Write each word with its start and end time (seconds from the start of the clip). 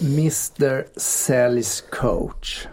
Mr 0.00 0.84
Sales 0.96 1.80
Coach. 1.90 2.66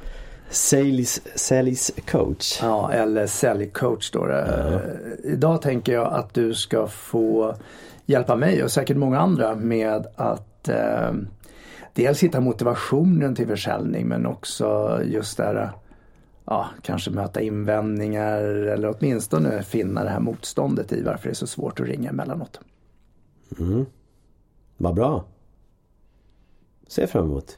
Sales, 0.50 1.22
sales 1.36 1.92
coach. 2.08 2.59
Ja, 2.62 2.92
eller 2.92 3.28
säljcoach 3.28 4.12
då. 4.12 4.28
Ja. 4.29 4.82
Idag 5.24 5.62
tänker 5.62 5.94
jag 5.94 6.14
att 6.14 6.34
du 6.34 6.54
ska 6.54 6.88
få 6.88 7.56
hjälpa 8.06 8.36
mig 8.36 8.64
och 8.64 8.72
säkert 8.72 8.98
många 8.98 9.20
andra 9.20 9.56
med 9.56 10.08
att 10.16 10.70
eh, 10.70 11.14
dels 11.94 12.23
hitta 12.23 12.39
motivationen 12.39 13.36
till 13.36 13.48
försäljning 13.48 14.07
men 14.07 14.26
också 14.26 15.00
just 15.05 15.38
där 15.38 15.71
ja, 16.46 16.70
kanske 16.82 17.12
möta 17.12 17.42
invändningar 17.42 18.42
eller 18.44 18.96
åtminstone 18.98 19.64
finna 19.64 20.04
det 20.04 20.10
här 20.10 20.20
motståndet 20.20 20.94
i 20.94 21.04
varför 21.04 21.23
det 21.23 21.34
är 21.34 21.36
så 21.36 21.48
svårt 21.48 21.80
att 21.80 21.88
ringa 21.88 22.10
emellanåt. 22.10 22.60
Mm. 23.60 23.86
Vad 24.78 24.96
bra. 24.96 25.26
Ser 26.88 27.07
fram 27.07 27.25
emot. 27.25 27.57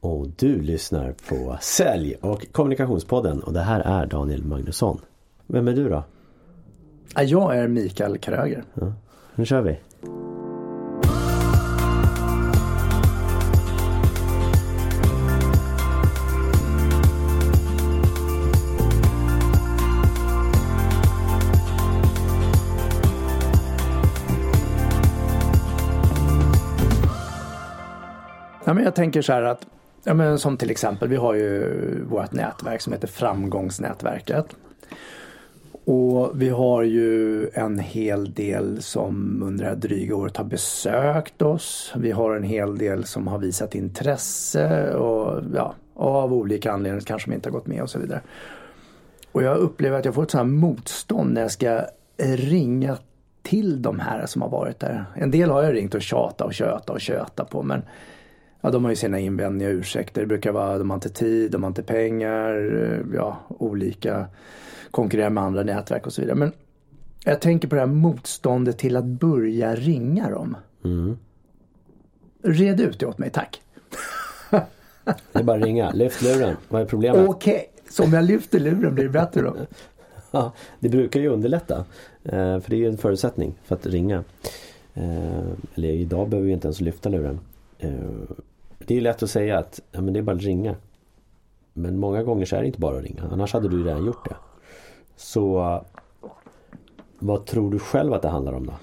Och 0.00 0.28
du 0.28 0.60
lyssnar 0.60 1.14
på 1.28 1.58
Sälj 1.60 2.14
och 2.14 2.46
kommunikationspodden 2.52 3.42
och 3.42 3.52
det 3.52 3.60
här 3.60 3.80
är 3.80 4.06
Daniel 4.06 4.44
Magnusson. 4.44 5.00
Vem 5.46 5.68
är 5.68 5.72
du 5.72 5.88
då? 5.88 6.04
Jag 7.22 7.56
är 7.56 7.68
Mikael 7.68 8.18
Kröger. 8.18 8.64
Ja, 8.74 8.92
nu 9.34 9.46
kör 9.46 9.60
vi. 9.62 9.78
Ja, 28.66 28.74
men 28.74 28.84
jag 28.84 28.94
tänker 28.94 29.22
så 29.22 29.32
här 29.32 29.42
att, 29.42 29.66
ja, 30.04 30.14
men 30.14 30.38
som 30.38 30.56
till 30.56 30.70
exempel, 30.70 31.08
vi 31.08 31.16
har 31.16 31.34
ju 31.34 32.04
vårt 32.04 32.32
nätverk 32.32 32.80
som 32.80 32.92
heter 32.92 33.08
Framgångsnätverket. 33.08 34.46
Och 35.84 36.42
vi 36.42 36.48
har 36.48 36.82
ju 36.82 37.48
en 37.48 37.78
hel 37.78 38.32
del 38.32 38.82
som 38.82 39.42
under 39.42 39.64
det 39.64 39.70
här 39.70 39.76
dryga 39.76 40.16
året 40.16 40.36
har 40.36 40.44
besökt 40.44 41.42
oss. 41.42 41.92
Vi 41.96 42.10
har 42.10 42.36
en 42.36 42.42
hel 42.42 42.78
del 42.78 43.04
som 43.04 43.26
har 43.26 43.38
visat 43.38 43.74
intresse 43.74 44.94
och 44.94 45.42
ja, 45.54 45.74
av 45.94 46.32
olika 46.32 46.72
anledningar 46.72 47.00
kanske 47.00 47.30
de 47.30 47.34
inte 47.34 47.48
har 47.48 47.52
gått 47.52 47.66
med 47.66 47.82
och 47.82 47.90
så 47.90 47.98
vidare. 47.98 48.20
Och 49.32 49.42
jag 49.42 49.56
upplever 49.56 49.98
att 49.98 50.04
jag 50.04 50.14
får 50.14 50.22
ett 50.22 50.30
sånt 50.30 50.40
här 50.40 50.50
motstånd 50.50 51.34
när 51.34 51.40
jag 51.40 51.50
ska 51.50 51.80
ringa 52.18 52.96
till 53.42 53.82
de 53.82 54.00
här 54.00 54.26
som 54.26 54.42
har 54.42 54.48
varit 54.48 54.80
där. 54.80 55.04
En 55.14 55.30
del 55.30 55.50
har 55.50 55.62
jag 55.62 55.74
ringt 55.74 55.94
och 55.94 56.02
tjata 56.02 56.44
och 56.44 56.54
köta 56.54 56.92
och 56.92 57.00
köta 57.00 57.44
på 57.44 57.62
men 57.62 57.82
ja, 58.66 58.70
de 58.70 58.84
har 58.84 58.90
ju 58.90 58.96
sina 58.96 59.18
invändningar 59.18 59.72
och 59.72 59.78
ursäkter. 59.78 60.20
Det 60.20 60.26
brukar 60.26 60.52
vara 60.52 60.78
de 60.78 60.90
har 60.90 60.94
inte 60.94 61.08
tid, 61.08 61.50
de 61.50 61.62
har 61.62 61.68
inte 61.68 61.82
pengar, 61.82 62.54
ja 63.14 63.38
olika 63.48 64.26
konkurrerar 64.90 65.30
med 65.30 65.44
andra 65.44 65.62
nätverk 65.62 66.06
och 66.06 66.12
så 66.12 66.20
vidare. 66.20 66.36
Men 66.36 66.52
jag 67.24 67.40
tänker 67.40 67.68
på 67.68 67.74
det 67.74 67.80
här 67.80 67.88
motståndet 67.88 68.78
till 68.78 68.96
att 68.96 69.04
börja 69.04 69.74
ringa 69.74 70.30
dem. 70.30 70.56
Mm. 70.84 71.18
Red 72.42 72.80
ut 72.80 73.00
det 73.00 73.06
åt 73.06 73.18
mig, 73.18 73.30
tack. 73.30 73.62
det 74.52 75.38
är 75.38 75.42
bara 75.42 75.56
att 75.56 75.64
ringa. 75.64 75.90
Lyft 75.90 76.22
luren. 76.22 76.56
Vad 76.68 76.82
är 76.82 76.86
problemet? 76.86 77.28
Okej, 77.28 77.54
okay. 77.54 77.66
så 77.90 78.04
om 78.04 78.12
jag 78.12 78.24
lyfter 78.24 78.60
luren 78.60 78.94
blir 78.94 79.04
det 79.04 79.10
bättre 79.10 79.42
då? 79.42 79.56
ja, 80.30 80.52
det 80.80 80.88
brukar 80.88 81.20
ju 81.20 81.28
underlätta. 81.28 81.84
Eh, 82.24 82.60
för 82.60 82.70
det 82.70 82.76
är 82.76 82.80
ju 82.80 82.88
en 82.88 82.98
förutsättning 82.98 83.54
för 83.64 83.74
att 83.74 83.86
ringa. 83.86 84.24
Eh, 84.94 85.46
eller 85.74 85.88
idag 85.88 86.28
behöver 86.28 86.46
vi 86.46 86.52
inte 86.52 86.66
ens 86.66 86.80
lyfta 86.80 87.08
luren. 87.08 87.40
Det 88.86 88.96
är 88.96 89.00
lätt 89.00 89.22
att 89.22 89.30
säga 89.30 89.58
att 89.58 89.80
ja, 89.92 90.00
men 90.00 90.12
det 90.14 90.20
är 90.20 90.22
bara 90.22 90.36
att 90.36 90.42
ringa. 90.42 90.76
Men 91.72 91.98
många 91.98 92.22
gånger 92.22 92.44
så 92.44 92.56
är 92.56 92.60
det 92.60 92.66
inte 92.66 92.80
bara 92.80 92.96
att 92.96 93.04
ringa. 93.04 93.22
Annars 93.32 93.52
hade 93.52 93.68
du 93.68 93.84
redan 93.84 94.06
gjort 94.06 94.28
det. 94.28 94.36
Så 95.16 95.84
vad 97.18 97.46
tror 97.46 97.70
du 97.70 97.78
själv 97.78 98.12
att 98.12 98.22
det 98.22 98.28
handlar 98.28 98.52
om 98.52 98.66
då? 98.66 98.74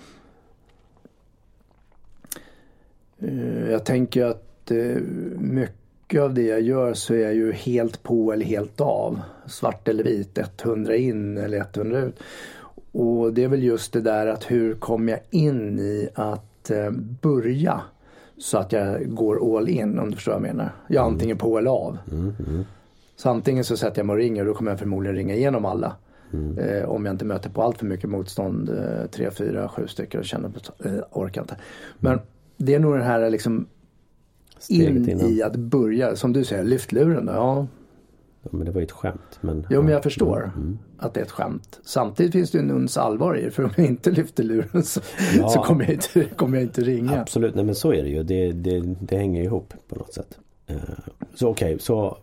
Eh, 3.27 3.71
jag 3.71 3.85
tänker 3.85 4.25
att 4.25 4.71
eh, 4.71 5.01
mycket 5.37 6.21
av 6.21 6.33
det 6.33 6.43
jag 6.43 6.61
gör 6.61 6.93
så 6.93 7.13
är 7.13 7.19
jag 7.19 7.33
ju 7.33 7.51
helt 7.51 8.03
på 8.03 8.33
eller 8.33 8.45
helt 8.45 8.81
av. 8.81 9.19
Svart 9.47 9.87
eller 9.87 10.03
vit, 10.03 10.37
100 10.63 10.95
in 10.95 11.37
eller 11.37 11.57
100 11.57 11.99
ut. 11.99 12.19
Och 12.91 13.33
det 13.33 13.43
är 13.43 13.47
väl 13.47 13.63
just 13.63 13.93
det 13.93 14.01
där 14.01 14.27
att 14.27 14.51
hur 14.51 14.75
kommer 14.75 15.11
jag 15.11 15.21
in 15.29 15.79
i 15.79 16.09
att 16.15 16.69
eh, 16.69 16.91
börja 17.21 17.81
så 18.37 18.57
att 18.57 18.71
jag 18.71 19.15
går 19.15 19.57
all 19.57 19.69
in 19.69 19.99
om 19.99 20.09
du 20.09 20.15
förstår 20.15 20.31
vad 20.31 20.41
jag 20.41 20.55
menar. 20.55 20.71
Jag 20.87 21.01
är 21.01 21.05
mm. 21.05 21.13
antingen 21.13 21.37
på 21.37 21.57
eller 21.57 21.71
av. 21.71 21.97
Mm, 22.11 22.35
mm. 22.47 22.63
Så 23.15 23.29
antingen 23.29 23.63
så 23.63 23.77
sätter 23.77 23.99
jag 23.99 24.05
mig 24.05 24.13
och 24.13 24.19
ringer 24.19 24.41
och 24.41 24.47
då 24.47 24.53
kommer 24.53 24.71
jag 24.71 24.79
förmodligen 24.79 25.15
ringa 25.15 25.35
igenom 25.35 25.65
alla. 25.65 25.95
Mm. 26.33 26.57
Eh, 26.57 26.89
om 26.89 27.05
jag 27.05 27.13
inte 27.13 27.25
möter 27.25 27.49
på 27.49 27.63
allt 27.63 27.77
för 27.77 27.85
mycket 27.85 28.09
motstånd, 28.09 28.69
eh, 28.69 29.05
tre, 29.11 29.31
fyra, 29.31 29.69
sju 29.69 29.87
stycken 29.87 30.19
och 30.19 30.25
känner 30.25 30.47
att 30.47 30.85
eh, 30.85 30.93
orkar 31.11 31.41
inte. 31.41 31.57
Men 31.99 32.19
det 32.57 32.75
är 32.75 32.79
nog 32.79 32.93
den 32.93 33.03
här 33.03 33.29
liksom 33.29 33.65
in 34.69 35.09
innan. 35.09 35.29
i 35.29 35.41
att 35.43 35.55
börja, 35.55 36.15
som 36.15 36.33
du 36.33 36.43
säger, 36.43 36.63
lyft 36.63 36.91
luren 36.91 37.25
då. 37.25 37.31
Ja. 37.31 37.67
Ja 38.43 38.49
men 38.51 38.65
det 38.65 38.71
var 38.71 38.81
ju 38.81 38.85
ett 38.85 38.91
skämt. 38.91 39.39
Men, 39.41 39.67
jo 39.69 39.81
men 39.81 39.93
jag 39.93 40.03
förstår 40.03 40.43
mm, 40.43 40.55
mm. 40.55 40.79
att 40.97 41.13
det 41.13 41.19
är 41.19 41.25
ett 41.25 41.31
skämt. 41.31 41.79
Samtidigt 41.83 42.31
finns 42.31 42.51
det 42.51 42.57
ju 42.57 42.63
en 42.63 42.71
uns 42.71 42.97
allvar 42.97 43.37
i 43.37 43.41
det 43.41 43.51
för 43.51 43.63
om 43.63 43.71
jag 43.77 43.85
inte 43.85 44.11
lyfter 44.11 44.43
luren 44.43 44.83
så, 44.83 45.01
ja. 45.37 45.49
så 45.49 45.59
kommer, 45.61 45.83
jag 45.83 45.93
inte, 45.93 46.23
kommer 46.35 46.57
jag 46.57 46.63
inte 46.63 46.81
ringa. 46.81 47.21
Absolut, 47.21 47.55
nej 47.55 47.65
men 47.65 47.75
så 47.75 47.93
är 47.93 48.03
det 48.03 48.09
ju. 48.09 48.23
Det, 48.23 48.51
det, 48.51 48.79
det 48.99 49.17
hänger 49.17 49.43
ihop 49.43 49.73
på 49.87 49.95
något 49.95 50.13
sätt. 50.13 50.39
Uh, 50.71 50.77
så 51.35 51.49
okej, 51.49 51.67
okay, 51.67 51.79
så 51.79 52.17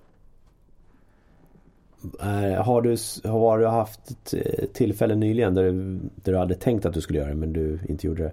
Eh, 2.20 2.62
har 2.64 2.82
du, 2.82 2.96
har 3.28 3.58
du 3.58 3.66
haft 3.66 4.10
ett 4.10 4.34
eh, 4.34 4.66
tillfälle 4.72 5.14
nyligen 5.14 5.54
där 5.54 5.62
du, 5.62 5.98
där 6.14 6.32
du 6.32 6.38
hade 6.38 6.54
tänkt 6.54 6.86
att 6.86 6.94
du 6.94 7.00
skulle 7.00 7.18
göra 7.18 7.28
det 7.28 7.34
men 7.34 7.52
du 7.52 7.78
inte 7.88 8.06
gjorde 8.06 8.22
det? 8.22 8.32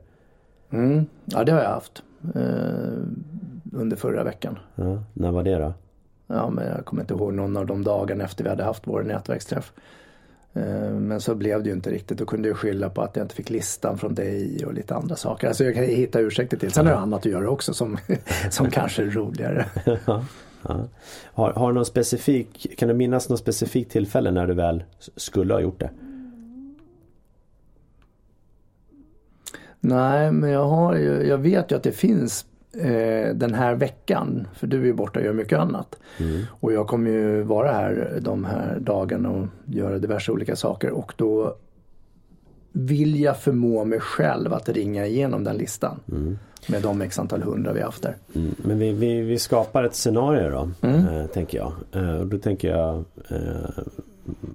Mm, 0.77 1.05
ja 1.25 1.43
det 1.43 1.51
har 1.51 1.59
jag 1.59 1.69
haft. 1.69 2.03
Eh, 2.35 2.41
under 3.73 3.95
förra 3.95 4.23
veckan. 4.23 4.59
Ja, 4.75 5.03
när 5.13 5.31
var 5.31 5.43
det 5.43 5.57
då? 5.57 5.73
Ja 6.27 6.49
men 6.49 6.67
jag 6.67 6.85
kommer 6.85 7.01
inte 7.01 7.13
ihåg 7.13 7.33
någon 7.33 7.57
av 7.57 7.65
de 7.65 7.83
dagarna 7.83 8.23
efter 8.23 8.43
vi 8.43 8.49
hade 8.49 8.63
haft 8.63 8.87
vår 8.87 9.03
nätverksträff. 9.03 9.73
Eh, 10.53 10.89
men 10.89 11.21
så 11.21 11.35
blev 11.35 11.63
det 11.63 11.69
ju 11.69 11.75
inte 11.75 11.89
riktigt. 11.89 12.17
Då 12.17 12.25
kunde 12.25 12.47
jag 12.47 12.57
skylla 12.57 12.89
på 12.89 13.01
att 13.01 13.15
jag 13.15 13.23
inte 13.23 13.35
fick 13.35 13.49
listan 13.49 13.97
från 13.97 14.15
dig 14.15 14.65
och 14.65 14.73
lite 14.73 14.95
andra 14.95 15.15
saker. 15.15 15.47
Alltså 15.47 15.63
jag 15.63 15.75
kan 15.75 15.83
hitta 15.83 16.19
ursäkter 16.19 16.57
till. 16.57 16.71
Sen 16.71 16.85
har 16.85 16.93
jag 16.93 17.01
annat 17.01 17.19
att 17.19 17.31
göra 17.31 17.49
också 17.49 17.73
som, 17.73 17.97
som 18.49 18.71
kanske 18.71 19.03
är 19.03 19.09
roligare. 19.09 19.65
Ja. 20.05 20.25
Har, 21.23 21.53
har 21.53 21.71
någon 21.71 21.85
specifik, 21.85 22.77
kan 22.77 22.87
du 22.87 22.93
minnas 22.93 23.29
något 23.29 23.39
specifikt 23.39 23.91
tillfälle 23.91 24.31
när 24.31 24.47
du 24.47 24.53
väl 24.53 24.83
skulle 25.15 25.53
ha 25.53 25.61
gjort 25.61 25.79
det? 25.79 25.89
Nej, 29.79 30.31
men 30.31 30.49
jag, 30.49 30.65
har 30.65 30.95
ju, 30.95 31.27
jag 31.27 31.37
vet 31.37 31.71
ju 31.71 31.75
att 31.75 31.83
det 31.83 31.91
finns 31.91 32.45
eh, 32.79 33.35
den 33.35 33.53
här 33.53 33.75
veckan. 33.75 34.47
För 34.53 34.67
du 34.67 34.81
är 34.81 34.85
ju 34.85 34.93
borta 34.93 35.19
och 35.19 35.25
gör 35.25 35.33
mycket 35.33 35.59
annat. 35.59 35.99
Mm. 36.19 36.41
Och 36.49 36.73
jag 36.73 36.87
kommer 36.87 37.11
ju 37.11 37.41
vara 37.41 37.71
här 37.71 38.19
de 38.21 38.45
här 38.45 38.79
dagarna 38.79 39.29
och 39.29 39.47
göra 39.65 39.97
diverse 39.97 40.31
olika 40.31 40.55
saker. 40.55 40.91
Och 40.91 41.13
då 41.15 41.55
vill 42.71 43.21
jag 43.21 43.37
förmå 43.37 43.85
mig 43.85 43.99
själv 43.99 44.53
att 44.53 44.69
ringa 44.69 45.05
igenom 45.05 45.43
den 45.43 45.57
listan. 45.57 45.99
Mm. 46.11 46.39
Med 46.69 46.81
de 46.81 47.01
x 47.01 47.19
antal 47.19 47.41
hundra 47.41 47.73
vi 47.73 47.81
haft 47.81 48.03
där. 48.03 48.15
Mm. 48.35 48.55
Men 48.57 48.79
vi, 48.79 48.93
vi, 48.93 49.21
vi, 49.21 49.39
skapar 49.39 49.83
ett 49.83 49.95
scenario 49.95 50.49
då, 50.49 50.87
mm. 50.87 51.07
äh, 51.07 51.27
tänker 51.27 51.57
jag. 51.57 51.73
Äh, 51.91 52.15
och 52.15 52.27
då 52.27 52.37
tänker 52.37 52.69
jag 52.69 53.03
äh, 53.29 53.37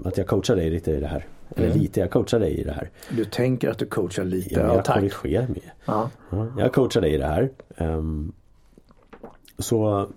att 0.04 0.18
jag 0.18 0.26
coachar 0.26 0.56
dig 0.56 0.70
lite 0.70 0.90
i 0.90 1.00
det 1.00 1.06
här. 1.06 1.26
Eller 1.56 1.66
mm. 1.66 1.78
lite, 1.78 2.00
jag 2.00 2.10
coachar 2.10 2.40
dig 2.40 2.60
i 2.60 2.64
det 2.64 2.72
här. 2.72 2.90
Du 3.10 3.24
tänker 3.24 3.70
att 3.70 3.78
du 3.78 3.86
coachar 3.86 4.24
lite? 4.24 4.54
Ja, 4.54 4.74
jag 4.74 4.84
korrigerar 4.84 5.48
mig. 5.48 5.72
Ja. 5.84 6.10
ja. 6.30 6.52
jag 6.58 6.72
coachar 6.72 7.00
dig 7.00 7.14
i 7.14 7.16
det 7.16 7.26
här. 7.26 7.50
Um, 7.76 8.32
så 9.58 10.08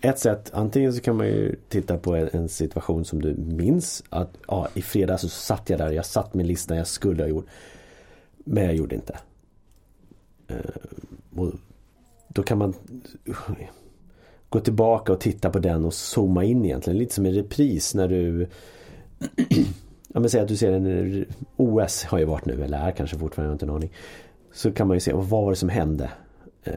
ett 0.00 0.18
sätt, 0.18 0.50
antingen 0.54 0.92
så 0.92 1.00
kan 1.00 1.16
man 1.16 1.26
ju 1.26 1.56
titta 1.68 1.98
på 1.98 2.16
en, 2.16 2.48
situation 2.48 3.04
som 3.04 3.22
du 3.22 3.34
minns. 3.34 4.04
Att 4.08 4.30
ja, 4.48 4.68
i 4.74 4.82
fredags 4.82 5.22
så 5.22 5.28
satt 5.28 5.70
jag 5.70 5.78
där, 5.78 5.92
jag 5.92 6.06
satt 6.06 6.34
med 6.34 6.46
listan 6.46 6.76
jag 6.76 6.86
skulle 6.86 7.22
ha 7.22 7.28
gjort. 7.28 7.46
Men 8.36 8.64
jag 8.64 8.74
gjorde 8.74 8.94
inte. 8.94 9.18
Uh, 10.50 11.40
och 11.40 11.52
då 12.28 12.42
kan 12.42 12.58
man 12.58 12.74
gå 14.48 14.60
tillbaka 14.60 15.12
och 15.12 15.20
titta 15.20 15.50
på 15.50 15.58
den 15.58 15.84
och 15.84 15.94
zooma 15.94 16.44
in 16.44 16.64
egentligen. 16.64 16.98
Lite 16.98 17.14
som 17.14 17.26
en 17.26 17.32
repris 17.32 17.94
när 17.94 18.08
du 18.08 18.48
Ja 20.14 20.20
men 20.20 20.30
säg 20.30 20.40
att 20.40 20.48
du 20.48 20.56
ser 20.56 20.72
en 20.72 21.24
OS 21.56 22.04
har 22.04 22.18
ju 22.18 22.24
varit 22.24 22.44
nu 22.46 22.62
eller 22.64 22.78
är 22.78 22.90
kanske 22.90 23.18
fortfarande, 23.18 23.46
jag 23.46 23.50
har 23.50 23.54
inte 23.54 23.64
en 23.66 23.70
aning. 23.70 23.90
Så 24.52 24.72
kan 24.72 24.86
man 24.86 24.96
ju 24.96 25.00
se, 25.00 25.12
vad 25.12 25.24
var 25.26 25.50
det 25.50 25.56
som 25.56 25.68
hände? 25.68 26.10
Eh, 26.64 26.72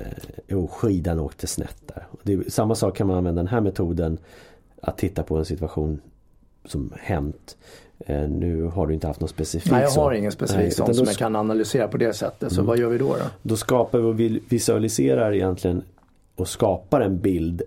jo, 0.48 0.68
skidan 0.68 1.20
åkte 1.20 1.48
snett 1.48 1.78
där. 1.86 2.08
Det 2.24 2.54
samma 2.54 2.76
sak 2.76 2.98
kan 2.98 3.08
man 3.08 3.18
använda 3.18 3.40
den 3.42 3.48
här 3.48 3.62
metoden 3.62 4.18
att 4.82 4.98
titta 4.98 5.24
på 5.24 5.38
en 5.38 5.46
situation 5.46 6.02
som 6.66 6.94
hänt. 7.00 7.58
Eh, 8.00 8.30
nu 8.30 8.64
har 8.64 8.88
du 8.88 8.94
inte 8.94 9.08
haft 9.08 9.20
något 9.22 9.30
specifikt. 9.30 9.72
Nej, 9.72 9.82
jag 9.84 9.90
har 9.92 10.12
ingen 10.14 10.32
specifik 10.32 10.74
sån 10.74 10.94
som 10.96 11.06
jag 11.06 11.16
kan 11.16 11.36
analysera 11.36 11.88
på 11.88 11.98
det 11.98 12.14
sättet. 12.14 12.52
Så 12.52 12.56
Mm. 12.62 12.68
vad 12.68 12.80
gör 12.80 12.90
vi 12.90 12.98
då? 12.98 13.08
då? 13.08 13.26
då 13.42 13.56
skapar 13.56 14.00
vi 14.00 14.06
och 14.06 14.20
vi- 14.20 14.42
visualiserar 14.50 15.34
egentligen 15.34 15.84
och 16.36 16.48
skapar 16.48 17.02
en 17.02 17.20
bild 17.20 17.62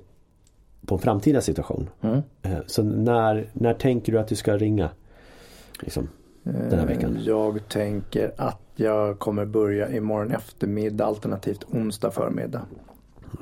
på 0.87 0.95
en 0.95 1.01
framtida 1.01 1.41
situation. 1.41 1.89
Mm. 2.01 2.21
Eh, 2.43 2.59
Så 2.67 2.83
när, 2.83 3.47
när 3.53 3.75
tänker 3.75 4.13
du 4.13 4.19
att 4.19 4.29
du 4.29 4.35
ska 4.37 4.57
ringa? 4.57 4.91
Liksom. 5.81 6.09
Den 6.43 6.79
här 6.79 6.87
veckan. 6.87 7.17
Eh, 7.17 7.23
Jag 7.23 7.69
tänker 7.69 8.33
att 8.37 8.61
jag 8.77 9.19
kommer 9.19 9.45
börja 9.45 9.97
imorgon 9.97 10.31
eftermiddag 10.31 11.05
alternativt 11.05 11.65
onsdag 11.71 12.11
förmiddag. 12.11 12.63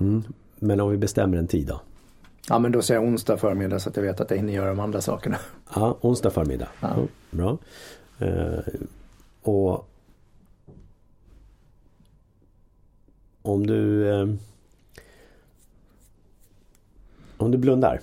Mm. 0.00 0.22
Men 0.58 0.80
om 0.80 0.90
vi 0.90 0.96
bestämmer 0.96 1.38
en 1.38 1.46
tid 1.46 1.66
då? 1.66 1.80
Ja 2.48 2.58
men 2.58 2.72
då 2.72 2.82
säger 2.82 3.00
jag 3.00 3.08
onsdag 3.08 3.36
förmiddag 3.36 3.78
så 3.78 3.88
att 3.88 3.96
jag 3.96 4.04
vet 4.04 4.20
att 4.20 4.30
jag 4.30 4.36
hinner 4.38 4.52
göra 4.52 4.68
de 4.68 4.80
andra 4.80 5.00
sakerna. 5.00 5.36
Ja, 5.74 5.98
onsdag 6.00 6.30
förmiddag. 6.30 6.68
Ja. 6.80 6.88
Ja, 6.96 7.06
bra. 7.30 7.58
Eh, 8.18 8.58
och 9.42 9.88
om 13.42 13.66
du 13.66 14.08
eh, 14.10 14.28
om 17.36 17.50
du 17.50 17.58
blundar 17.58 18.00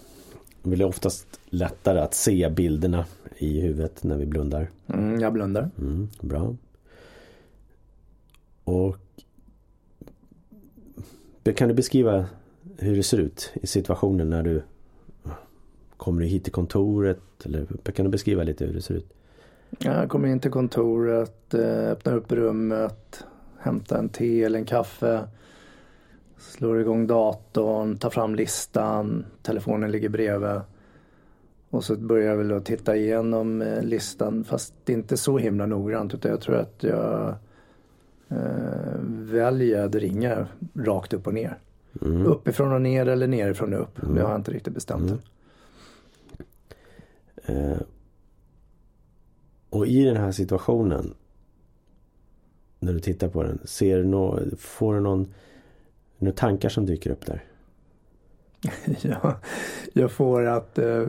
blir 0.64 0.78
det 0.78 0.86
oftast 0.86 1.40
lättare 1.50 2.00
att 2.00 2.14
se 2.14 2.50
bilderna 2.50 3.06
i 3.40 3.62
huvudet 3.62 4.04
när 4.04 4.18
vi 4.18 4.26
blundar. 4.26 4.70
Mm, 4.88 5.20
jag 5.20 5.34
blundar. 5.34 5.70
Mm, 5.78 6.10
bra. 6.22 6.56
Och 8.64 8.98
kan 11.56 11.68
du 11.68 11.74
beskriva 11.74 12.26
hur 12.78 12.96
det 12.96 13.04
ser 13.04 13.18
ut 13.18 13.52
i 13.54 13.68
situationen 13.68 14.30
när 14.30 14.44
du 14.44 14.62
kommer 15.98 16.22
hit 16.22 16.44
till 16.44 16.54
kontoret? 16.54 17.22
Eller 17.46 17.66
kan 17.92 18.06
du 18.06 18.12
beskriva 18.12 18.44
lite 18.44 18.66
hur 18.66 18.74
det 18.74 18.82
ser 18.82 18.94
ut? 18.94 19.14
Jag 19.80 20.10
kommer 20.10 20.28
in 20.28 20.40
till 20.40 20.52
kontoret, 20.52 21.54
eh, 21.54 21.92
öppnar 21.92 22.16
upp 22.16 22.32
rummet, 22.32 23.24
hämtar 23.60 23.98
en 23.98 24.10
te 24.10 24.44
eller 24.44 24.60
en 24.60 24.66
kaffe. 24.66 25.28
Slår 26.38 26.82
igång 26.82 27.08
datorn, 27.08 27.98
tar 27.98 28.10
fram 28.10 28.36
listan, 28.36 29.26
telefonen 29.42 29.92
ligger 29.92 30.10
bredvid. 30.10 30.62
Och 31.70 31.84
så 31.84 31.96
börjar 31.96 32.30
jag 32.30 32.38
väl 32.38 32.52
att 32.52 32.66
titta 32.66 32.96
igenom 32.96 33.62
eh, 33.62 33.84
listan 33.84 34.44
fast 34.44 34.90
inte 34.90 35.18
så 35.18 35.38
himla 35.38 35.66
noggrant 35.66 36.14
utan 36.14 36.32
jag 36.32 36.42
tror 36.42 36.56
att 36.56 36.84
jag 36.84 37.36
eh, 38.30 39.00
väljer 39.10 39.86
att 39.86 39.96
ringa 39.96 40.48
rakt 40.74 41.14
upp 41.14 41.28
och 41.28 41.34
ner. 41.34 41.58
Mm. 42.02 42.26
Uppifrån 42.26 42.74
och 42.74 42.82
ner 42.82 43.08
eller 43.08 43.28
nerifrån 43.28 43.74
och 43.74 43.82
upp. 43.82 44.04
Mm. 44.04 44.16
Det 44.16 44.22
har 44.22 44.30
jag 44.30 44.40
inte 44.40 44.52
riktigt 44.52 44.74
bestämt. 44.74 45.12
Mm. 47.46 47.72
Eh, 47.72 47.80
och 49.70 49.88
i 49.88 50.04
den 50.04 50.18
här 50.18 50.32
situationen 50.32 51.14
när 52.80 52.94
du 52.94 53.00
tittar 53.00 53.30
på 53.30 53.44
den, 53.44 53.60
ser 53.66 53.98
du 53.98 54.06
nå, 54.06 54.40
får 54.58 54.94
du 54.94 55.00
någon, 55.00 55.34
några 56.18 56.34
tankar 56.34 56.70
som 56.70 56.86
dyker 56.86 57.10
upp 57.12 57.26
där? 57.26 57.44
Ja, 59.02 59.36
jag 59.94 60.12
får 60.12 60.46
att 60.46 60.78
eh, 60.78 61.04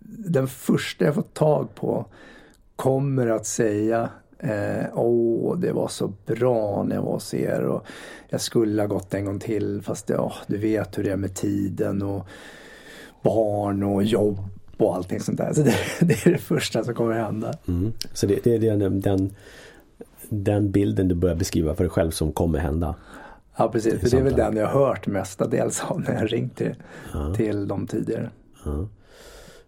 den 0.00 0.48
första 0.48 1.04
jag 1.04 1.14
får 1.14 1.22
tag 1.22 1.74
på 1.74 2.06
kommer 2.76 3.26
att 3.26 3.46
säga 3.46 4.08
eh, 4.38 4.84
Åh, 4.94 5.58
det 5.58 5.72
var 5.72 5.88
så 5.88 6.12
bra 6.26 6.82
när 6.82 6.96
jag 6.96 7.02
var 7.02 7.12
hos 7.12 7.34
er 7.34 7.60
och 7.60 7.86
jag 8.28 8.40
skulle 8.40 8.82
ha 8.82 8.86
gått 8.86 9.14
en 9.14 9.24
gång 9.24 9.38
till 9.38 9.82
fast 9.82 10.08
ja, 10.08 10.32
du 10.46 10.58
vet 10.58 10.98
hur 10.98 11.04
det 11.04 11.10
är 11.10 11.16
med 11.16 11.34
tiden 11.34 12.02
och 12.02 12.26
barn 13.22 13.82
och 13.82 14.02
jobb 14.02 14.38
och 14.76 14.96
allting 14.96 15.20
sånt 15.20 15.38
där. 15.38 15.52
Så 15.52 15.62
det, 15.62 15.74
det 16.00 16.26
är 16.26 16.32
det 16.32 16.38
första 16.38 16.84
som 16.84 16.94
kommer 16.94 17.14
hända. 17.14 17.54
Mm. 17.68 17.92
Så 18.12 18.26
det, 18.26 18.44
det 18.44 18.54
är 18.54 18.76
den, 18.76 19.00
den, 19.00 19.30
den 20.28 20.70
bilden 20.70 21.08
du 21.08 21.14
börjar 21.14 21.36
beskriva 21.36 21.74
för 21.74 21.84
dig 21.84 21.90
själv 21.90 22.10
som 22.10 22.32
kommer 22.32 22.58
hända. 22.58 22.94
Ja, 23.56 23.68
precis. 23.72 24.00
För 24.00 24.10
det 24.10 24.18
är 24.18 24.22
väl 24.22 24.36
den 24.36 24.56
jag 24.56 24.66
har 24.66 24.86
hört 24.86 25.06
mestadels 25.06 25.84
av 25.84 26.00
när 26.00 26.14
jag 26.14 26.32
ringt 26.32 26.56
till, 26.56 26.74
Ja. 27.12 27.34
till 27.34 27.68
dem 27.68 27.86
tidigare. 27.86 28.30
Ja. 28.64 28.88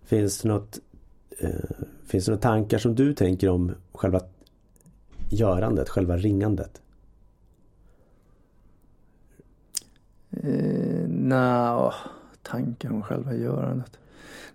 Finns 0.05 0.40
det 0.40 0.49
något 0.49 0.79
eh, 1.38 1.50
Finns 2.06 2.25
det 2.25 2.31
några 2.31 2.43
tankar 2.43 2.79
som 2.79 2.94
du 2.94 3.14
tänker 3.14 3.49
om 3.49 3.73
själva 3.93 4.20
görandet, 5.29 5.88
själva 5.88 6.17
ringandet? 6.17 6.81
Eh, 10.31 11.08
Nja, 11.08 11.94
tankar 12.43 12.90
om 12.90 13.02
själva 13.02 13.35
görandet. 13.35 13.99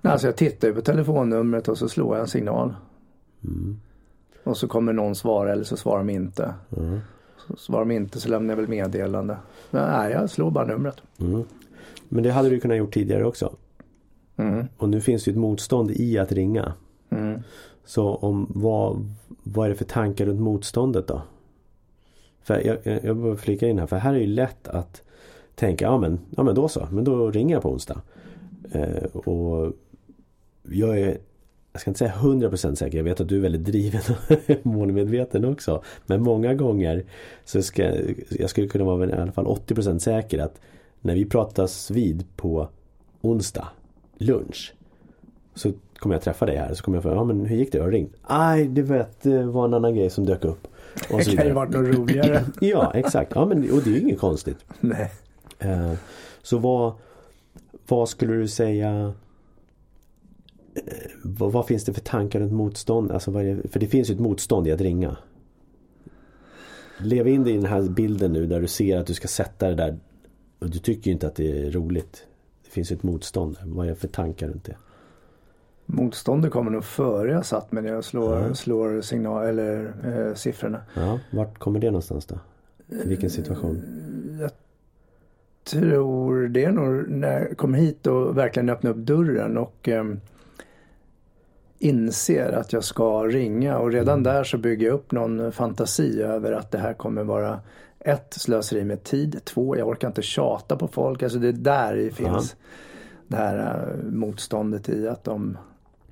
Nej, 0.01 0.11
alltså 0.13 0.27
jag 0.27 0.35
tittar 0.35 0.67
ju 0.67 0.73
på 0.73 0.81
telefonnumret 0.81 1.67
och 1.67 1.77
så 1.77 1.89
slår 1.89 2.15
jag 2.15 2.21
en 2.21 2.27
signal. 2.27 2.75
Mm. 3.43 3.79
Och 4.43 4.57
så 4.57 4.67
kommer 4.67 4.93
någon 4.93 5.15
svara 5.15 5.51
eller 5.53 5.63
så 5.63 5.77
svarar 5.77 5.97
de 5.99 6.09
inte. 6.09 6.53
Ja. 6.69 6.99
Svarar 7.57 7.85
de 7.85 7.91
inte 7.91 8.19
så 8.19 8.29
lämnar 8.29 8.51
jag 8.51 8.57
väl 8.57 8.67
meddelande. 8.67 9.37
Nej, 9.71 10.11
jag 10.11 10.29
slår 10.29 10.51
bara 10.51 10.65
numret. 10.65 11.01
Mm. 11.19 11.43
Men 12.09 12.23
det 12.23 12.31
hade 12.31 12.49
du 12.49 12.59
kunnat 12.59 12.77
gjort 12.77 12.93
tidigare 12.93 13.25
också. 13.25 13.55
Mm. 14.35 14.65
Och 14.77 14.89
nu 14.89 15.01
finns 15.01 15.23
det 15.23 15.31
ju 15.31 15.33
ett 15.33 15.39
motstånd 15.39 15.91
i 15.91 16.17
att 16.17 16.31
ringa. 16.31 16.73
Mm. 17.09 17.39
Så 17.85 18.15
om 18.15 18.51
vad, 18.55 19.13
vad 19.43 19.65
är 19.65 19.69
det 19.69 19.75
för 19.75 19.85
tankar 19.85 20.25
runt 20.25 20.41
motståndet 20.41 21.07
då? 21.07 21.21
För 22.41 22.61
jag, 22.65 22.77
jag, 22.83 23.03
jag 23.03 23.15
behöver 23.15 23.35
flika 23.35 23.67
in 23.67 23.79
här, 23.79 23.87
för 23.87 23.97
här 23.97 24.09
är 24.09 24.13
det 24.13 24.25
ju 24.25 24.33
lätt 24.33 24.67
att 24.67 25.01
tänka, 25.55 25.85
ja 25.85 25.97
men, 25.97 26.19
ja 26.29 26.43
men 26.43 26.55
då 26.55 26.67
så, 26.67 26.87
men 26.91 27.03
då 27.03 27.31
ringer 27.31 27.55
jag 27.55 27.63
på 27.63 27.71
onsdag. 27.71 28.01
Eh, 28.71 29.03
och 29.03 29.73
jag 30.63 30.99
är, 30.99 31.17
jag 31.77 31.81
ska 31.81 31.89
inte 31.89 31.97
säga 31.97 32.13
100% 32.13 32.75
säker, 32.75 32.97
jag 32.97 33.03
vet 33.03 33.21
att 33.21 33.27
du 33.27 33.37
är 33.37 33.41
väldigt 33.41 33.65
driven 33.65 34.01
och 34.09 34.65
målmedveten 34.65 35.45
också. 35.45 35.83
Men 36.05 36.23
många 36.23 36.53
gånger 36.53 37.03
så 37.45 37.61
ska 37.61 37.91
jag 38.29 38.49
skulle 38.49 38.67
kunna 38.67 38.83
vara 38.83 39.09
i 39.09 39.13
alla 39.13 39.31
fall 39.31 39.45
80% 39.45 39.99
säker 39.99 40.39
att 40.39 40.61
när 41.01 41.15
vi 41.15 41.25
pratas 41.25 41.91
vid 41.91 42.25
på 42.35 42.67
onsdag 43.21 43.67
lunch 44.17 44.73
så 45.55 45.71
kommer 45.99 46.15
jag 46.15 46.21
träffa 46.21 46.45
dig 46.45 46.57
här 46.57 46.73
så 46.73 46.83
kommer 46.83 46.95
jag 46.95 47.03
fråga, 47.03 47.15
ja 47.15 47.23
men 47.23 47.45
hur 47.45 47.57
gick 47.57 47.71
det? 47.71 47.79
Har 47.79 47.91
ringt. 47.91 48.15
Nej, 48.29 48.67
du 48.67 48.81
vet, 48.81 49.21
det 49.21 49.43
var 49.43 49.65
en 49.65 49.73
annan 49.73 49.95
grej 49.95 50.09
som 50.09 50.25
dök 50.25 50.45
upp. 50.45 50.67
Och 51.11 51.17
Det 51.17 51.23
så 51.23 51.37
kan 51.37 51.47
ju 51.47 51.53
varit 51.53 51.73
något 51.73 51.95
roligare. 51.95 52.43
Ja, 52.61 52.91
exakt. 52.95 53.31
Ja, 53.35 53.45
men, 53.45 53.71
och 53.71 53.81
det 53.83 53.89
är 53.89 53.93
ju 53.93 53.99
inget 53.99 54.19
konstigt. 54.19 54.57
Nej. 54.79 55.11
Eh, 55.59 55.93
så 56.41 56.57
vad, 56.57 56.93
vad 57.87 58.09
skulle 58.09 58.33
du 58.33 58.47
säga 58.47 59.13
vad, 61.23 61.51
vad 61.51 61.67
finns 61.67 61.83
det 61.85 61.93
för 61.93 62.01
tankar 62.01 62.39
runt 62.39 62.53
motstånd? 62.53 63.11
Alltså 63.11 63.31
det, 63.31 63.69
för 63.71 63.79
det 63.79 63.87
finns 63.87 64.09
ju 64.09 64.13
ett 64.13 64.19
motstånd 64.19 64.67
i 64.67 64.71
att 64.71 64.81
ringa. 64.81 65.17
Lev 66.99 67.27
in 67.27 67.43
dig 67.43 67.53
i 67.53 67.57
den 67.57 67.65
här 67.65 67.81
bilden 67.81 68.33
nu 68.33 68.45
där 68.45 68.61
du 68.61 68.67
ser 68.67 68.97
att 68.97 69.07
du 69.07 69.13
ska 69.13 69.27
sätta 69.27 69.67
det 69.67 69.75
där 69.75 69.97
och 70.59 70.69
du 70.69 70.79
tycker 70.79 71.07
ju 71.07 71.13
inte 71.13 71.27
att 71.27 71.35
det 71.35 71.65
är 71.65 71.71
roligt. 71.71 72.27
Det 72.65 72.69
finns 72.71 72.91
ju 72.91 72.95
ett 72.95 73.03
motstånd. 73.03 73.57
Vad 73.65 73.85
är 73.85 73.89
det 73.89 73.95
för 73.95 74.07
tankar 74.07 74.47
runt 74.47 74.63
det? 74.63 74.75
Motståndet 75.85 76.51
kommer 76.51 76.71
nog 76.71 76.83
före 76.83 77.31
jag 77.31 77.45
satt 77.45 77.71
mig 77.71 77.83
när 77.83 77.89
jag 77.93 78.03
slår, 78.03 78.37
Ja. 78.39 78.53
slår 78.53 79.01
signal 79.01 79.45
eller 79.45 79.93
eh, 80.27 80.33
siffrorna. 80.35 80.81
Ja, 80.95 81.19
vart 81.31 81.57
kommer 81.57 81.79
det 81.79 81.87
någonstans 81.91 82.25
då? 82.25 82.39
I 83.03 83.07
vilken 83.07 83.29
situation? 83.29 83.81
Jag 84.41 84.51
tror 85.63 86.47
det 86.47 86.63
är 86.63 86.71
nog 86.71 87.09
när 87.09 87.39
jag 87.47 87.57
kom 87.57 87.73
hit 87.73 88.07
och 88.07 88.37
verkligen 88.37 88.69
öppnade 88.69 88.99
upp 88.99 89.05
dörren 89.05 89.57
och 89.57 89.87
ehm, 89.87 90.19
inser 91.79 92.51
att 92.51 92.73
jag 92.73 92.83
ska 92.83 93.23
ringa. 93.23 93.77
Och 93.77 93.91
redan 93.91 94.23
där 94.23 94.43
så 94.43 94.57
bygger 94.57 94.87
jag 94.87 94.93
upp 94.93 95.11
någon 95.11 95.51
fantasi 95.51 96.21
över 96.21 96.51
att 96.51 96.71
det 96.71 96.77
här 96.77 96.93
kommer 96.93 97.23
vara 97.23 97.59
ett, 97.99 98.33
slöseri 98.33 98.83
med 98.83 99.03
tid, 99.03 99.41
två, 99.43 99.77
jag 99.77 99.87
orkar 99.87 100.07
inte 100.07 100.21
tjata 100.21 100.75
på 100.75 100.87
folk. 100.87 101.23
Alltså 101.23 101.39
det 101.39 101.47
är 101.47 101.53
där 101.53 101.95
det 101.95 102.11
finns 102.11 102.55
det 103.27 103.35
här 103.35 103.57
eh, 103.57 104.03
motståndet 104.11 104.89
i 104.89 105.07
att 105.07 105.23
de, 105.23 105.57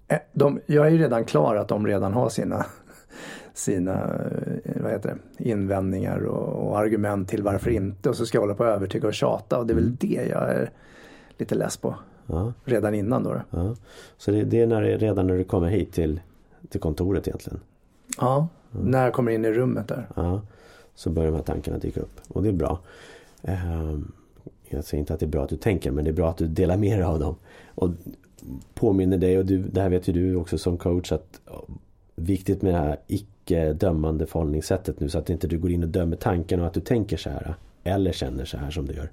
eh, 0.07 0.17
de 0.33 0.59
jag 0.65 0.87
är 0.87 0.91
ju 0.91 0.97
redan 0.97 1.25
klar 1.25 1.55
att 1.55 1.67
de 1.67 1.87
redan 1.87 2.13
har 2.13 2.29
sina 2.29 2.65
sina 3.53 3.93
eh, 4.63 4.81
vad 4.81 4.91
heter 4.91 5.17
det, 5.37 5.43
invändningar 5.49 6.25
och, 6.25 6.67
och 6.67 6.79
argument 6.79 7.29
till 7.29 7.43
varför 7.43 7.71
inte. 7.71 8.09
Och 8.09 8.15
så 8.15 8.25
ska 8.25 8.35
jag 8.35 8.41
hålla 8.41 8.55
på 8.55 8.63
och 8.63 8.69
övertyga 8.69 9.07
och 9.07 9.13
tjata. 9.13 9.59
Och 9.59 9.67
det 9.67 9.73
är 9.73 9.75
väl 9.75 9.95
det 9.95 10.27
jag 10.29 10.49
är 10.49 10.69
lite 11.37 11.55
less 11.55 11.77
på 11.77 11.95
Ja, 12.27 12.53
redan 12.65 12.93
innan 12.95 13.23
då. 13.23 13.41
ja. 13.51 13.75
Så 14.17 14.31
det, 14.31 14.43
det 14.43 14.61
är 14.61 14.67
när 14.67 14.81
det, 14.81 14.97
redan 14.97 15.27
när 15.27 15.37
du 15.37 15.43
kommer 15.43 15.67
hit 15.69 15.93
till, 15.93 16.19
till 16.69 16.81
kontoret 16.81 17.27
egentligen? 17.27 17.59
Ja, 18.17 18.47
när 18.71 19.03
jag 19.03 19.13
kommer 19.13 19.31
in 19.31 19.45
i 19.45 19.51
rummet 19.51 19.87
där. 19.87 20.07
Ja, 20.15 20.41
så 20.95 21.09
börjar 21.09 21.31
de 21.31 21.35
här 21.35 21.43
tankarna 21.43 21.77
dyka 21.77 21.99
upp. 22.01 22.21
Och 22.27 22.43
det 22.43 22.49
är 22.49 22.53
bra. 22.53 22.79
Ehm, 23.43 24.11
Jag 24.69 24.83
säger 24.83 24.99
inte 24.99 25.13
att 25.13 25.19
det 25.19 25.25
är 25.25 25.27
bra 25.27 25.43
att 25.43 25.49
du 25.49 25.57
tänker 25.57 25.91
men 25.91 26.03
det 26.03 26.09
är 26.11 26.13
bra 26.13 26.29
att 26.29 26.37
du 26.37 26.47
delar 26.47 26.77
med 26.77 26.97
dig 26.99 27.03
av 27.05 27.19
dem. 27.19 27.35
Och 27.75 27.89
påminner 28.73 29.17
dig 29.17 29.37
och 29.37 29.45
du, 29.45 29.57
det 29.57 29.81
här 29.81 29.89
vet 29.89 30.07
ju 30.07 30.13
du 30.13 30.35
också 30.35 30.57
som 30.57 30.77
coach 30.77 31.11
att 31.11 31.41
viktigt 32.15 32.61
med 32.61 32.73
det 32.73 32.77
här 32.77 32.97
icke 33.07 33.73
dömande 33.73 34.25
förhållningssättet 34.25 34.99
nu 34.99 35.09
så 35.09 35.17
att 35.19 35.29
inte 35.29 35.47
du 35.47 35.57
går 35.57 35.71
in 35.71 35.83
och 35.83 35.89
dömer 35.89 36.15
tanken 36.17 36.59
och 36.59 36.67
att 36.67 36.73
du 36.73 36.79
tänker 36.81 37.17
så 37.17 37.29
här 37.29 37.55
eller 37.83 38.11
känner 38.11 38.45
så 38.45 38.57
här 38.57 38.71
som 38.71 38.85
du 38.85 38.93
gör. 38.93 39.09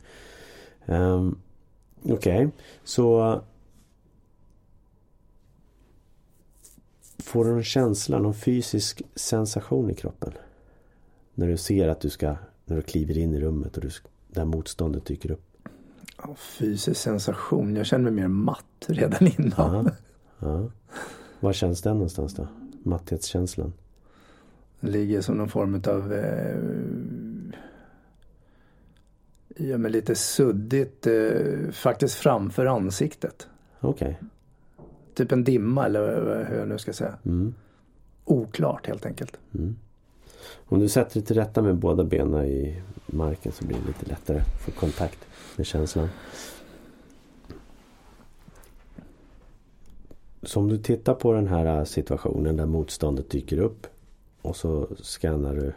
Um, 0.86 1.38
Okej, 2.02 2.48
så 2.84 3.40
Får 7.18 7.44
du 7.44 7.52
en 7.52 7.64
känsla, 7.64 8.18
någon 8.18 8.34
fysisk 8.34 9.02
sensation 9.14 9.90
i 9.90 9.94
kroppen? 9.94 10.32
När 11.34 11.48
du 11.48 11.56
ser 11.56 11.88
att 11.88 12.00
du 12.00 12.10
ska, 12.10 12.36
när 12.64 12.76
du 12.76 12.82
kliver 12.82 13.18
in 13.18 13.34
i 13.34 13.40
rummet 13.40 13.76
och 13.76 13.82
du, 13.82 13.90
där 14.28 14.44
motståndet 14.44 15.06
dyker 15.06 15.30
upp. 15.30 15.44
Ja, 16.22 16.34
fysisk 16.34 17.00
sensation. 17.00 17.76
Jag 17.76 17.86
känner 17.86 18.10
mig 18.10 18.12
mer 18.12 18.28
matt 18.28 18.86
redan 18.86 19.26
innan. 19.26 19.52
Ja. 19.56 19.90
ja. 20.38 20.70
Var 21.40 21.52
känns 21.52 21.82
den 21.82 21.94
någonstans 21.94 22.34
då? 22.34 22.46
Matthetskänslan? 22.82 23.72
ligger 24.82 25.20
som 25.20 25.36
någon 25.36 25.48
form 25.48 25.82
av 25.86 26.12
eh, 26.12 26.56
ja, 29.56 29.78
men 29.78 29.92
lite 29.92 30.14
suddigt 30.14 31.06
eh, 31.06 31.70
faktiskt 31.72 32.14
framför 32.14 32.66
ansiktet. 32.66 33.46
Okej. 33.80 34.18
Okay. 34.20 34.28
Typ 35.14 35.32
en 35.32 35.44
dimma 35.44 35.86
eller 35.86 36.46
hur 36.50 36.58
jag 36.58 36.68
nu 36.68 36.78
ska 36.78 36.92
säga. 36.92 37.18
Mm. 37.24 37.54
Oklart 38.24 38.86
helt 38.86 39.06
enkelt. 39.06 39.38
Mm. 39.54 39.76
Om 40.64 40.80
du 40.80 40.88
sätter 40.88 41.14
dig 41.14 41.22
till 41.22 41.36
rätta 41.36 41.62
med 41.62 41.76
båda 41.76 42.04
benen 42.04 42.46
i 42.46 42.82
marken 43.06 43.52
så 43.52 43.64
blir 43.64 43.76
det 43.76 43.86
lite 43.86 44.06
lättare 44.06 44.38
att 44.38 44.60
få 44.60 44.70
kontakt 44.70 45.18
med 45.56 45.66
känslan. 45.66 46.08
Så 50.42 50.60
om 50.60 50.68
du 50.68 50.78
tittar 50.78 51.14
på 51.14 51.32
den 51.32 51.48
här 51.48 51.84
situationen 51.84 52.56
där 52.56 52.66
motståndet 52.66 53.30
dyker 53.30 53.58
upp 53.58 53.86
och 54.42 54.56
så 54.56 54.88
skannar 55.02 55.54
du 55.54 55.72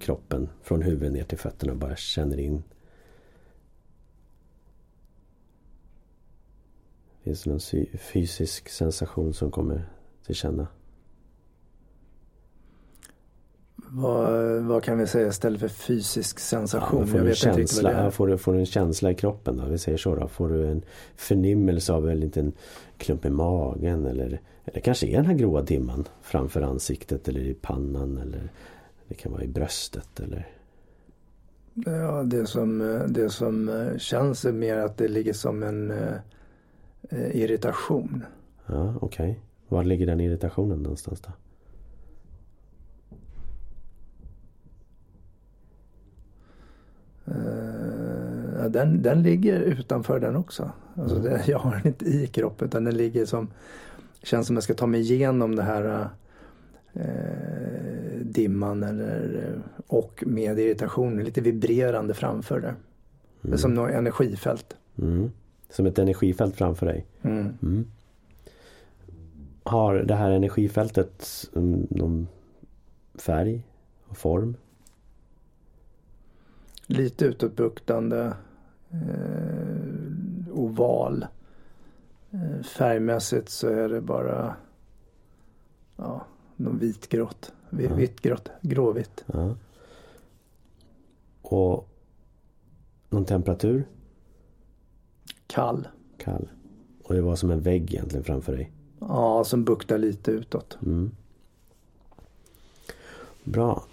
kroppen 0.00 0.48
från 0.62 0.82
huvudet 0.82 1.12
ner 1.12 1.24
till 1.24 1.38
fötterna 1.38 1.72
och 1.72 1.78
bara 1.78 1.96
känner 1.96 2.40
in. 2.40 2.62
Finns 7.24 7.42
det 7.42 7.50
någon 7.50 7.86
fysisk 7.98 8.68
sensation 8.68 9.34
som 9.34 9.50
kommer 9.50 9.88
till 10.26 10.34
känna? 10.34 10.66
Vad, 13.76 14.62
vad, 14.62 14.82
kan 14.82 14.98
vi 14.98 15.06
säga 15.06 15.28
istället 15.28 15.60
för 15.60 15.68
fysisk 15.68 16.38
sensation? 16.38 17.00
Ja, 17.00 17.06
får, 17.06 17.18
du 17.18 17.34
känsla, 17.34 18.10
får, 18.10 18.26
du, 18.26 18.38
får 18.38 18.52
du 18.52 18.58
en 18.58 18.66
känsla 18.66 19.10
i 19.10 19.14
kroppen 19.14 19.56
då? 19.56 19.64
Vi 19.64 19.78
säger 19.78 19.98
så 19.98 20.14
då. 20.14 20.28
Får 20.28 20.48
du 20.48 20.66
en 20.66 20.82
förnimmelse 21.16 21.92
av 21.92 22.10
en 22.10 22.20
liten 22.20 22.52
klump 22.98 23.24
i 23.24 23.30
magen 23.30 24.06
eller, 24.06 24.40
eller 24.64 24.80
kanske 24.80 25.06
är 25.06 25.16
den 25.16 25.26
här 25.26 25.34
gråa 25.34 25.62
dimman 25.62 26.04
framför 26.22 26.62
ansiktet 26.62 27.28
eller 27.28 27.40
i 27.40 27.54
pannan 27.54 28.18
eller 28.18 28.50
det 29.08 29.14
kan 29.14 29.32
vara 29.32 29.42
i 29.42 29.48
bröstet 29.48 30.20
eller? 30.20 30.48
Ja, 31.74 32.22
det 32.22 32.46
som, 32.46 32.78
det 33.08 33.30
som 33.30 33.88
känns 33.98 34.44
är 34.44 34.52
mer 34.52 34.76
att 34.76 34.96
det 34.96 35.08
ligger 35.08 35.32
som 35.32 35.62
en 35.62 35.92
eh, 37.10 37.36
irritation. 37.36 38.24
Ja, 38.66 38.94
okej. 39.00 39.30
Okay. 39.30 39.42
Var 39.68 39.84
ligger 39.84 40.06
den 40.06 40.20
irritationen 40.20 40.78
någonstans 40.78 41.20
då? 41.20 41.30
Uh, 47.28 48.64
den, 48.70 49.02
den 49.02 49.22
ligger 49.22 49.60
utanför 49.60 50.20
den 50.20 50.36
också. 50.36 50.72
Alltså 50.94 51.16
mm. 51.16 51.32
det, 51.32 51.48
jag 51.48 51.58
har 51.58 51.70
den 51.70 51.86
inte 51.86 52.04
i 52.04 52.26
kroppen 52.26 52.68
utan 52.68 52.84
den 52.84 52.96
ligger 52.96 53.26
som 53.26 53.48
Känns 54.24 54.46
som 54.46 54.56
jag 54.56 54.62
ska 54.62 54.74
ta 54.74 54.86
mig 54.86 55.00
igenom 55.00 55.56
det 55.56 55.62
här 55.62 56.08
uh, 56.96 57.06
dimman 58.22 58.82
eller, 58.82 59.58
och 59.86 60.24
med 60.26 60.58
irritationen 60.58 61.24
lite 61.24 61.40
vibrerande 61.40 62.14
framför 62.14 62.60
det. 62.60 62.68
Mm. 62.68 62.78
Det 63.40 63.52
är 63.52 63.56
som 63.56 63.74
något 63.74 63.90
energifält. 63.90 64.76
Mm. 64.98 65.30
Som 65.68 65.86
ett 65.86 65.98
energifält 65.98 66.56
framför 66.56 66.86
dig. 66.86 67.06
Mm. 67.22 67.58
mm. 67.62 67.86
Har 69.62 69.94
det 69.94 70.14
här 70.14 70.30
energifältet 70.30 71.48
någon 71.90 72.28
färg 73.14 73.62
och 74.08 74.16
form? 74.16 74.56
lite 76.86 77.24
utåtbuktande. 77.24 78.36
Eh, 78.90 80.52
oval. 80.52 81.26
Eh, 82.30 82.62
färgmässigt 82.62 83.48
så 83.48 83.68
är 83.68 83.88
det 83.88 84.00
bara 84.00 84.56
ja, 85.96 86.26
något 86.56 86.82
vitgrått. 86.82 87.52
Ja. 87.70 87.94
Vittgrått, 87.94 88.50
gråvitt. 88.60 89.24
Ja. 89.26 89.54
Och 91.42 91.88
någon 93.08 93.24
temperatur? 93.24 93.84
Kall. 95.46 95.88
Kall. 96.18 96.48
Och 97.02 97.14
det 97.14 97.20
var 97.20 97.36
som 97.36 97.50
en 97.50 97.60
vägg 97.60 97.94
egentligen 97.94 98.24
framför 98.24 98.52
dig? 98.52 98.72
Ja, 99.00 99.44
som 99.44 99.64
buktar 99.64 99.98
lite 99.98 100.30
utåt. 100.30 100.78
Mm. 100.82 101.10
Bra. 103.44 103.84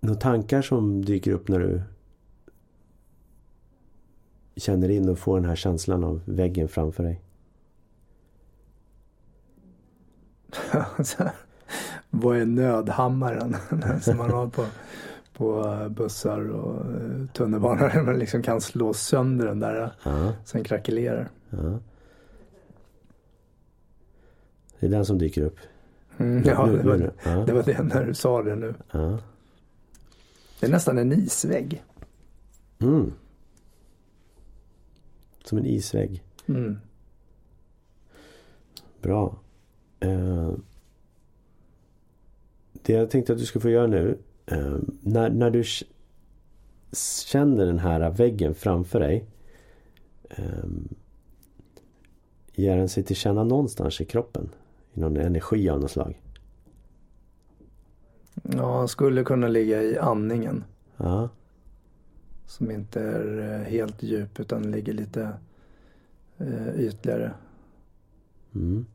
Några 0.00 0.20
tankar 0.20 0.62
som 0.62 1.04
dyker 1.04 1.30
upp 1.30 1.48
när 1.48 1.58
du 1.58 1.82
känner 4.56 4.88
in 4.88 5.08
och 5.08 5.18
får 5.18 5.40
den 5.40 5.48
här 5.48 5.56
känslan 5.56 6.04
av 6.04 6.20
väggen 6.24 6.68
framför 6.68 7.02
dig? 7.02 7.20
Vad 12.10 12.38
är 12.38 12.46
nödhammaren 12.46 13.56
som 14.02 14.16
man 14.16 14.30
har 14.30 14.48
på, 14.48 14.66
på 15.36 15.76
bussar 15.90 16.50
och 16.50 16.76
eh, 16.76 17.26
tunnelbanor? 17.32 18.02
Man 18.06 18.18
liksom 18.18 18.42
kan 18.42 18.60
slå 18.60 18.94
sönder 18.94 19.46
den 19.46 19.60
där 19.60 19.92
ja. 20.02 20.32
sen 20.44 20.64
krackelerar. 20.64 21.28
Ja. 21.50 21.78
Det 24.80 24.86
är 24.86 24.90
den 24.90 25.04
som 25.04 25.18
dyker 25.18 25.42
upp? 25.42 25.58
Mm, 26.18 26.42
ja, 26.46 26.66
det 26.66 26.82
var, 26.82 27.12
ja. 27.24 27.44
det 27.46 27.52
var 27.52 27.62
det 27.62 27.82
när 27.82 28.04
du 28.04 28.14
sa 28.14 28.42
det 28.42 28.56
nu. 28.56 28.74
Ja. 28.90 29.18
Det 30.60 30.66
är 30.66 30.70
nästan 30.70 30.98
en 30.98 31.12
isvägg. 31.12 31.82
Mm. 32.78 33.12
Som 35.44 35.58
en 35.58 35.66
isvägg. 35.66 36.22
Mm. 36.46 36.78
Bra. 39.02 39.38
Uh, 40.04 40.54
det 42.72 42.92
jag 42.92 43.10
tänkte 43.10 43.32
att 43.32 43.38
du 43.38 43.46
ska 43.46 43.60
få 43.60 43.70
göra 43.70 43.86
nu. 43.86 44.18
Uh, 44.52 44.78
när, 45.00 45.30
när 45.30 45.50
du 45.50 45.64
känner 47.26 47.66
den 47.66 47.78
här 47.78 48.10
väggen 48.10 48.54
framför 48.54 49.00
dig. 49.00 49.24
Um, 50.38 50.88
ger 52.52 52.76
den 52.76 52.88
sig 52.88 53.02
till 53.02 53.16
känna 53.16 53.44
någonstans 53.44 54.00
i 54.00 54.04
kroppen? 54.04 54.48
I 54.94 55.00
någon 55.00 55.16
energi 55.16 55.68
av 55.68 55.80
något 55.80 55.90
slag? 55.90 56.20
Ja, 58.42 58.76
han 58.76 58.88
skulle 58.88 59.24
kunna 59.24 59.48
ligga 59.48 59.82
i 59.82 59.98
andningen. 59.98 60.64
Ja. 60.96 61.28
Som 62.46 62.70
inte 62.70 63.00
är 63.00 63.54
eh, 63.54 63.70
helt 63.70 64.02
djup 64.02 64.40
utan 64.40 64.70
ligger 64.70 64.92
lite 64.92 65.32
eh, 66.38 66.80
ytligare. 66.80 67.32
Mm. 68.54 68.86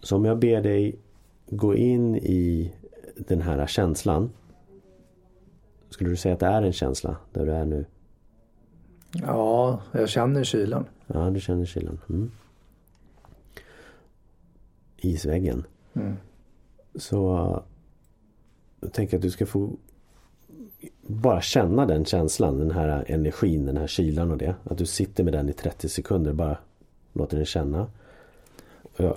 Så 0.00 0.16
om 0.16 0.24
jag 0.24 0.38
ber 0.38 0.62
dig 0.62 0.98
gå 1.46 1.74
in 1.74 2.16
i 2.16 2.72
den 3.16 3.42
här 3.42 3.66
känslan. 3.66 4.30
Skulle 5.90 6.10
du 6.10 6.16
säga 6.16 6.34
att 6.34 6.40
det 6.40 6.46
är 6.46 6.62
en 6.62 6.72
känsla 6.72 7.16
där 7.32 7.46
du 7.46 7.52
är 7.52 7.64
nu? 7.64 7.84
Ja, 9.12 9.80
jag 9.92 10.08
känner 10.08 10.44
kylan. 10.44 10.84
Ja, 11.06 11.30
du 11.30 11.40
känner 11.40 11.64
kylan. 11.64 12.00
Mm. 12.08 12.30
Isväggen. 14.96 15.64
Mm. 15.94 16.16
Så 16.94 17.62
jag 18.80 18.92
tänker 18.92 19.16
att 19.16 19.22
du 19.22 19.30
ska 19.30 19.46
få 19.46 19.70
bara 21.06 21.40
känna 21.40 21.86
den 21.86 22.04
känslan, 22.04 22.58
den 22.58 22.70
här 22.70 23.04
energin, 23.06 23.66
den 23.66 23.76
här 23.76 23.86
kylan 23.86 24.30
och 24.30 24.38
det. 24.38 24.54
Att 24.64 24.78
du 24.78 24.86
sitter 24.86 25.24
med 25.24 25.32
den 25.32 25.48
i 25.48 25.52
30 25.52 25.88
sekunder, 25.88 26.32
bara 26.32 26.58
låter 27.12 27.36
den 27.36 27.46
känna. 27.46 27.86
Jag, 28.96 29.16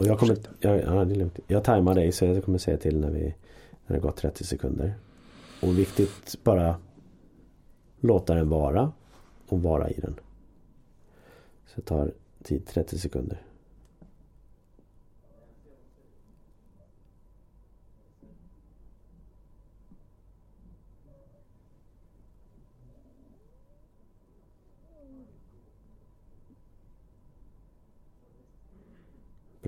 och 0.00 0.06
jag 0.06 0.18
kommer, 0.18 0.36
jag, 0.60 0.80
ja, 0.80 1.04
det 1.04 1.14
är 1.14 1.18
lugnt. 1.18 1.38
Jag 1.46 1.64
tajmar 1.64 1.94
dig 1.94 2.12
så 2.12 2.24
jag 2.24 2.44
kommer 2.44 2.58
säga 2.58 2.76
till 2.76 3.00
när, 3.00 3.10
vi, 3.10 3.34
när 3.86 3.96
det 3.96 4.02
gått 4.02 4.16
30 4.16 4.44
sekunder. 4.44 4.94
Och 5.62 5.78
viktigt 5.78 6.44
bara 6.44 6.76
låta 8.00 8.34
den 8.34 8.48
vara 8.48 8.92
och 9.48 9.62
vara 9.62 9.90
i 9.90 10.00
den. 10.00 10.14
Så 11.66 11.72
jag 11.74 11.84
tar 11.84 12.12
tid 12.42 12.66
30 12.66 12.98
sekunder. 12.98 13.42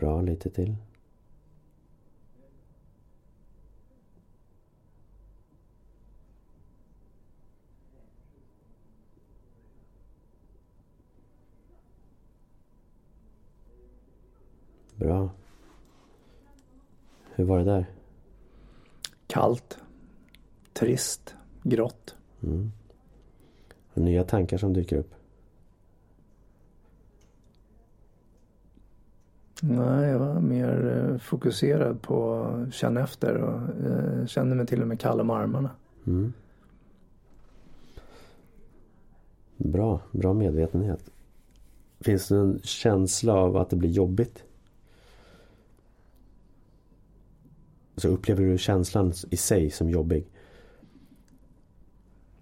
Bra, 0.03 0.21
lite 0.21 0.51
till. 0.51 0.77
Bra. 14.97 15.31
Hur 17.35 17.45
var 17.45 17.59
det 17.59 17.65
där? 17.65 17.87
Kallt. 19.27 19.79
Trist. 20.73 21.35
Grått. 21.63 22.17
Mm. 22.43 22.73
Nya 23.95 24.25
tankar 24.25 24.59
som 24.59 24.73
dyker 24.73 24.97
upp? 24.97 25.22
Nej, 29.65 30.09
jag 30.09 30.19
var 30.19 30.41
mer 30.41 31.09
eh, 31.11 31.19
fokuserad 31.19 32.03
på 32.03 32.35
att 32.35 32.75
känna 32.75 33.01
efter 33.01 33.35
och 33.37 33.61
eh, 33.87 34.27
kände 34.27 34.55
mig 34.55 34.67
till 34.67 34.83
och 34.83 34.89
med 34.89 35.01
kall 35.01 35.21
om 35.21 35.31
armarna. 35.31 35.71
Mm. 36.07 36.33
Bra, 39.57 40.01
bra 40.11 40.33
medvetenhet. 40.33 41.11
Finns 42.01 42.29
det 42.29 42.37
en 42.37 42.61
känsla 42.63 43.35
av 43.35 43.57
att 43.57 43.71
det 43.71 43.77
blir 43.77 43.91
jobbigt? 43.91 44.45
Så 47.97 48.09
upplever 48.09 48.43
du 48.45 48.59
känslan 48.59 49.13
i 49.31 49.37
sig 49.37 49.71
som 49.71 49.91
jobbig? 49.91 50.27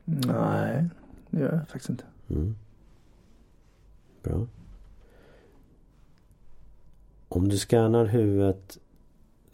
Nej, 0.04 0.88
det 1.30 1.40
gör 1.40 1.52
jag 1.52 1.68
faktiskt 1.68 1.90
inte. 1.90 2.04
Mm. 2.28 2.54
Bra. 4.22 4.46
Om 7.32 7.48
du 7.48 7.58
scannar 7.58 8.04
huvudet 8.04 8.78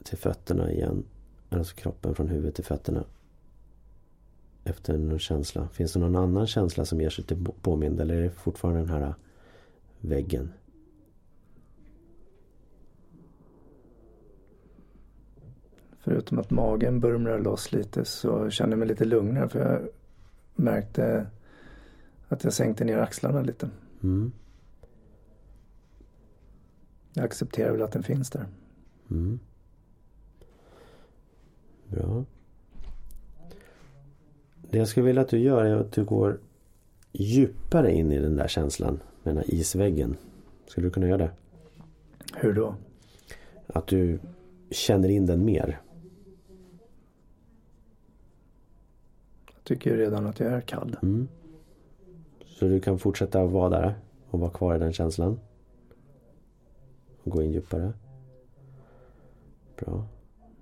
till 0.03 0.19
fötterna 0.19 0.73
igen. 0.73 1.05
Alltså 1.49 1.75
kroppen 1.75 2.15
från 2.15 2.29
huvudet 2.29 2.55
till 2.55 2.65
fötterna. 2.65 3.05
Efter 4.65 4.95
en 4.95 5.19
känsla. 5.19 5.69
Finns 5.69 5.93
det 5.93 5.99
någon 5.99 6.17
annan 6.17 6.47
känsla 6.47 6.85
som 6.85 7.01
ger 7.01 7.11
sig 7.11 7.25
till 7.25 7.47
påmind? 7.63 8.01
Eller 8.01 8.15
är 8.15 8.23
det 8.23 8.31
fortfarande 8.31 8.81
den 8.81 8.89
här 8.89 9.15
väggen? 10.01 10.53
Förutom 15.99 16.39
att 16.39 16.51
magen 16.51 17.01
burmlar 17.01 17.39
loss 17.39 17.73
lite 17.73 18.05
så 18.05 18.51
känner 18.51 18.71
jag 18.71 18.79
mig 18.79 18.89
lite 18.89 19.05
lugnare 19.05 19.49
för 19.49 19.61
jag 19.61 19.89
märkte 20.55 21.27
att 22.29 22.45
jag 22.45 22.53
sänkte 22.53 22.85
ner 22.85 22.99
axlarna 22.99 23.43
lite. 23.43 23.71
Mm. 24.03 24.33
Jag 27.17 27.25
accepterar 27.25 27.73
väl 27.73 27.83
att 27.83 27.93
den 27.93 28.03
finns 28.03 28.31
där. 28.31 28.47
Mm. 29.11 29.39
Bra. 31.89 32.25
Det 34.71 34.79
jag 34.79 34.89
skulle 34.89 35.07
vilja 35.07 35.23
att 35.23 35.29
du 35.29 35.39
gör 35.39 35.65
är 35.65 35.77
att 35.77 35.93
du 35.93 36.05
går 36.05 36.41
djupare 37.13 37.93
in 37.93 38.13
i 38.13 38.19
den 38.19 38.37
där 38.37 38.49
känslan 38.49 39.01
med 39.23 39.35
den 39.35 39.37
här 39.37 39.55
isväggen. 39.55 40.17
Skulle 40.67 40.87
du 40.87 40.91
kunna 40.91 41.09
göra 41.09 41.19
det? 41.19 41.31
Hur 42.35 42.53
då? 42.53 42.75
Att 43.67 43.87
du 43.87 44.19
känner 44.71 45.09
in 45.09 45.27
den 45.27 45.45
mer. 45.45 45.81
Jag 49.55 49.65
tycker 49.65 49.97
redan 49.97 50.27
att 50.27 50.41
jag 50.41 50.53
är 50.53 50.61
kall. 50.61 50.97
Mm. 51.03 51.29
Så 52.47 52.65
du 52.65 52.81
kan 52.81 52.99
fortsätta 52.99 53.47
vara 53.47 53.69
där 53.69 53.95
och 54.31 54.41
vara 54.41 54.51
kvar 54.51 54.77
i 54.77 54.79
den 54.79 54.93
känslan. 54.93 55.39
Och 57.27 57.33
gå 57.33 57.43
in 57.43 57.53
djupare. 57.53 57.93
Bra. 59.77 60.07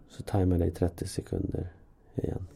Så 0.09 0.23
tajmar 0.23 0.59
dig 0.59 0.71
30 0.71 1.07
sekunder 1.07 1.73
igen. 2.15 2.47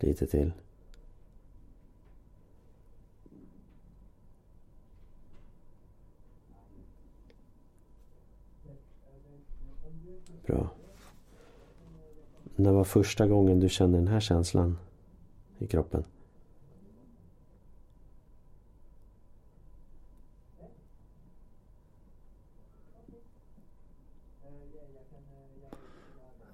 Lite 0.00 0.26
till. 0.26 0.52
Bra. 10.52 10.70
När 12.56 12.72
var 12.72 12.84
första 12.84 13.26
gången 13.26 13.60
du 13.60 13.68
kände 13.68 13.98
den 13.98 14.08
här 14.08 14.20
känslan 14.20 14.78
i 15.58 15.66
kroppen? 15.66 16.04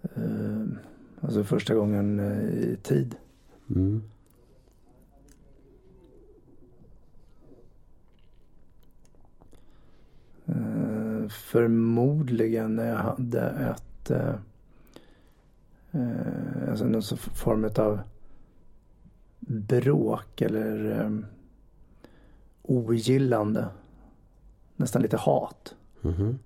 Eh, 0.03 0.67
alltså 1.21 1.45
första 1.45 1.75
gången 1.75 2.21
eh, 2.21 2.49
i 2.49 2.79
tid. 2.83 3.17
Mm. 3.71 4.03
Eh, 10.47 11.29
förmodligen 11.29 12.77
när 12.77 12.89
jag 12.89 12.97
hade 12.97 13.41
ett 13.41 13.88
eh, 14.11 14.35
eh, 15.93 16.71
alltså 16.71 16.85
någon 16.85 17.03
form 17.19 17.71
av 17.77 18.01
bråk 19.41 20.41
eller 20.41 21.01
eh, 21.01 21.11
ogillande. 22.63 23.67
Nästan 24.77 25.03
lite 25.03 25.17
hat. 25.17 25.75
Mhm. 26.01 26.39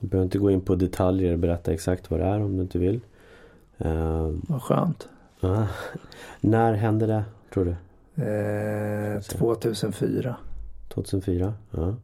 Du 0.00 0.06
behöver 0.08 0.24
inte 0.24 0.38
gå 0.38 0.50
in 0.50 0.60
på 0.60 0.74
detaljer 0.74 1.32
och 1.32 1.38
berätta 1.38 1.72
exakt 1.72 2.10
vad 2.10 2.20
det 2.20 2.26
är 2.26 2.40
om 2.40 2.56
du 2.56 2.62
inte 2.62 2.78
vill. 2.78 3.00
Eh, 3.78 4.30
Vad 4.48 4.62
skönt. 4.62 5.08
ja. 5.40 5.66
När 6.40 6.72
hände 6.72 7.06
det, 7.06 7.24
tror 7.52 7.64
du? 7.64 7.70
Eh, 8.22 9.20
2004. 9.20 10.36
2004? 10.88 11.54
Ja. 11.70 11.94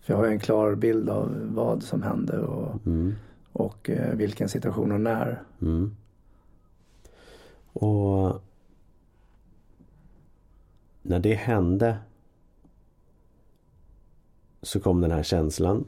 För 0.00 0.12
jag 0.12 0.18
har 0.18 0.26
ju 0.26 0.32
en 0.32 0.38
klar 0.38 0.74
bild 0.74 1.10
av 1.10 1.48
vad 1.54 1.82
som 1.82 2.02
hände 2.02 2.38
och, 2.38 2.86
Mm. 2.86 3.14
och 3.52 3.90
eh, 3.90 4.14
vilken 4.14 4.48
situation 4.48 4.92
och 4.92 5.00
när. 5.00 5.42
Mm. 5.60 5.96
Och 7.72 8.40
när 11.02 11.18
det 11.18 11.34
hände 11.34 11.98
så 14.62 14.80
kom 14.80 15.00
den 15.00 15.10
här 15.10 15.22
känslan. 15.22 15.84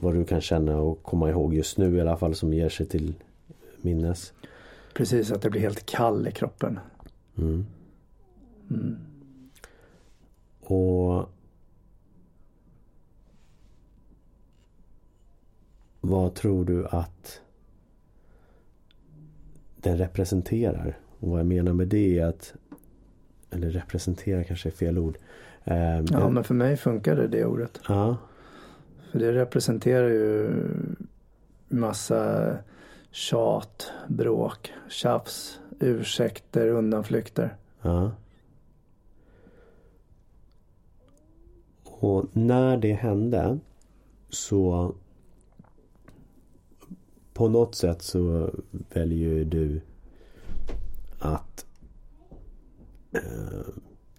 Vad 0.00 0.14
du 0.14 0.24
kan 0.24 0.40
känna 0.40 0.76
och 0.76 1.02
komma 1.02 1.30
ihåg 1.30 1.54
just 1.54 1.78
nu 1.78 1.96
i 1.96 2.00
alla 2.00 2.16
fall 2.16 2.34
som 2.34 2.52
ger 2.54 2.68
sig 2.68 2.86
till 2.86 3.14
minnes. 3.82 4.32
Precis, 4.94 5.30
att 5.32 5.42
det 5.42 5.50
blir 5.50 5.60
helt 5.60 5.86
kall 5.86 6.28
i 6.28 6.32
kroppen. 6.32 6.78
Mm. 7.38 7.66
Mm. 8.70 8.96
Och 10.60 11.28
Vad 16.00 16.34
tror 16.34 16.64
du 16.64 16.86
att 16.86 17.40
den 19.76 19.98
representerar? 19.98 20.98
Och 21.20 21.28
vad 21.30 21.38
jag 21.40 21.46
menar 21.46 21.72
med 21.72 21.88
det 21.88 22.18
är 22.18 22.26
att 22.26 22.54
Eller 23.50 23.70
representera 23.70 24.44
kanske 24.44 24.68
är 24.68 24.70
fel 24.72 24.98
ord. 24.98 25.18
Eh, 25.64 26.00
Ja, 26.10 26.28
men 26.28 26.44
för 26.44 26.54
mig 26.54 26.76
funkar 26.76 27.16
det, 27.16 27.26
det 27.28 27.44
ordet. 27.44 27.80
ja, 27.88 28.16
För 29.12 29.18
det 29.18 29.32
representerar 29.32 30.08
ju 30.08 30.50
massa 31.68 32.56
tjat, 33.10 33.92
bråk, 34.08 34.72
tjafs, 34.88 35.60
ursäkter, 35.80 36.68
undanflykter. 36.68 37.56
ja. 37.82 38.10
Och 41.84 42.24
när 42.32 42.76
det 42.76 42.92
hände 42.92 43.58
så 44.28 44.94
på 47.40 47.48
något 47.48 47.74
sätt 47.74 48.02
så 48.02 48.50
väljer 48.70 49.44
du 49.44 49.80
att 51.18 51.66
eh, 53.12 53.20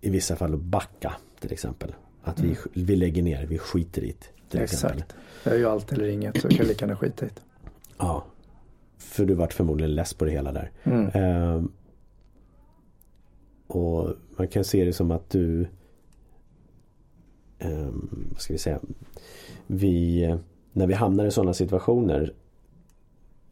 i 0.01 0.09
vissa 0.09 0.35
fall 0.35 0.53
att 0.53 0.59
backa 0.59 1.13
till 1.39 1.53
exempel. 1.53 1.95
Att 2.23 2.39
vi, 2.39 2.57
vi 2.73 2.95
lägger 2.95 3.23
ner, 3.23 3.45
vi 3.45 3.57
skiter 3.57 4.03
i 4.03 4.07
det. 4.07 4.49
Till 4.49 4.61
exempel. 4.61 4.97
Exakt. 4.99 5.15
Jag 5.43 5.53
är 5.53 5.57
ju 5.57 5.65
allt 5.65 5.91
eller 5.91 6.07
inget 6.07 6.41
så 6.41 6.47
jag 6.47 6.57
kan 6.57 6.65
lika 6.65 6.85
gärna 6.85 6.97
skita 6.97 7.25
i 7.25 7.29
det. 7.29 7.41
Ja. 7.97 8.25
För 8.97 9.25
du 9.25 9.33
vart 9.33 9.53
förmodligen 9.53 9.95
less 9.95 10.13
på 10.13 10.25
det 10.25 10.31
hela 10.31 10.51
där. 10.51 10.71
Mm. 10.83 11.09
Ehm, 11.13 11.71
och 13.67 14.09
man 14.37 14.47
kan 14.47 14.63
se 14.63 14.85
det 14.85 14.93
som 14.93 15.11
att 15.11 15.29
du 15.29 15.67
ehm, 17.59 18.29
Vad 18.31 18.41
ska 18.41 18.53
vi 18.53 18.59
säga 18.59 18.79
Vi 19.67 20.37
När 20.73 20.87
vi 20.87 20.93
hamnar 20.93 21.25
i 21.25 21.31
sådana 21.31 21.53
situationer 21.53 22.33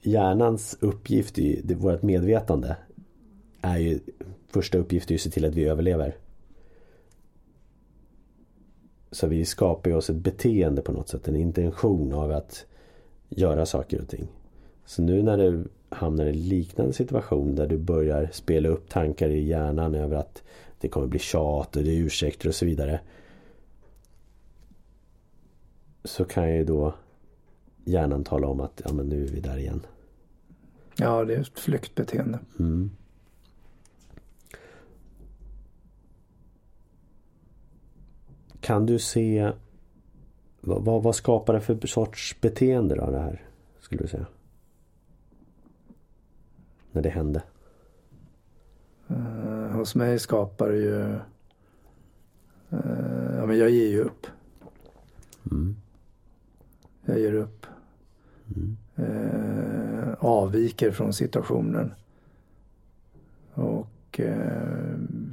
hjärnans 0.02 0.78
uppgift, 0.80 1.40
i 1.40 1.62
det, 1.64 1.76
vårt 1.76 2.02
medvetande, 2.02 2.78
är 3.62 3.78
ju 3.78 4.00
första 4.48 4.78
uppgift 4.78 5.12
är 5.12 5.16
att 5.16 5.22
se 5.22 5.30
till 5.30 5.46
att 5.46 5.56
vi 5.56 5.66
överlever. 5.66 6.16
Så 9.12 9.28
vi 9.28 9.46
skapar 9.46 9.90
ju 9.90 9.96
oss 9.96 10.10
ett 10.10 10.16
beteende 10.16 10.82
på 10.82 10.92
något 10.92 11.10
sätt, 11.10 11.28
en 11.28 11.36
intention 11.36 12.14
av 12.14 12.32
att 12.32 12.66
göra 13.30 13.66
saker 13.66 14.02
och 14.02 14.08
ting. 14.08 14.28
Så 14.86 15.02
nu 15.02 15.24
när 15.24 15.38
du 15.38 15.68
hamnar 15.90 16.26
i 16.26 16.30
en 16.30 16.48
liknande 16.48 16.94
situation 16.94 17.56
där 17.56 17.68
du 17.68 17.78
börjar 17.78 18.30
spela 18.32 18.70
upp 18.70 18.90
tankar 18.90 19.30
i 19.30 19.48
hjärnan 19.48 19.96
över 19.96 20.18
att 20.18 20.44
det 20.80 20.88
kommer 20.88 21.08
bli 21.08 21.20
tjat 21.20 21.76
och 21.76 21.84
det 21.84 21.92
är 21.92 22.00
ursäkter 22.00 22.48
och 22.48 22.56
så 22.56 22.66
vidare. 22.66 23.00
Så 26.04 26.26
kan 26.26 26.56
ju 26.56 26.64
då 26.64 26.94
hjärnan 27.84 28.24
tala 28.24 28.48
om 28.48 28.60
att 28.60 28.82
ja 28.86 28.94
men 28.94 29.10
nu 29.10 29.26
är 29.26 29.30
vi 29.30 29.39
där 29.39 29.58
igen. 29.58 29.86
Ja, 30.96 31.26
det 31.26 31.36
är 31.36 31.42
ett 31.42 31.60
flyktbeteende. 31.60 32.39
Mm. 32.60 32.92
Kan 38.60 38.86
du 38.86 39.00
se 39.00 39.52
vad, 40.62 40.86
vad, 40.86 41.04
vad 41.04 41.15
skapar 41.15 41.54
det 41.54 41.62
för 41.62 41.88
sorts 41.88 42.42
beteende 42.42 42.96
då 42.96 43.12
det 43.12 43.20
här? 43.20 43.46
Skulle 43.80 44.02
du 44.02 44.08
säga? 44.08 44.26
När 46.92 47.02
det 47.02 47.10
hände. 47.10 47.44
Uh, 49.12 49.68
hos 49.68 49.96
mig 49.96 50.20
skapar 50.20 50.70
det 50.70 50.78
ju... 50.78 51.20
Uh, 52.74 53.36
ja, 53.38 53.46
men 53.46 53.58
jag 53.58 53.70
ger 53.70 53.88
ju 53.88 54.02
upp. 54.02 54.28
Mm. 55.52 55.76
Jag 57.10 57.19
ger 57.19 57.34
upp. 57.34 57.65
Mm. 58.56 58.78
Uh, 59.00 60.13
avviker 60.19 60.91
från 60.91 61.13
situationen. 61.13 61.93
Och 63.54 64.19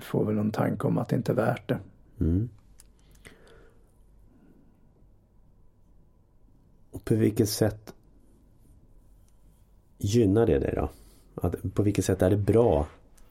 får 0.03 0.25
väl 0.25 0.35
någon 0.35 0.51
tanke 0.51 0.87
om 0.87 0.99
att 0.99 1.09
det 1.09 1.17
inte 1.17 1.33
är 1.33 1.37
värt 1.37 1.69
det. 1.69 1.79
Mm. 2.21 2.49
Och 6.91 7.05
på 7.05 7.15
vilket 7.15 7.49
sätt 7.49 7.95
gynnar 9.99 10.47
det 10.47 10.59
dig 10.59 10.75
då? 10.77 10.91
Att, 11.35 11.75
på 11.75 11.83
vilket 11.83 12.05
sätt 12.05 12.23
är 12.23 12.31
det 12.31 12.37
bra 12.37 12.87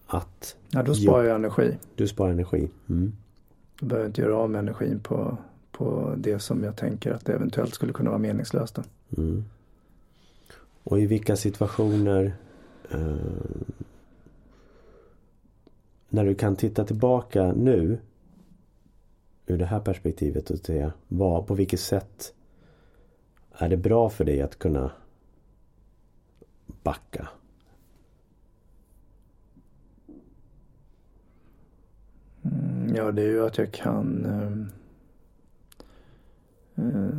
att... 0.07 0.57
Ja, 0.69 0.83
då 0.83 0.95
sparar 0.95 1.23
jag 1.23 1.35
energi. 1.35 1.77
Du 1.95 2.07
sparar 2.07 2.31
energi. 2.31 2.69
Mm. 2.89 3.13
Då 3.79 3.85
behöver 3.85 4.05
jag 4.05 4.09
inte 4.09 4.21
göra 4.21 4.37
av 4.37 4.49
med 4.49 4.59
energin 4.59 4.99
på, 4.99 5.37
på 5.77 6.13
det 6.17 6.39
som 6.39 6.63
jag 6.63 6.75
tänker 6.75 7.11
att 7.11 7.25
det 7.25 7.33
eventuellt 7.33 7.73
skulle 7.73 7.93
kunna 7.93 8.09
vara 8.09 8.19
meningslöst. 8.19 8.79
Mm. 9.17 9.45
Och 10.83 10.99
i 10.99 11.05
vilka 11.05 11.35
situationer 11.35 12.33
eh, 12.91 13.15
när 16.09 16.25
du 16.25 16.35
kan 16.35 16.55
titta 16.55 16.85
tillbaka 16.85 17.53
nu 17.53 17.97
ur 19.45 19.57
det 19.57 19.65
här 19.65 19.79
perspektivet 19.79 20.49
och 20.49 20.57
se 20.57 20.91
vad, 21.07 21.47
på 21.47 21.53
vilket 21.53 21.79
sätt 21.79 22.33
är 23.51 23.69
det 23.69 23.77
bra 23.77 24.09
för 24.09 24.25
dig 24.25 24.41
att 24.41 24.59
kunna 24.59 24.91
backa? 26.83 27.27
Mm, 32.41 32.95
ja, 32.95 33.11
det 33.11 33.21
är 33.21 33.27
ju 33.27 33.45
att 33.45 33.57
jag 33.57 33.71
kan 33.71 34.25
eh, 34.25 34.84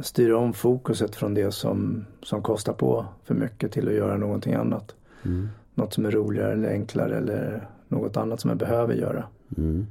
styra 0.02 0.36
om 0.36 0.52
fokuset 0.52 1.16
från 1.16 1.34
det 1.34 1.52
som, 1.52 2.04
som 2.22 2.42
kostar 2.42 2.72
på 2.72 3.06
för 3.24 3.34
mycket 3.34 3.72
till 3.72 3.88
att 3.88 3.94
göra 3.94 4.16
någonting 4.16 4.54
annat. 4.54 4.94
Mm. 5.24 5.48
Något 5.74 5.94
som 5.94 6.06
är 6.06 6.10
roligare 6.10 6.52
eller 6.52 6.70
enklare 6.70 7.16
eller 7.16 7.68
något 7.88 8.16
annat 8.16 8.40
som 8.40 8.50
jag 8.50 8.58
behöver 8.58 8.94
göra. 8.94 9.24
Mm. 9.56 9.86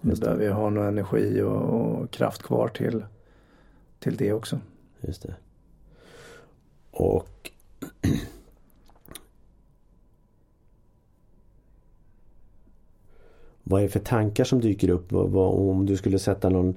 Då 0.00 0.16
behöver 0.16 0.44
jag 0.44 0.54
ha 0.54 0.70
någon 0.70 0.86
energi 0.86 1.42
och, 1.42 1.62
och 1.62 2.10
kraft 2.10 2.42
kvar 2.42 2.68
till, 2.68 3.04
till 3.98 4.16
det 4.16 4.32
också. 4.32 4.60
Just 5.00 5.22
det. 5.22 5.34
Och 6.90 7.50
Vad 13.62 13.80
är 13.80 13.84
det 13.84 13.90
för 13.90 14.00
tankar 14.00 14.44
som 14.44 14.60
dyker 14.60 14.88
upp? 14.88 15.12
Vad, 15.12 15.30
vad, 15.30 15.70
om 15.70 15.86
du 15.86 15.96
skulle 15.96 16.18
sätta 16.18 16.48
någon 16.48 16.74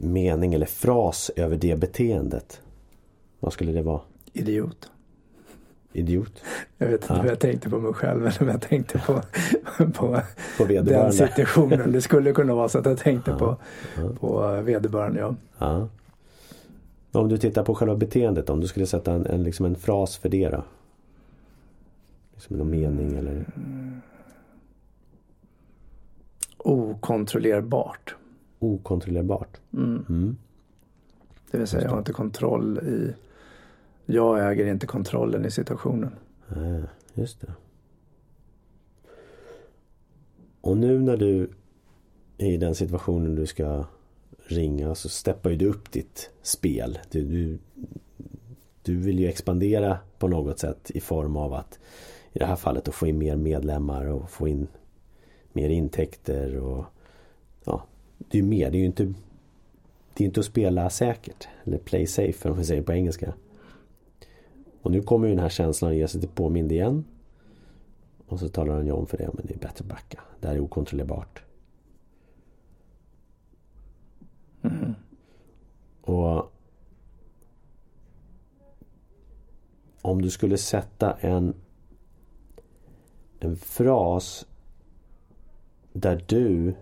mening 0.00 0.54
eller 0.54 0.66
fras 0.66 1.30
över 1.36 1.56
det 1.56 1.76
beteendet. 1.76 2.60
Vad 3.40 3.52
skulle 3.52 3.72
det 3.72 3.82
vara? 3.82 4.00
Idiot. 4.32 4.90
Idiot? 5.92 6.42
Jag 6.78 6.86
vet 6.86 7.02
inte 7.02 7.14
ja. 7.14 7.20
om 7.20 7.26
jag 7.26 7.38
tänkte 7.38 7.70
på 7.70 7.78
mig 7.78 7.92
själv 7.92 8.26
eller 8.26 8.42
om 8.42 8.48
jag 8.48 8.60
tänkte 8.60 8.98
på, 8.98 9.22
på, 9.92 10.20
på 10.58 10.64
den 10.64 11.12
situationen. 11.12 11.92
Det 11.92 12.02
skulle 12.02 12.32
kunna 12.32 12.54
vara 12.54 12.68
så 12.68 12.78
att 12.78 12.86
jag 12.86 12.98
tänkte 12.98 13.30
ja. 13.30 13.38
på, 13.38 13.56
ja. 13.96 14.10
på 14.20 14.62
vederbörande. 14.62 15.20
Ja. 15.20 15.34
ja. 15.58 15.88
Om 17.12 17.28
du 17.28 17.38
tittar 17.38 17.64
på 17.64 17.74
själva 17.74 17.96
beteendet 17.96 18.50
om 18.50 18.60
du 18.60 18.66
skulle 18.66 18.86
sätta 18.86 19.12
en, 19.12 19.26
en, 19.26 19.42
liksom 19.42 19.66
en 19.66 19.74
fras 19.74 20.16
för 20.16 20.28
det 20.28 20.48
då? 20.48 20.64
Liksom 22.34 22.56
någon 22.56 22.70
mening 22.70 23.16
eller? 23.16 23.44
Okontrollerbart. 26.58 28.14
Okontrollerbart? 28.62 29.60
Mm. 29.72 30.04
Mm. 30.08 30.36
Det 31.50 31.58
vill 31.58 31.66
säga 31.66 31.82
jag 31.82 31.90
har 31.90 31.98
inte 31.98 32.12
kontroll 32.12 32.78
i 32.78 33.14
jag 34.06 34.52
äger 34.52 34.66
inte 34.66 34.86
kontrollen 34.86 35.44
i 35.44 35.50
situationen. 35.50 36.14
Nej, 36.48 36.82
just 37.14 37.40
det. 37.40 37.52
Och 40.60 40.76
nu 40.76 40.98
när 40.98 41.16
du 41.16 41.50
är 42.38 42.50
i 42.50 42.56
den 42.56 42.74
situationen 42.74 43.34
du 43.34 43.46
ska 43.46 43.84
ringa 44.46 44.94
så 44.94 45.08
steppar 45.08 45.50
ju 45.50 45.56
du 45.56 45.66
upp 45.66 45.92
ditt 45.92 46.30
spel. 46.42 46.98
Du, 47.10 47.24
du, 47.24 47.58
du 48.82 48.96
vill 48.96 49.18
ju 49.18 49.28
expandera 49.28 49.98
på 50.18 50.28
något 50.28 50.58
sätt 50.58 50.90
i 50.90 51.00
form 51.00 51.36
av 51.36 51.54
att 51.54 51.78
i 52.32 52.38
det 52.38 52.46
här 52.46 52.56
fallet 52.56 52.88
att 52.88 52.94
få 52.94 53.06
in 53.06 53.18
mer 53.18 53.36
medlemmar 53.36 54.06
och 54.06 54.30
få 54.30 54.48
in 54.48 54.66
mer 55.52 55.68
intäkter 55.68 56.56
och 56.56 56.84
ja, 57.64 57.84
det 58.28 58.38
är 58.38 58.42
ju 58.42 58.48
mer. 58.48 58.70
Det 58.70 58.76
är 58.76 58.80
ju 58.80 58.86
inte 58.86 59.14
det 60.14 60.24
är 60.24 60.26
inte 60.26 60.40
att 60.40 60.46
spela 60.46 60.90
säkert 60.90 61.48
eller 61.64 61.78
play 61.78 62.06
safe 62.06 62.50
om 62.50 62.58
vi 62.58 62.64
säger 62.64 62.82
på 62.82 62.92
engelska. 62.92 63.34
Och 64.82 64.90
nu 64.90 65.02
kommer 65.02 65.26
ju 65.26 65.34
den 65.34 65.42
här 65.42 65.48
känslan 65.48 65.90
att 65.90 65.96
ge 65.96 66.08
sig 66.08 66.20
till 66.20 66.30
påmind 66.30 66.72
igen. 66.72 67.04
Och 68.26 68.40
så 68.40 68.48
talar 68.48 68.74
han 68.74 68.86
ju 68.86 68.92
om 68.92 69.06
för 69.06 69.18
det, 69.18 69.30
men 69.34 69.46
det 69.46 69.54
är 69.54 69.58
bättre 69.58 69.82
att 69.82 69.88
backa. 69.88 70.20
Det 70.40 70.48
här 70.48 70.54
är 70.54 70.60
okontrollerbart. 70.60 71.42
Mm. 74.62 74.94
Och 76.00 76.52
om 80.02 80.22
du 80.22 80.30
skulle 80.30 80.58
sätta 80.58 81.12
en 81.12 81.54
en 83.40 83.56
fras 83.56 84.46
där 85.92 86.24
du 86.26 86.74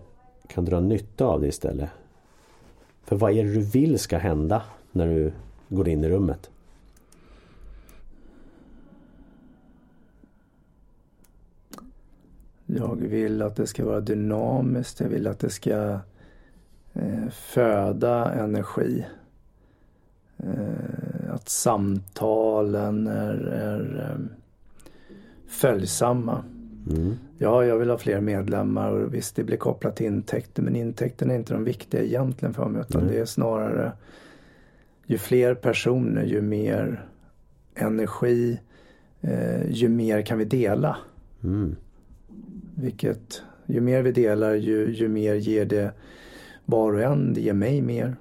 kan 0.51 0.65
dra 0.65 0.79
nytta 0.79 1.25
av 1.25 1.41
det 1.41 1.47
istället. 1.47 1.89
För 3.03 3.15
vad 3.15 3.31
är 3.31 3.43
det 3.43 3.53
du 3.53 3.61
vill 3.61 3.99
ska 3.99 4.17
hända 4.17 4.63
när 4.91 5.07
du 5.07 5.31
går 5.69 5.87
in 5.87 6.03
i 6.03 6.09
rummet? 6.09 6.49
Jag 12.65 12.95
vill 12.95 13.41
att 13.41 13.55
det 13.55 13.67
ska 13.67 13.85
vara 13.85 14.01
dynamiskt. 14.01 14.99
Jag 14.99 15.09
vill 15.09 15.27
att 15.27 15.39
det 15.39 15.49
ska 15.49 15.99
eh, 16.93 17.29
föda 17.31 18.31
energi. 18.31 19.05
Eh, 20.37 21.33
att 21.33 21.49
samtalen 21.49 23.07
är, 23.07 23.47
är 23.47 24.09
eh, 24.09 24.37
följsamma. 25.47 26.43
Mm. 26.89 27.13
Ja, 27.37 27.65
jag 27.65 27.77
vill 27.77 27.89
ha 27.89 27.97
fler 27.97 28.21
medlemmar 28.21 28.91
och 28.91 29.13
visst 29.13 29.35
det 29.35 29.43
blir 29.43 29.57
kopplat 29.57 29.95
till 29.95 30.05
intäkter 30.05 30.63
men 30.63 30.75
intäkterna 30.75 31.33
är 31.33 31.37
inte 31.37 31.53
de 31.53 31.63
viktiga 31.63 32.03
egentligen 32.03 32.53
för 32.53 32.69
mig 32.69 32.81
utan 32.81 33.01
mm. 33.01 33.13
det 33.13 33.19
är 33.19 33.25
snarare 33.25 33.91
ju 35.05 35.17
fler 35.17 35.53
personer 35.53 36.23
ju 36.23 36.41
mer 36.41 37.05
energi 37.75 38.59
eh, 39.21 39.71
ju 39.71 39.89
mer 39.89 40.21
kan 40.21 40.37
vi 40.37 40.45
dela. 40.45 40.97
Mm. 41.43 41.75
Vilket, 42.75 43.41
ju 43.65 43.81
mer 43.81 44.01
vi 44.01 44.11
delar 44.11 44.53
ju, 44.53 44.93
ju 44.93 45.07
mer 45.07 45.35
ger 45.35 45.65
det 45.65 45.91
var 46.65 46.93
och 46.93 47.01
en. 47.01 47.33
Det 47.33 47.41
ger 47.41 47.53
mig 47.53 47.81
mer. 47.81 48.15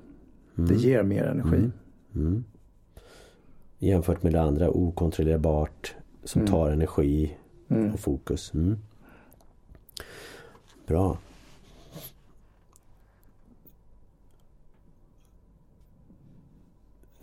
Mm. 0.59 0.71
Det 0.71 0.75
ger 0.75 1.03
mer 1.03 1.25
energi. 1.25 1.57
Mm. 1.57 1.73
Mm. 2.15 2.45
Jämfört 3.79 4.23
med 4.23 4.33
det 4.33 4.43
andra 4.43 4.71
okontrollerbart 4.71 5.95
som 6.25 6.41
Mm. 6.41 6.53
tar 6.53 6.71
energi 6.71 7.37
Mm. 7.71 7.95
och 7.95 8.01
fokus. 8.01 8.55
Mm. 8.55 8.79
Bra. 10.87 11.19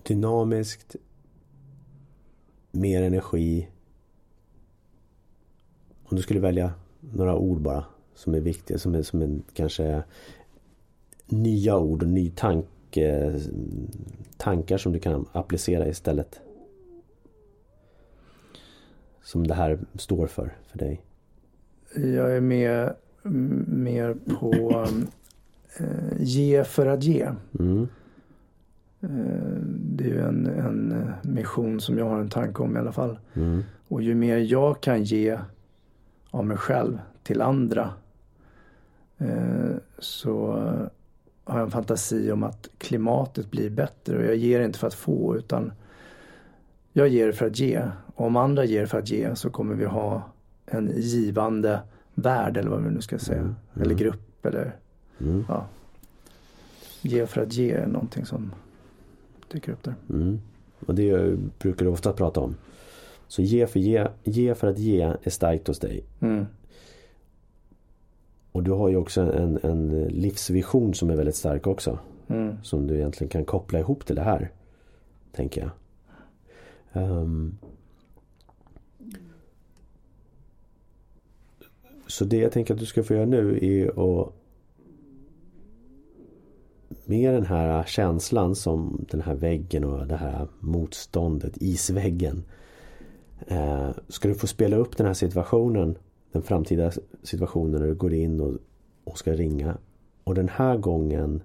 Dynamiskt 0.04 0.96
mer 2.72 3.04
energi. 3.04 3.68
Om 6.04 6.18
du 6.18 6.24
skulle 6.24 6.40
välja 6.40 6.74
några 7.00 7.38
ord 7.38 7.62
bara 7.62 7.86
som 8.16 8.34
är 8.34 8.40
viktiga, 8.40 8.78
som 8.78 8.96
är, 8.96 9.04
som 9.04 9.22
är 9.22 9.40
kanske 9.54 10.04
nya 11.26 11.78
ord 11.78 12.04
och 12.04 12.10
ny 12.10 12.32
tanke, 12.32 13.40
tankar 14.38 14.78
som 14.78 14.92
du 14.92 15.00
kan 15.00 15.26
applicera 15.32 15.88
istället. 15.88 16.42
Som 19.28 19.48
det 19.48 19.54
här 19.54 19.80
står 19.96 20.28
för, 20.28 20.54
för 20.68 20.78
dig. 20.78 21.02
Jag 21.96 22.36
är 22.36 22.42
med 22.42 22.94
mer 23.68 24.14
på 24.40 24.86
eh, 25.80 26.18
ge 26.20 26.64
för 26.64 26.86
att 26.86 27.04
ge. 27.04 27.30
Mm. 27.60 27.88
Eh, 29.02 29.58
det 29.72 30.04
är 30.04 30.08
ju 30.08 30.22
en, 30.22 30.46
en 30.46 31.12
mission 31.22 31.82
som 31.82 31.98
jag 31.98 32.10
har 32.10 32.20
en 32.20 32.30
tanke 32.30 32.64
om 32.64 32.76
i 32.76 32.80
alla 32.80 32.92
fall. 32.92 33.20
Mm. 33.34 33.64
Och 33.88 34.02
ju 34.02 34.16
mer 34.16 34.38
jag 34.38 34.82
kan 34.82 35.04
ge 35.04 35.40
av 36.32 36.46
mig 36.46 36.58
själv 36.58 37.00
till 37.24 37.42
andra 37.42 37.94
eh, 39.18 39.76
så 40.00 40.52
har 41.44 41.60
jag 41.60 41.66
en 41.66 41.72
fantasi 41.72 42.32
om 42.32 42.44
att 42.44 42.70
klimatet 42.78 43.52
blir 43.52 43.70
bättre 43.70 44.18
och 44.18 44.24
jag 44.24 44.36
ger 44.36 44.62
inte 44.62 44.80
för 44.80 44.88
att 44.88 44.94
få 44.94 45.38
utan 45.38 45.72
jag 46.94 47.08
ger 47.08 47.32
för 47.32 47.48
att 47.48 47.60
ge. 47.60 47.82
Om 48.20 48.36
andra 48.36 48.66
ger 48.66 48.86
för 48.86 49.00
att 49.00 49.10
ge 49.10 49.36
så 49.36 49.50
kommer 49.50 49.76
vi 49.76 49.86
ha 49.86 50.22
en 50.66 50.92
givande 50.96 51.80
värld 52.14 52.58
eller 52.58 52.70
vad 52.70 52.84
vi 52.84 52.90
nu 52.90 53.02
ska 53.02 53.20
säga. 53.20 53.40
Mm. 53.40 53.56
Eller 53.82 53.96
grupp 53.96 54.46
eller 54.46 54.76
Mm. 55.20 55.46
ja. 55.48 55.66
Ge 57.02 57.26
för 57.26 57.42
att 57.42 57.54
ge 57.54 57.72
är 57.72 57.88
någonting 57.88 58.26
som 58.26 58.54
dyker 59.52 59.72
upp 59.72 59.84
där. 59.84 59.96
Mm. 60.10 60.40
Och 60.86 60.96
det 60.96 61.38
brukar 61.60 61.86
du 61.86 61.92
ofta 61.92 62.14
prata 62.14 62.40
om. 62.40 62.56
Så 63.28 63.42
ge 63.42 63.68
för, 63.68 63.80
ge, 63.80 64.08
ge 64.24 64.56
för 64.56 64.68
att 64.68 64.80
ge 64.80 65.02
är 65.24 65.30
starkt 65.30 65.68
hos 65.68 65.80
dig. 65.80 66.04
Mm. 66.20 66.46
Och 68.52 68.64
du 68.64 68.72
har 68.72 68.90
ju 68.90 68.96
också 68.96 69.22
en, 69.22 69.60
en 69.64 70.04
livsvision 70.04 70.94
som 70.94 71.10
är 71.10 71.16
väldigt 71.16 71.36
stark 71.36 71.68
också. 71.68 72.00
Mm. 72.28 72.58
Som 72.64 72.88
du 72.88 72.96
egentligen 72.96 73.30
kan 73.30 73.46
koppla 73.46 73.80
ihop 73.80 74.06
till 74.06 74.16
det 74.16 74.22
här. 74.22 74.52
Tänker 75.32 75.62
jag. 75.62 75.72
Ehm. 77.04 77.58
Så 82.08 82.26
det 82.26 82.38
jag 82.38 82.52
tänker 82.52 82.74
att 82.74 82.80
du 82.80 82.86
ska 82.86 83.04
få 83.04 83.14
göra 83.14 83.26
nu 83.26 83.60
är 83.62 83.88
att 83.88 84.34
med 87.06 87.34
den 87.34 87.46
här 87.46 87.84
känslan 87.84 88.56
som 88.56 89.06
den 89.12 89.22
här 89.22 89.36
väggen 89.36 89.84
och 89.84 90.08
det 90.08 90.16
här 90.16 90.48
motståndet, 90.60 91.58
isväggen. 91.58 92.44
Eh, 93.48 93.90
ska 94.08 94.28
du 94.28 94.36
få 94.36 94.48
spela 94.48 94.78
upp 94.78 94.98
den 94.98 95.08
här 95.08 95.14
situationen, 95.14 95.98
den 96.32 96.42
framtida 96.42 96.92
situationen 97.24 97.82
när 97.82 97.88
du 97.88 97.96
går 97.96 98.14
in 98.14 98.42
och, 98.42 98.58
och 99.04 99.18
ska 99.18 99.34
ringa. 99.34 99.78
Och 100.24 100.36
den 100.36 100.50
här 100.50 100.78
gången 100.78 101.44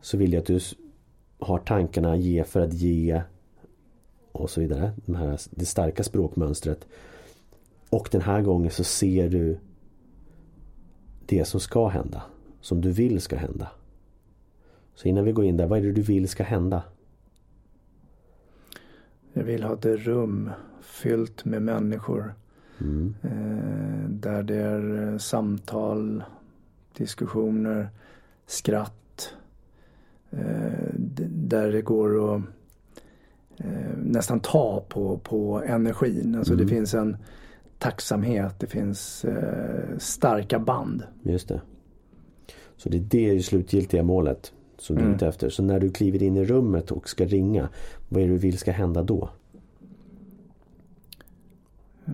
så 0.00 0.16
vill 0.16 0.32
jag 0.32 0.40
att 0.40 0.46
du 0.46 0.60
har 1.38 1.58
tankarna 1.58 2.16
ge 2.16 2.44
för 2.44 2.60
att 2.60 2.74
ge 2.74 3.22
och 4.32 4.50
så 4.50 4.60
vidare. 4.60 4.92
Det, 5.06 5.16
här, 5.16 5.40
det 5.50 5.66
starka 5.66 6.02
språkmönstret. 6.02 6.86
Och 7.94 8.08
den 8.12 8.20
här 8.20 8.42
gången 8.42 8.70
så 8.70 8.84
ser 8.84 9.28
du 9.28 9.58
det 11.26 11.44
som 11.44 11.60
ska 11.60 11.88
hända. 11.88 12.22
Som 12.60 12.80
du 12.80 12.90
vill 12.90 13.20
ska 13.20 13.36
hända. 13.36 13.70
Så 14.94 15.08
innan 15.08 15.24
vi 15.24 15.32
går 15.32 15.44
in 15.44 15.56
där, 15.56 15.66
vad 15.66 15.78
är 15.78 15.82
det 15.82 15.92
du 15.92 16.02
vill 16.02 16.28
ska 16.28 16.42
hända? 16.42 16.82
Jag 19.32 19.44
vill 19.44 19.62
ha 19.62 19.74
ett 19.74 19.84
rum 19.84 20.50
fyllt 20.82 21.44
med 21.44 21.62
människor. 21.62 22.34
Mm. 22.80 23.14
Eh, 23.22 24.08
där 24.10 24.42
det 24.42 24.56
är 24.56 25.12
eh, 25.12 25.18
samtal, 25.18 26.24
diskussioner, 26.96 27.88
skratt. 28.46 29.34
Eh, 30.30 30.94
där 31.28 31.72
det 31.72 31.82
går 31.82 32.36
att 32.36 32.42
nästan 33.96 34.40
ta 34.40 34.84
på, 34.88 35.18
på 35.18 35.62
energin. 35.66 36.34
Alltså 36.34 36.52
Mm. 36.52 36.66
det 36.66 36.74
finns 36.74 36.94
en 36.94 37.16
tacksamhet, 37.84 38.60
det 38.60 38.66
finns 38.66 39.24
eh, 39.24 39.98
starka 39.98 40.58
band. 40.58 41.02
Just 41.22 41.48
det. 41.48 41.60
Så 42.76 42.88
det 42.88 42.96
är 43.14 43.34
det 43.34 43.42
slutgiltiga 43.42 44.02
målet 44.02 44.52
som 44.78 44.96
du 44.96 45.02
är 45.02 45.06
Mm. 45.06 45.16
ute 45.16 45.26
efter. 45.28 45.48
Så 45.50 45.62
när 45.62 45.80
du 45.80 45.90
kliver 45.90 46.22
in 46.22 46.36
i 46.36 46.44
rummet 46.44 46.90
och 46.90 47.08
ska 47.08 47.24
ringa, 47.24 47.68
vad 48.08 48.22
är 48.22 48.26
det 48.26 48.32
du 48.32 48.38
vill 48.38 48.58
ska 48.58 48.72
hända 48.72 49.02
då? 49.02 49.28
Eh, 52.06 52.12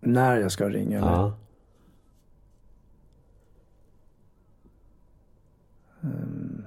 när 0.00 0.36
jag 0.40 0.52
ska 0.52 0.68
ringa. 0.68 0.98
eller? 0.98 1.08
Ja. 1.08 1.36
Mm. 6.02 6.64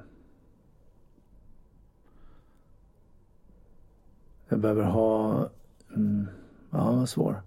Jag 4.49 4.59
behöver 4.59 4.83
ha, 4.83 5.49
mm, 5.95 6.27
ja 6.71 6.91
vad 6.91 7.09
svår. 7.09 7.41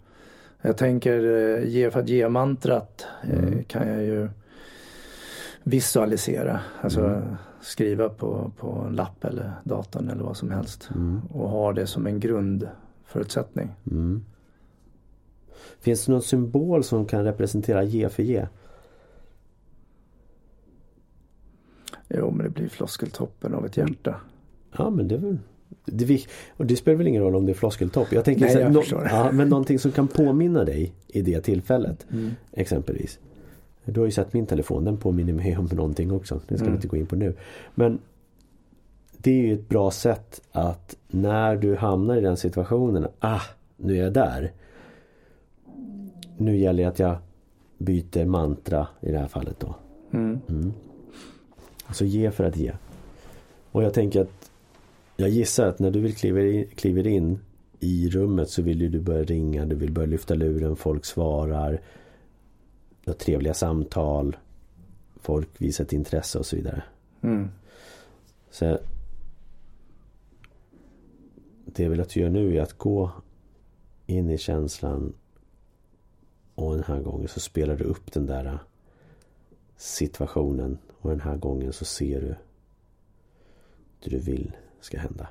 Jag 0.62 0.76
tänker 0.76 1.24
eh, 1.58 1.68
ge 1.68 1.90
för 1.90 2.00
att 2.00 2.08
ge 2.08 2.28
mantrat 2.28 3.06
eh, 3.22 3.38
Mm. 3.38 3.64
kan 3.64 3.88
jag 3.88 4.02
ju 4.02 4.28
visualisera. 5.62 6.60
Alltså 6.80 7.00
Mm. 7.00 7.36
skriva 7.60 8.08
på, 8.08 8.52
på 8.58 8.84
en 8.88 8.94
lapp 8.94 9.24
eller 9.24 9.52
datorn 9.64 10.08
eller 10.08 10.22
vad 10.24 10.36
som 10.36 10.50
helst. 10.50 10.90
Mm. 10.94 11.20
Och 11.32 11.48
ha 11.48 11.72
det 11.72 11.86
som 11.86 12.06
en 12.06 12.20
grundförutsättning. 12.20 13.70
Mm. 13.90 14.24
Finns 15.80 16.06
det 16.06 16.12
någon 16.12 16.22
symbol 16.22 16.84
som 16.84 17.06
kan 17.06 17.24
representera 17.24 17.82
ge 17.82 18.08
för 18.08 18.22
ge? 18.22 18.46
Jo 22.08 22.30
men 22.30 22.44
det 22.46 22.50
blir 22.50 22.68
floskeltoppen 22.68 23.54
av 23.54 23.66
ett 23.66 23.76
hjärta. 23.76 24.20
Ja 24.76 24.90
men 24.90 25.08
det 25.08 25.14
är 25.14 25.18
väl 25.18 25.38
det, 25.84 26.26
och 26.56 26.66
det 26.66 26.76
spelar 26.76 26.98
väl 26.98 27.06
ingen 27.06 27.22
roll 27.22 27.36
om 27.36 27.46
det 27.46 27.52
är 27.52 27.54
floskeltopp. 27.54 28.12
Jag 28.12 28.24
tänker 28.24 28.44
Nej, 28.44 28.56
jag 28.56 28.74
förstår. 28.74 29.08
ja, 29.10 29.32
men 29.32 29.48
någonting 29.48 29.78
som 29.78 29.92
kan 29.92 30.08
påminna 30.08 30.64
dig 30.64 30.92
i 31.08 31.22
det 31.22 31.40
tillfället. 31.40 32.06
Mm. 32.12 32.30
Exempelvis. 32.52 33.18
Du 33.84 34.00
har 34.00 34.04
ju 34.06 34.12
sett 34.12 34.32
min 34.32 34.46
telefon, 34.46 34.84
den 34.84 34.96
påminner 34.96 35.32
mig 35.32 35.56
om 35.56 35.68
någonting 35.72 36.12
också. 36.12 36.40
Det 36.48 36.54
ska 36.58 36.64
Mm. 36.64 36.72
vi 36.72 36.76
inte 36.76 36.88
gå 36.88 36.96
in 36.96 37.06
på 37.06 37.16
nu. 37.16 37.34
Men 37.74 37.98
det 39.16 39.30
är 39.30 39.42
ju 39.46 39.54
ett 39.54 39.68
bra 39.68 39.90
sätt 39.90 40.40
att 40.52 40.96
när 41.08 41.56
du 41.56 41.76
hamnar 41.76 42.16
i 42.16 42.20
den 42.20 42.36
situationen. 42.36 43.06
Ah, 43.18 43.40
nu 43.76 43.96
är 43.98 44.02
jag 44.02 44.12
där. 44.12 44.52
Nu 46.36 46.56
gäller 46.56 46.82
det 46.82 46.88
att 46.88 46.98
jag 46.98 47.16
byter 47.78 48.24
mantra 48.24 48.86
i 49.00 49.12
det 49.12 49.18
här 49.18 49.28
fallet 49.28 49.60
då. 49.60 49.74
Mm. 50.12 50.40
Mm. 50.48 50.72
Alltså 51.86 52.04
ge 52.04 52.30
för 52.30 52.44
att 52.44 52.56
ge. 52.56 52.72
Och 53.72 53.82
jag 53.82 53.94
tänker 53.94 54.20
att 54.20 54.41
jag 55.22 55.30
gissar 55.30 55.66
att 55.66 55.78
när 55.78 55.90
du 55.90 56.00
vill 56.00 56.14
kliva 56.14 56.40
in, 56.42 56.66
kliver 56.66 57.06
in 57.06 57.38
i 57.80 58.10
rummet 58.10 58.50
så 58.50 58.62
vill 58.62 58.80
ju 58.80 58.88
du 58.88 59.00
börja 59.00 59.24
ringa, 59.24 59.66
du 59.66 59.76
vill 59.76 59.92
börja 59.92 60.06
lyfta 60.06 60.34
luren, 60.34 60.76
folk 60.76 61.04
svarar. 61.04 61.80
Du 63.04 63.10
har 63.10 63.14
trevliga 63.14 63.54
samtal. 63.54 64.36
Folk 65.20 65.48
visar 65.58 65.84
ett 65.84 65.92
intresse 65.92 66.38
och 66.38 66.46
så 66.46 66.56
vidare. 66.56 66.82
Mm. 67.20 67.48
Så 68.50 68.78
det 71.64 71.82
jag 71.82 71.90
vill 71.90 72.00
att 72.00 72.08
du 72.08 72.20
gör 72.20 72.30
nu 72.30 72.56
är 72.56 72.62
att 72.62 72.78
gå 72.78 73.10
in 74.06 74.30
i 74.30 74.38
känslan 74.38 75.14
och 76.54 76.74
den 76.74 76.84
här 76.84 77.00
gången 77.00 77.28
så 77.28 77.40
spelar 77.40 77.76
du 77.76 77.84
upp 77.84 78.12
den 78.12 78.26
där 78.26 78.58
situationen 79.76 80.78
och 81.00 81.10
den 81.10 81.20
här 81.20 81.36
gången 81.36 81.72
så 81.72 81.84
ser 81.84 82.20
du 82.20 82.34
det 84.00 84.10
du 84.10 84.18
vill 84.18 84.56
ska 84.84 84.98
hända. 84.98 85.28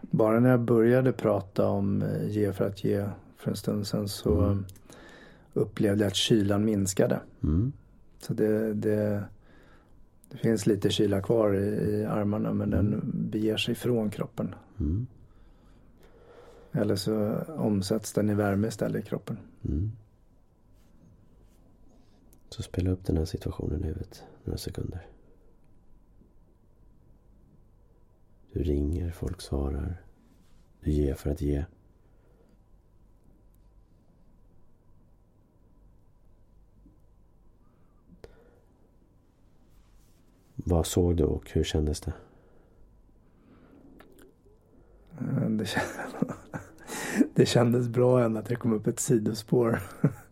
Bara 0.00 0.40
när 0.40 0.50
jag 0.50 0.60
började 0.60 1.12
prata 1.12 1.66
om 1.68 2.02
eh, 2.02 2.28
ge 2.28 2.52
för 2.52 2.66
att 2.66 2.84
ge 2.84 3.08
för 3.36 3.50
en 3.50 3.56
stund 3.56 3.86
sedan 3.86 4.08
så 4.08 4.40
Mm. 4.42 4.64
upplevde 5.52 6.02
jag 6.04 6.08
att 6.08 6.16
kylan 6.16 6.64
minskade. 6.64 7.20
Mm. 7.42 7.72
Så 8.18 8.34
det, 8.34 8.74
det, 8.74 9.24
det 10.30 10.36
finns 10.36 10.66
lite 10.66 10.90
kyla 10.90 11.22
kvar 11.22 11.54
i, 11.54 11.66
i 11.90 12.04
armarna 12.04 12.52
men 12.52 12.70
den 12.70 13.00
beger 13.30 13.56
sig 13.56 13.74
från 13.74 14.10
kroppen. 14.10 14.54
Mm. 14.80 15.06
Eller 16.72 16.96
så 16.96 17.34
omsätts 17.56 18.12
den 18.12 18.30
i 18.30 18.34
värme 18.34 18.68
istället 18.68 19.04
i 19.04 19.08
kroppen. 19.08 19.38
Mm. 19.64 19.92
Så 22.48 22.62
spela 22.62 22.90
upp 22.90 23.04
den 23.06 23.16
här 23.16 23.24
situationen 23.24 23.84
i 23.84 23.86
huvudet 23.86 24.24
några 24.44 24.58
sekunder. 24.58 25.06
Du 28.52 28.62
ringer, 28.62 29.10
folk 29.10 29.40
svarar. 29.40 30.02
Du 30.80 30.90
ger 30.90 31.14
för 31.14 31.30
att 31.30 31.40
ge. 31.40 31.64
Vad 40.54 40.86
såg 40.86 41.16
du 41.16 41.24
och 41.24 41.50
hur 41.50 41.64
kändes 41.64 42.00
det? 42.00 42.12
det 47.34 47.46
kändes 47.46 47.88
bra 47.88 48.24
än 48.24 48.36
att 48.36 48.46
det 48.46 48.56
kom 48.56 48.72
upp 48.72 48.86
ett 48.86 49.00
sidospår. 49.00 49.78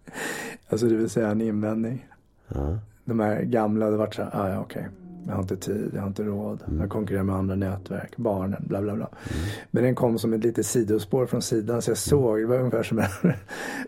alltså 0.69 0.87
det 0.87 0.97
vill 0.97 1.11
säga 1.11 1.31
en 1.31 1.41
invändning. 1.41 2.07
Ja. 2.49 2.79
De 3.05 3.21
här 3.21 3.43
gamla 3.43 3.85
hade 3.85 3.97
varit 3.97 4.15
så 4.15 4.23
här, 4.23 4.31
ah, 4.33 4.49
ja 4.49 4.61
okej. 4.61 4.83
Okay. 4.83 5.08
Jag 5.27 5.35
har 5.35 5.43
inte 5.43 5.57
tid, 5.57 5.91
jag 5.95 6.01
har 6.01 6.09
inte 6.09 6.23
råd. 6.23 6.63
Mm. 6.67 6.81
Jag 6.81 6.91
konkurrerar 6.91 7.25
med 7.25 7.35
andra 7.35 7.55
nätverk, 7.55 8.17
barnen, 8.17 8.65
bla 8.69 8.83
bla 8.83 8.95
bla. 8.95 9.07
Mm. 9.07 9.49
Men 9.71 9.83
den 9.83 9.95
kom 9.95 10.19
som 10.19 10.33
ett 10.33 10.45
litet 10.45 10.67
sidospår 10.67 11.27
från 11.27 11.43
sidan 11.43 11.83
så 11.83 11.91
jag 11.91 11.99
såg, 11.99 12.39
det 12.39 12.47
var 12.47 12.59
ungefär 12.59 12.83
som 12.83 12.99
en 12.99 13.33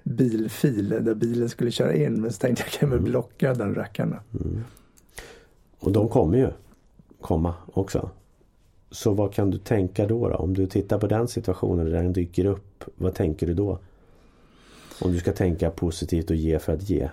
bilfil 0.03 0.89
där 0.89 1.15
bilen 1.15 1.49
skulle 1.49 1.71
köra 1.71 1.95
in. 1.95 2.21
Men 2.21 2.33
så 2.33 2.39
tänkte 2.39 2.65
jag, 2.67 2.73
kan 2.73 2.91
väl 2.91 2.99
mm. 2.99 3.11
blocka 3.11 3.55
den 3.55 3.75
rackaren. 3.75 4.17
Mm. 4.41 4.65
Och 5.79 5.93
de 5.93 6.09
kommer 6.09 6.39
ju 6.39 6.49
komma 7.21 7.55
också. 7.73 8.11
Så 8.91 9.15
vad 9.15 9.33
kan 9.33 9.51
du 9.51 9.59
tänka 9.59 10.07
då, 10.07 10.29
då? 10.29 10.35
Om 10.35 10.55
du 10.55 10.67
tittar 10.67 10.99
på 10.99 11.07
den 11.07 11.29
situationen 11.29 11.85
där 11.87 11.93
den 11.93 12.13
dyker 12.13 12.45
upp. 12.45 12.85
Vad 12.97 13.15
tänker 13.15 13.47
du 13.47 13.55
då? 13.55 13.79
Om 15.01 15.13
du 15.13 15.19
ska 15.19 15.33
tänka 15.33 15.71
positivt 15.71 16.31
och 16.31 16.37
ge 16.37 16.59
för 16.59 16.73
att 16.73 16.91
ge. 16.91 17.11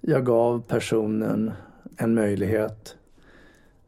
Jag 0.00 0.26
gav 0.26 0.62
personen 0.62 1.52
en 1.96 2.14
möjlighet. 2.14 2.96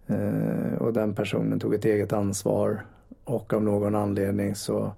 Eh, 0.07 0.75
och 0.79 0.93
den 0.93 1.15
personen 1.15 1.61
tog 1.61 1.75
ett 1.75 1.85
eget 1.85 2.13
ansvar. 2.13 2.87
Och 3.25 3.53
av 3.53 3.63
någon 3.63 3.95
anledning 3.95 4.55
så 4.55 4.93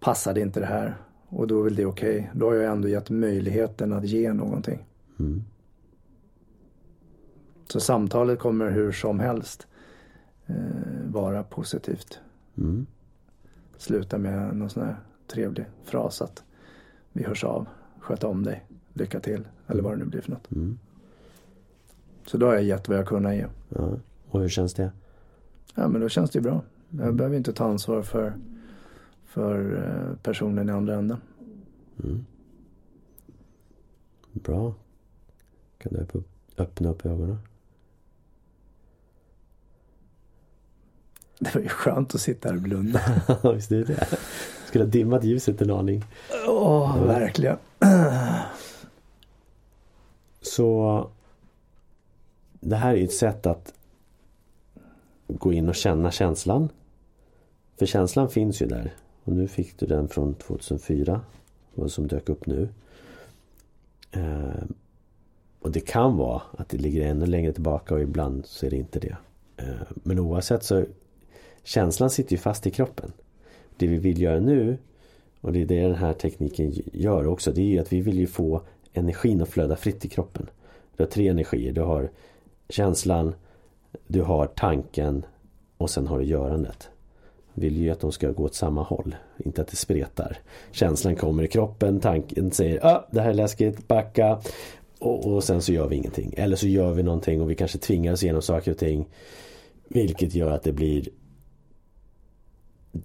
passade 0.00 0.40
inte 0.40 0.60
det 0.60 0.66
här. 0.66 0.96
Och 1.28 1.46
då 1.46 1.60
är 1.60 1.64
väl 1.64 1.76
det 1.76 1.86
okej. 1.86 2.18
Okay. 2.18 2.30
Då 2.34 2.46
har 2.46 2.54
jag 2.54 2.72
ändå 2.72 2.88
gett 2.88 3.10
möjligheten 3.10 3.92
att 3.92 4.04
ge 4.04 4.32
någonting. 4.32 4.86
Mm. 5.18 5.44
Så 7.68 7.80
samtalet 7.80 8.38
kommer 8.38 8.70
hur 8.70 8.92
som 8.92 9.20
helst 9.20 9.66
eh, 10.46 10.56
vara 11.06 11.42
positivt. 11.42 12.20
Mm. 12.58 12.86
Sluta 13.76 14.18
med 14.18 14.56
någon 14.56 14.70
sån 14.70 14.82
här 14.82 14.96
trevlig 15.26 15.66
fras 15.84 16.22
att 16.22 16.42
vi 17.12 17.24
hörs 17.24 17.44
av, 17.44 17.66
sköt 17.98 18.24
om 18.24 18.42
dig, 18.44 18.66
lycka 18.92 19.20
till 19.20 19.48
eller 19.66 19.82
vad 19.82 19.92
det 19.92 19.96
nu 19.96 20.04
blir 20.04 20.20
för 20.20 20.30
något. 20.30 20.52
Mm. 20.52 20.78
Så 22.30 22.36
då 22.36 22.46
har 22.46 22.54
jag 22.54 22.64
gett 22.64 22.88
vad 22.88 22.98
jag 22.98 23.06
kunnat 23.06 23.34
ge. 23.34 23.46
Ja. 23.68 23.90
Och 24.30 24.40
hur 24.40 24.48
känns 24.48 24.74
det? 24.74 24.90
Ja 25.74 25.88
men 25.88 26.00
då 26.00 26.08
känns 26.08 26.30
det 26.30 26.40
bra. 26.40 26.62
Jag 26.90 27.02
mm. 27.02 27.16
behöver 27.16 27.36
inte 27.36 27.52
ta 27.52 27.64
ansvar 27.64 28.02
för, 28.02 28.32
för 29.24 29.76
eh, 29.76 30.16
personen 30.22 30.68
i 30.68 30.72
andra 30.72 30.94
änden. 30.94 31.20
Mm. 32.04 32.26
Bra. 34.32 34.74
Kan 35.78 35.92
du 35.92 36.22
öppna 36.56 36.88
upp 36.88 37.06
ögonen? 37.06 37.38
Det 41.38 41.54
var 41.54 41.62
ju 41.62 41.68
skönt 41.68 42.14
att 42.14 42.20
sitta 42.20 42.48
här 42.48 42.56
och 42.56 42.62
blunda. 42.62 43.00
Visst 43.54 43.72
är 43.72 43.84
det. 43.84 44.18
Skulle 44.66 44.84
ha 44.84 44.90
dimmat 44.90 45.24
ljuset 45.24 45.62
en 45.62 45.70
aning. 45.70 46.04
Åh, 46.46 47.00
oh, 47.00 47.06
verkligen. 47.06 47.56
Så 50.40 51.10
det 52.68 52.76
här 52.76 52.90
är 52.90 52.96
ju 52.96 53.04
ett 53.04 53.12
sätt 53.12 53.46
att 53.46 53.74
gå 55.26 55.52
in 55.52 55.68
och 55.68 55.74
känna 55.74 56.10
känslan. 56.10 56.68
För 57.76 57.86
känslan 57.86 58.28
finns 58.28 58.62
ju 58.62 58.66
där. 58.66 58.94
Och 59.24 59.32
nu 59.32 59.48
fick 59.48 59.78
du 59.78 59.86
den 59.86 60.08
från 60.08 60.34
2004. 60.34 61.20
Vad 61.74 61.92
som 61.92 62.06
dök 62.06 62.28
upp 62.28 62.46
nu. 62.46 62.68
Eh, 64.10 64.64
och 65.60 65.70
det 65.70 65.80
kan 65.80 66.16
vara 66.16 66.42
att 66.50 66.68
det 66.68 66.78
ligger 66.78 67.06
ännu 67.06 67.26
längre 67.26 67.52
tillbaka 67.52 67.94
och 67.94 68.00
ibland 68.00 68.46
så 68.46 68.66
är 68.66 68.70
det 68.70 68.76
inte 68.76 68.98
det. 68.98 69.16
Eh, 69.56 69.86
men 69.94 70.18
oavsett 70.18 70.62
så 70.62 70.84
Känslan 71.62 72.10
sitter 72.10 72.32
ju 72.32 72.38
fast 72.38 72.66
i 72.66 72.70
kroppen. 72.70 73.12
Det 73.76 73.86
vi 73.86 73.96
vill 73.96 74.22
göra 74.22 74.40
nu 74.40 74.78
och 75.40 75.52
det 75.52 75.62
är 75.62 75.66
det 75.66 75.82
den 75.82 75.94
här 75.94 76.12
tekniken 76.12 76.72
gör 76.92 77.26
också. 77.26 77.52
Det 77.52 77.60
är 77.60 77.66
ju 77.66 77.78
att 77.78 77.92
vi 77.92 78.00
vill 78.00 78.18
ju 78.18 78.26
få 78.26 78.62
energin 78.92 79.42
att 79.42 79.48
flöda 79.48 79.76
fritt 79.76 80.04
i 80.04 80.08
kroppen. 80.08 80.46
Du 80.96 81.02
har 81.02 81.10
tre 81.10 81.28
energier. 81.28 81.72
Du 81.72 81.80
har 81.80 82.10
känslan, 82.68 83.34
du 84.06 84.22
har 84.22 84.46
tanken 84.46 85.26
och 85.78 85.90
sen 85.90 86.06
har 86.06 86.18
du 86.18 86.24
görandet. 86.24 86.90
Vill 87.54 87.76
ju 87.76 87.90
att 87.90 88.00
de 88.00 88.12
ska 88.12 88.30
gå 88.30 88.44
åt 88.44 88.54
samma 88.54 88.82
håll. 88.82 89.16
Inte 89.36 89.60
att 89.60 89.68
det 89.68 89.76
spretar. 89.76 90.38
Känslan 90.70 91.16
kommer 91.16 91.42
i 91.42 91.48
kroppen, 91.48 92.00
tanken 92.00 92.50
säger 92.50 92.86
ah, 92.86 93.08
det 93.10 93.20
här 93.20 93.30
är 93.30 93.34
läskigt, 93.34 93.88
backa. 93.88 94.40
Och, 94.98 95.26
och 95.26 95.44
sen 95.44 95.62
så 95.62 95.72
gör 95.72 95.88
vi 95.88 95.96
ingenting. 95.96 96.34
Eller 96.36 96.56
så 96.56 96.66
gör 96.66 96.92
vi 96.92 97.02
någonting 97.02 97.42
och 97.42 97.50
vi 97.50 97.54
kanske 97.54 97.78
tvingar 97.78 98.12
oss 98.12 98.22
igenom 98.22 98.42
saker 98.42 98.70
och 98.70 98.78
ting. 98.78 99.08
Vilket 99.88 100.34
gör 100.34 100.50
att 100.50 100.62
det 100.62 100.72
blir 100.72 101.08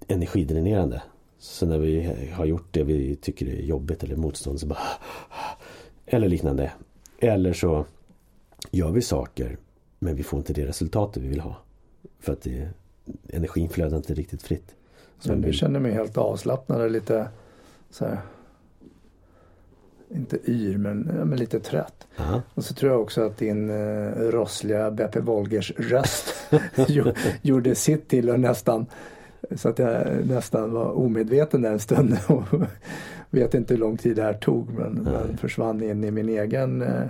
energidränerande. 0.08 1.02
Så 1.38 1.66
när 1.66 1.78
vi 1.78 2.10
har 2.32 2.44
gjort 2.44 2.68
det 2.70 2.82
vi 2.82 3.16
tycker 3.16 3.46
är 3.46 3.62
jobbigt 3.62 4.02
eller 4.02 4.16
motstånd 4.16 4.60
så 4.60 4.66
bara 4.66 4.78
Eller 6.06 6.28
liknande. 6.28 6.72
Eller 7.18 7.52
så 7.52 7.84
gör 8.70 8.90
vi 8.90 9.02
saker 9.02 9.56
men 9.98 10.16
vi 10.16 10.22
får 10.22 10.38
inte 10.38 10.52
det 10.52 10.66
resultatet 10.66 11.22
vi 11.22 11.28
vill 11.28 11.40
ha. 11.40 11.56
För 12.20 12.32
att 12.32 12.42
det, 12.42 12.68
energin 13.28 13.68
flödar 13.68 13.96
inte 13.96 14.14
riktigt 14.14 14.42
fritt. 14.42 14.74
Så 15.18 15.28
men 15.28 15.40
du 15.40 15.46
vill... 15.46 15.54
känner 15.54 15.80
mig 15.80 15.92
helt 15.92 16.18
avslappnad 16.18 16.80
och 16.80 16.90
lite 16.90 17.28
så 17.90 18.04
här, 18.04 18.18
inte 20.10 20.50
yr 20.50 20.76
men, 20.76 21.00
men 21.00 21.38
lite 21.38 21.60
trött. 21.60 22.06
Aha. 22.18 22.42
Och 22.54 22.64
så 22.64 22.74
tror 22.74 22.92
jag 22.92 23.00
också 23.00 23.22
att 23.22 23.38
din 23.38 23.70
eh, 23.70 24.10
rossliga 24.10 24.90
Beppe 24.90 25.20
Wolgers 25.20 25.72
röst 25.76 26.34
gjorde 27.42 27.74
sitt 27.74 28.08
till 28.08 28.30
och 28.30 28.40
nästan 28.40 28.86
så 29.56 29.68
att 29.68 29.78
jag 29.78 30.26
nästan 30.26 30.72
var 30.72 30.98
omedveten 30.98 31.62
där 31.62 31.72
en 31.72 31.78
stund. 31.78 32.16
Och 32.28 32.44
vet 33.30 33.54
inte 33.54 33.74
hur 33.74 33.80
lång 33.80 33.96
tid 33.96 34.16
det 34.16 34.22
här 34.22 34.34
tog 34.34 34.70
men, 34.70 34.92
men 34.92 35.36
försvann 35.36 35.82
in 35.82 36.04
i 36.04 36.10
min 36.10 36.28
egen 36.28 36.82
eh, 36.82 37.02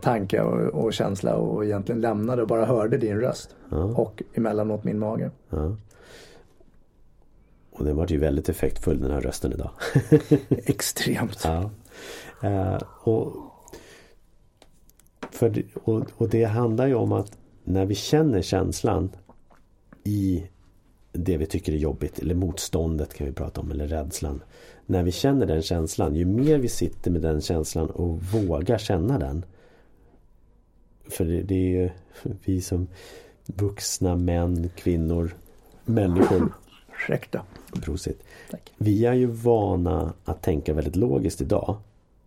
tanke 0.00 0.40
och, 0.40 0.84
och, 0.84 0.92
känsla 0.92 1.36
och 1.36 1.64
egentligen 1.64 2.00
lämnade 2.00 2.42
och 2.42 2.48
bara 2.48 2.64
hörde 2.64 2.96
din 2.96 3.20
röst. 3.20 3.56
Ja. 3.70 3.76
Och 3.76 4.22
emellanåt 4.34 4.84
min 4.84 4.98
mage. 4.98 5.30
Ja. 5.50 5.76
Och 7.70 7.84
den 7.84 7.96
var 7.96 8.06
ju 8.08 8.18
väldigt 8.18 8.48
effektfull 8.48 9.00
den 9.00 9.10
här 9.10 9.20
rösten 9.20 9.52
idag. 9.52 9.70
Extremt. 10.48 11.44
Ja. 11.44 11.70
Uh, 12.44 12.82
och, 13.00 13.32
för, 15.30 15.62
och, 15.84 16.02
och 16.16 16.28
det 16.28 16.44
handlar 16.44 16.86
ju 16.86 16.94
om 16.94 17.12
att 17.12 17.38
när 17.64 17.86
vi 17.86 17.94
känner 17.94 18.42
känslan 18.42 19.10
i 20.04 20.46
det 21.12 21.36
vi 21.36 21.46
tycker 21.46 21.72
är 21.72 21.76
jobbigt 21.76 22.18
eller 22.18 22.34
motståndet 22.34 23.14
kan 23.14 23.26
vi 23.26 23.32
prata 23.32 23.60
om 23.60 23.70
eller 23.70 23.86
rädslan. 23.86 24.42
När 24.86 25.02
vi 25.02 25.12
känner 25.12 25.46
den 25.46 25.62
känslan, 25.62 26.14
ju 26.14 26.24
mer 26.24 26.58
vi 26.58 26.68
sitter 26.68 27.10
med 27.10 27.22
den 27.22 27.40
känslan 27.40 27.90
och 27.90 28.22
vågar 28.22 28.78
känna 28.78 29.18
den. 29.18 29.44
För 31.08 31.24
det, 31.24 31.42
det 31.42 31.54
är 31.54 31.68
ju 31.68 31.90
vi 32.44 32.60
som 32.60 32.86
vuxna 33.46 34.16
män, 34.16 34.70
kvinnor, 34.76 35.34
människor. 35.84 36.52
Ursäkta. 36.94 37.42
Prosit. 37.82 38.22
Tack. 38.50 38.72
Vi 38.76 39.06
är 39.06 39.12
ju 39.12 39.26
vana 39.26 40.12
att 40.24 40.42
tänka 40.42 40.74
väldigt 40.74 40.96
logiskt 40.96 41.40
idag. 41.40 41.76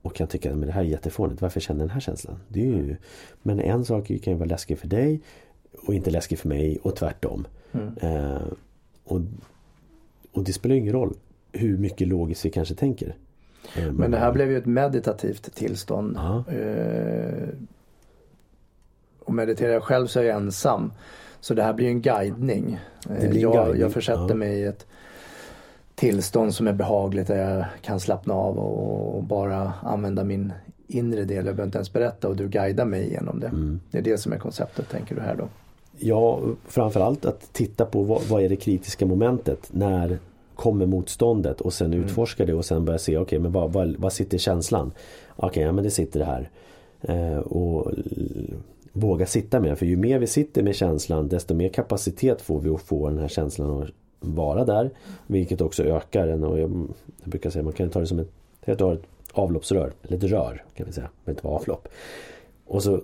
Och 0.01 0.15
kan 0.15 0.27
tycka 0.27 0.53
att 0.53 0.61
det 0.61 0.71
här 0.71 0.81
är 0.81 0.85
jättefånigt. 0.85 1.41
Varför 1.41 1.59
känner 1.59 1.79
jag 1.79 1.87
den 1.87 1.93
här 1.93 2.01
känslan? 2.01 2.39
Det 2.47 2.61
är 2.61 2.65
ju... 2.65 2.95
Men 3.41 3.59
en 3.59 3.85
sak 3.85 4.07
kan 4.07 4.33
ju 4.33 4.33
vara 4.33 4.49
läskig 4.49 4.79
för 4.79 4.87
dig 4.87 5.21
och 5.87 5.93
inte 5.93 6.11
läskig 6.11 6.39
för 6.39 6.49
mig 6.49 6.77
och 6.83 6.95
tvärtom. 6.95 7.47
Mm. 7.71 7.97
Eh, 8.01 8.41
och, 9.03 9.21
och 10.31 10.43
det 10.43 10.53
spelar 10.53 10.75
ingen 10.75 10.93
roll 10.93 11.15
hur 11.51 11.77
mycket 11.77 12.07
logiskt 12.07 12.45
vi 12.45 12.49
kanske 12.49 12.75
tänker. 12.75 13.15
Eh, 13.75 13.91
Men 13.91 14.11
det 14.11 14.17
här 14.17 14.31
blev 14.31 14.51
ju 14.51 14.57
ett 14.57 14.65
meditativt 14.65 15.55
tillstånd. 15.55 16.17
Eh, 16.17 17.47
och 19.25 19.33
mediterar 19.33 19.73
jag 19.73 19.83
själv 19.83 20.07
så 20.07 20.19
är 20.19 20.23
jag 20.23 20.35
ensam. 20.35 20.91
Så 21.39 21.53
det 21.53 21.63
här 21.63 21.73
blir 21.73 21.87
en 21.87 22.01
guidning. 22.01 22.79
Det 23.21 23.29
blir 23.29 23.41
jag, 23.41 23.53
guidning. 23.53 23.81
jag 23.81 23.93
försätter 23.93 24.29
ja. 24.29 24.35
mig 24.35 24.59
i 24.59 24.63
ett 24.63 24.85
tillstånd 25.95 26.53
som 26.53 26.67
är 26.67 26.73
behagligt 26.73 27.27
där 27.27 27.55
jag 27.55 27.65
kan 27.81 27.99
slappna 27.99 28.33
av 28.33 28.59
och 28.59 29.23
bara 29.23 29.73
använda 29.81 30.23
min 30.23 30.53
inre 30.87 31.23
del. 31.23 31.35
Jag 31.35 31.43
behöver 31.43 31.63
inte 31.63 31.77
ens 31.77 31.93
berätta 31.93 32.27
och 32.27 32.35
du 32.35 32.47
guidar 32.47 32.85
mig 32.85 33.11
genom 33.11 33.39
det. 33.39 33.47
Mm. 33.47 33.79
Det 33.91 33.97
är 33.97 34.01
det 34.01 34.17
som 34.17 34.33
är 34.33 34.37
konceptet 34.37 34.89
tänker 34.89 35.15
du 35.15 35.21
här 35.21 35.35
då? 35.35 35.47
Ja, 35.97 36.39
framförallt 36.67 37.25
att 37.25 37.53
titta 37.53 37.85
på 37.85 38.03
vad, 38.03 38.21
vad 38.23 38.43
är 38.43 38.49
det 38.49 38.55
kritiska 38.55 39.05
momentet 39.05 39.69
när 39.71 40.19
kommer 40.55 40.85
motståndet 40.85 41.61
och 41.61 41.73
sen 41.73 41.93
mm. 41.93 42.05
utforska 42.05 42.45
det 42.45 42.53
och 42.53 42.65
sen 42.65 42.85
börja 42.85 42.99
se 42.99 43.11
okej 43.11 43.21
okay, 43.21 43.39
men 43.39 43.51
vad, 43.51 43.73
vad, 43.73 43.95
vad, 43.97 44.13
sitter 44.13 44.37
känslan? 44.37 44.91
Okej, 45.35 45.47
okay, 45.47 45.63
ja 45.63 45.71
men 45.71 45.83
det 45.83 45.91
sitter 45.91 46.23
här. 46.23 46.49
Eh, 47.01 47.37
och 47.37 47.91
våga 48.93 49.25
sitta 49.25 49.59
med 49.59 49.77
för 49.77 49.85
ju 49.85 49.97
mer 49.97 50.19
vi 50.19 50.27
sitter 50.27 50.63
med 50.63 50.75
känslan 50.75 51.27
desto 51.27 51.53
mer 51.53 51.69
kapacitet 51.69 52.41
får 52.41 52.59
vi 52.59 52.69
att 52.69 52.81
få 52.81 53.09
den 53.09 53.17
här 53.17 53.27
känslan 53.27 53.83
att 53.83 53.89
vara 54.19 54.65
där. 54.65 54.89
Vilket 55.27 55.61
också 55.61 55.83
ökar 55.83 56.27
den 56.27 56.43
och 56.43 56.59
jag, 56.59 56.89
jag 57.21 57.29
brukar 57.29 57.49
säga 57.49 57.63
man 57.63 57.73
kan 57.73 57.89
ta 57.89 57.99
det 57.99 58.07
som 58.07 58.19
ett, 58.19 58.31
ett 58.61 58.81
avloppsrör, 59.31 59.93
eller 60.03 60.17
ett 60.17 60.23
rör 60.23 60.63
kan 60.75 60.85
vi 60.85 60.93
säga, 60.93 61.09
men 61.25 61.35
inte 61.35 61.47
vara 61.47 61.55
avlopp. 61.55 61.87
Och 62.65 62.83
så 62.83 63.01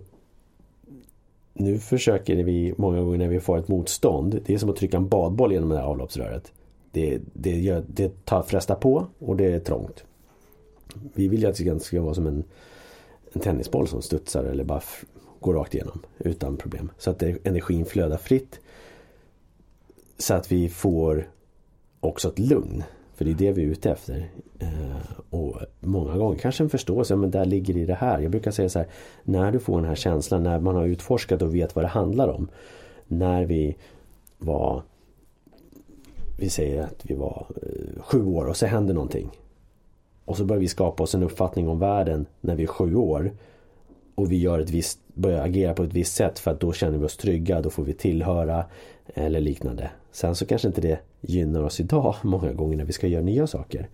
nu 1.53 1.77
försöker 1.77 2.35
vi 2.35 2.73
många 2.77 3.01
gånger 3.01 3.17
när 3.17 3.27
vi 3.27 3.39
får 3.39 3.57
ett 3.57 3.67
motstånd. 3.67 4.39
Det 4.45 4.53
är 4.53 4.57
som 4.57 4.69
att 4.69 4.75
trycka 4.75 4.97
en 4.97 5.07
badboll 5.07 5.53
genom 5.53 5.69
det 5.69 5.77
här 5.77 5.83
avloppsröret. 5.83 6.51
det, 6.91 7.19
det, 7.33 7.59
gör, 7.59 7.83
det 7.87 8.25
tar 8.25 8.43
frestar 8.43 8.75
på 8.75 9.07
och 9.19 9.35
det 9.35 9.45
är 9.45 9.59
trångt. 9.59 10.03
Vi 11.13 11.27
vill 11.27 11.41
ju 11.41 11.47
att 11.47 11.55
det 11.57 11.79
ska 11.79 12.01
vara 12.01 12.13
som 12.13 12.27
en, 12.27 12.43
en 13.33 13.41
tennisboll 13.41 13.87
som 13.87 14.01
studsar 14.01 14.43
eller 14.43 14.63
bara 14.63 14.81
går 15.39 15.53
rakt 15.53 15.75
igenom 15.75 15.99
utan 16.17 16.57
problem. 16.57 16.91
Så 16.97 17.11
att 17.11 17.23
energin 17.23 17.85
flödar 17.85 18.17
fritt. 18.17 18.59
Så 20.17 20.33
att 20.33 20.51
vi 20.51 20.69
får 20.69 21.29
också 21.99 22.27
ett 22.27 22.39
lugn. 22.39 22.83
För 23.15 23.25
det 23.25 23.31
är 23.31 23.35
det 23.35 23.51
vi 23.51 23.63
är 23.63 23.67
ute 23.67 23.91
efter. 23.91 24.29
Eh, 24.59 25.19
och 25.29 25.61
många 25.79 26.17
gånger 26.17 26.37
kanske 26.37 26.63
en 26.63 26.69
förståelse, 26.69 27.15
men 27.15 27.31
där 27.31 27.45
ligger 27.45 27.77
i 27.77 27.85
det 27.85 27.93
här. 27.93 28.19
Jag 28.19 28.31
brukar 28.31 28.51
säga 28.51 28.69
så 28.69 28.79
här, 28.79 28.87
när 29.23 29.51
du 29.51 29.59
får 29.59 29.77
den 29.77 29.89
här 29.89 29.95
känslan, 29.95 30.43
när 30.43 30.59
man 30.59 30.75
har 30.75 30.85
utforskat 30.85 31.41
och 31.41 31.55
vet 31.55 31.75
vad 31.75 31.85
det 31.85 31.89
handlar 31.89 32.27
om. 32.27 32.47
När 33.07 33.45
vi 33.45 33.75
var, 34.37 34.83
vi 36.37 36.49
säger 36.49 36.83
att 36.83 37.01
vi 37.03 37.15
var 37.15 37.45
eh, 37.61 38.03
sju 38.03 38.25
år 38.25 38.45
och 38.45 38.57
så 38.57 38.65
händer 38.65 38.93
någonting. 38.93 39.29
Och 40.25 40.37
så 40.37 40.45
börjar 40.45 40.61
vi 40.61 40.67
skapa 40.67 41.03
oss 41.03 41.15
en 41.15 41.23
uppfattning 41.23 41.67
om 41.67 41.79
världen 41.79 42.25
när 42.41 42.55
vi 42.55 42.63
är 42.63 42.67
sju 42.67 42.95
år. 42.95 43.31
Och 44.17 44.31
vi 44.31 44.37
gör 44.37 44.59
ett 44.59 44.69
visst, 44.69 44.99
börjar 45.13 45.45
agera 45.45 45.73
på 45.73 45.83
ett 45.83 45.93
visst 45.93 46.15
sätt 46.15 46.39
för 46.39 46.51
att 46.51 46.59
då 46.59 46.73
känner 46.73 46.97
vi 46.97 47.05
oss 47.05 47.17
trygga, 47.17 47.61
då 47.61 47.69
får 47.69 47.83
vi 47.83 47.93
tillhöra 47.93 48.65
eller 49.13 49.39
liknande. 49.39 49.91
Sen 50.11 50.35
så 50.35 50.45
kanske 50.45 50.67
inte 50.67 50.81
det 50.81 50.99
gynnar 51.21 51.63
oss 51.63 51.79
idag 51.79 52.15
många 52.23 52.53
gånger 52.53 52.77
när 52.77 52.85
vi 52.85 52.93
ska 52.93 53.07
göra 53.07 53.23
nya 53.23 53.47
saker. 53.47 53.89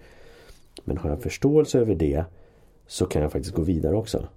Men 0.84 0.98
har 0.98 1.10
jag 1.10 1.22
förståelse 1.22 1.80
över 1.80 1.96
det 1.96 2.24
så 2.88 3.06
kan 3.06 3.22
jag 3.22 3.32
faktiskt 3.32 3.56
gå 3.56 3.62
vidare 3.62 3.96
också. 3.96 4.28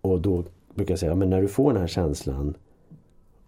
Och 0.00 0.20
då 0.20 0.44
brukar 0.74 0.92
jag 0.92 0.98
säga, 0.98 1.14
men 1.14 1.30
när 1.30 1.42
du 1.42 1.48
får 1.48 1.72
den 1.72 1.80
här 1.80 1.88
känslan 1.88 2.54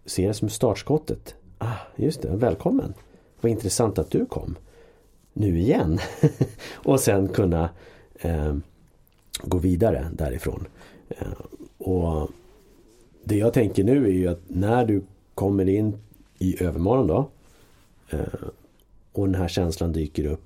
Se 0.04 0.26
det 0.26 0.34
som 0.34 0.48
startskottet. 0.48 1.34
Ah, 1.58 1.76
just 1.96 2.22
det, 2.22 2.28
välkommen. 2.28 2.94
Vad 3.40 3.52
intressant 3.52 3.98
att 3.98 4.10
du 4.10 4.26
kom. 4.26 4.56
Nu 5.32 5.58
igen. 5.58 5.98
och 6.74 7.00
sen 7.00 7.28
kunna 7.28 7.70
eh, 8.20 8.56
gå 9.42 9.58
vidare 9.58 10.08
därifrån. 10.12 10.66
Eh, 11.18 11.32
och 11.78 12.30
Det 13.24 13.36
jag 13.36 13.52
tänker 13.52 13.84
nu 13.84 14.06
är 14.06 14.12
ju 14.12 14.28
att 14.28 14.40
när 14.46 14.84
du 14.84 15.02
kommer 15.34 15.68
in 15.68 15.96
i 16.38 16.64
övermorgon 16.64 17.06
då 17.06 17.28
eh, 18.10 18.48
och 19.12 19.26
den 19.26 19.34
här 19.34 19.48
känslan 19.48 19.92
dyker 19.92 20.26
upp. 20.26 20.40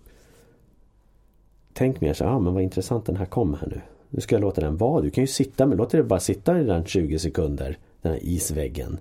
Tänk 1.72 2.00
mer 2.00 2.14
så 2.14 2.24
ah, 2.24 2.38
men 2.38 2.54
vad 2.54 2.62
intressant 2.62 3.06
den 3.06 3.16
här 3.16 3.26
kom 3.26 3.54
här 3.54 3.68
nu. 3.68 3.80
Nu 4.10 4.20
ska 4.20 4.34
jag 4.34 4.40
låta 4.40 4.60
den 4.60 4.76
vara. 4.76 5.02
Du 5.02 5.10
kan 5.10 5.22
ju 5.22 5.28
sitta 5.28 5.66
med, 5.66 5.78
låt 5.78 5.90
det 5.90 6.02
bara 6.02 6.20
sitta 6.20 6.60
i 6.60 6.64
den 6.64 6.84
20 6.84 7.18
sekunder. 7.18 7.78
Den 8.02 8.12
här 8.12 8.20
isväggen. 8.24 8.98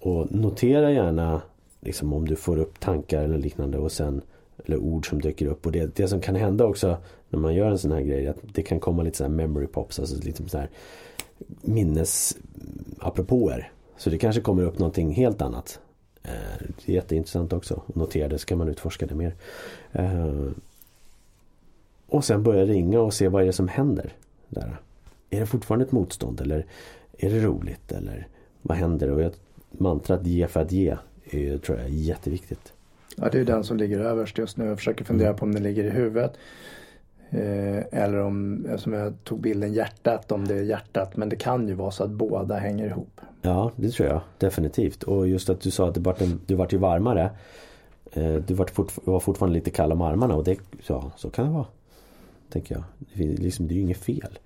Och 0.00 0.32
notera 0.32 0.92
gärna 0.92 1.42
liksom 1.80 2.12
om 2.12 2.28
du 2.28 2.36
får 2.36 2.58
upp 2.58 2.80
tankar 2.80 3.24
eller 3.24 3.38
liknande 3.38 3.78
och 3.78 3.92
sen 3.92 4.22
eller 4.64 4.76
ord 4.76 5.08
som 5.08 5.20
dyker 5.20 5.46
upp. 5.46 5.66
Och 5.66 5.72
det, 5.72 5.96
det 5.96 6.08
som 6.08 6.20
kan 6.20 6.34
hända 6.34 6.64
också 6.64 6.96
när 7.32 7.40
man 7.40 7.54
gör 7.54 7.70
en 7.70 7.78
sån 7.78 7.92
här 7.92 8.00
grej 8.00 8.26
att 8.26 8.36
det 8.42 8.62
kan 8.62 8.80
komma 8.80 9.02
lite 9.02 9.16
så 9.16 9.24
här 9.24 9.30
memory 9.30 9.66
pops, 9.66 9.98
alltså 9.98 10.16
lite 10.24 10.48
så 10.48 10.58
här 10.58 10.68
minnes 11.60 12.36
apropåer. 12.98 13.72
Så 13.96 14.10
det 14.10 14.18
kanske 14.18 14.40
kommer 14.40 14.62
upp 14.62 14.78
någonting 14.78 15.12
helt 15.12 15.42
annat. 15.42 15.80
Eh, 16.22 16.30
det 16.58 16.92
är 16.92 16.94
jätteintressant 16.94 17.52
också. 17.52 17.82
Notera 17.86 18.28
det 18.28 18.38
så 18.38 18.46
kan 18.46 18.58
man 18.58 18.68
utforska 18.68 19.06
det 19.06 19.14
mer. 19.14 19.34
Eh, 19.92 20.46
och 22.06 22.24
sen 22.24 22.42
börja 22.42 22.64
ringa 22.64 23.00
och 23.00 23.14
se 23.14 23.28
vad 23.28 23.42
är 23.42 23.46
det 23.46 23.52
som 23.52 23.68
händer. 23.68 24.12
Där. 24.48 24.80
Är 25.30 25.40
det 25.40 25.46
fortfarande 25.46 25.84
ett 25.84 25.92
motstånd 25.92 26.40
eller 26.40 26.66
är 27.18 27.30
det 27.30 27.40
roligt 27.40 27.92
eller 27.92 28.26
vad 28.62 28.78
händer? 28.78 29.10
Och 29.10 29.22
jag, 29.22 29.32
mantrat 29.70 30.26
ge 30.26 30.46
för 30.46 30.60
att 30.60 30.72
ge 30.72 30.96
är, 31.24 31.58
tror 31.58 31.78
jag 31.78 31.86
är 31.86 31.90
jätteviktigt. 31.90 32.72
Ja 33.16 33.28
det 33.32 33.40
är 33.40 33.44
den 33.44 33.64
som 33.64 33.76
ligger 33.76 34.00
överst 34.00 34.38
just 34.38 34.56
nu. 34.56 34.64
Jag 34.64 34.78
försöker 34.78 35.04
fundera 35.04 35.28
mm. 35.28 35.38
på 35.38 35.44
om 35.44 35.54
den 35.54 35.62
ligger 35.62 35.84
i 35.84 35.90
huvudet. 35.90 36.36
Eh, 37.34 38.02
eller 38.02 38.18
om, 38.18 38.66
som 38.76 38.92
jag 38.92 39.24
tog 39.24 39.40
bilden 39.40 39.72
hjärtat, 39.72 40.32
om 40.32 40.48
det 40.48 40.54
är 40.54 40.62
hjärtat. 40.62 41.16
Men 41.16 41.28
det 41.28 41.36
kan 41.36 41.68
ju 41.68 41.74
vara 41.74 41.90
så 41.90 42.04
att 42.04 42.10
båda 42.10 42.56
hänger 42.56 42.86
ihop. 42.86 43.20
Ja, 43.42 43.70
det 43.76 43.90
tror 43.90 44.08
jag 44.08 44.20
definitivt. 44.38 45.02
Och 45.02 45.28
just 45.28 45.50
att 45.50 45.60
du 45.60 45.70
sa 45.70 45.88
att 45.88 45.94
det 45.94 46.00
vart 46.00 46.20
en, 46.20 46.40
du 46.46 46.54
vart 46.54 46.72
ju 46.72 46.78
varmare. 46.78 47.30
Eh, 48.12 48.34
du 48.34 48.54
var, 48.54 48.66
fort, 48.66 48.92
var 49.04 49.20
fortfarande 49.20 49.54
lite 49.54 49.70
kall 49.70 49.92
om 49.92 50.00
armarna 50.00 50.34
och 50.34 50.44
det, 50.44 50.58
ja, 50.86 51.12
så 51.16 51.30
kan 51.30 51.46
det 51.46 51.52
vara. 51.52 51.66
Tänker 52.50 52.74
jag. 52.74 52.84
Det, 53.14 53.24
liksom, 53.24 53.68
det 53.68 53.74
är 53.74 53.76
ju 53.76 53.82
inget 53.82 53.98
fel. 53.98 54.38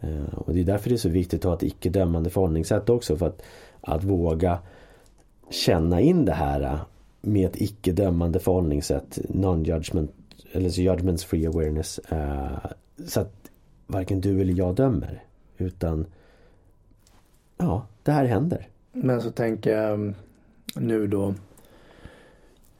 Eh, 0.00 0.34
och 0.34 0.54
det 0.54 0.60
är 0.60 0.64
därför 0.64 0.88
det 0.88 0.94
är 0.94 0.98
så 0.98 1.08
viktigt 1.08 1.40
att 1.40 1.48
ha 1.48 1.54
ett 1.54 1.62
icke-dömande 1.62 2.30
förhållningssätt 2.30 2.88
också. 2.88 3.16
För 3.16 3.26
att, 3.26 3.42
att 3.80 4.04
våga 4.04 4.58
känna 5.50 6.00
in 6.00 6.24
det 6.24 6.32
här 6.32 6.78
med 7.20 7.46
ett 7.46 7.60
icke-dömande 7.60 8.38
förhållningssätt. 8.38 9.18
Non-judgment 9.28 10.10
eller 10.52 10.70
så 10.70 10.80
judgments 10.80 11.24
free 11.24 11.46
awareness. 11.46 12.00
Uh, 12.12 12.66
så 13.06 13.20
att 13.20 13.50
varken 13.86 14.20
du 14.20 14.40
eller 14.40 14.54
jag 14.54 14.74
dömer. 14.74 15.24
Utan 15.58 16.06
ja, 17.56 17.86
det 18.02 18.12
här 18.12 18.24
händer. 18.24 18.68
Men 18.92 19.22
så 19.22 19.30
tänker 19.30 19.76
jag 19.78 19.94
mm, 19.94 20.14
nu 20.74 21.06
då 21.06 21.34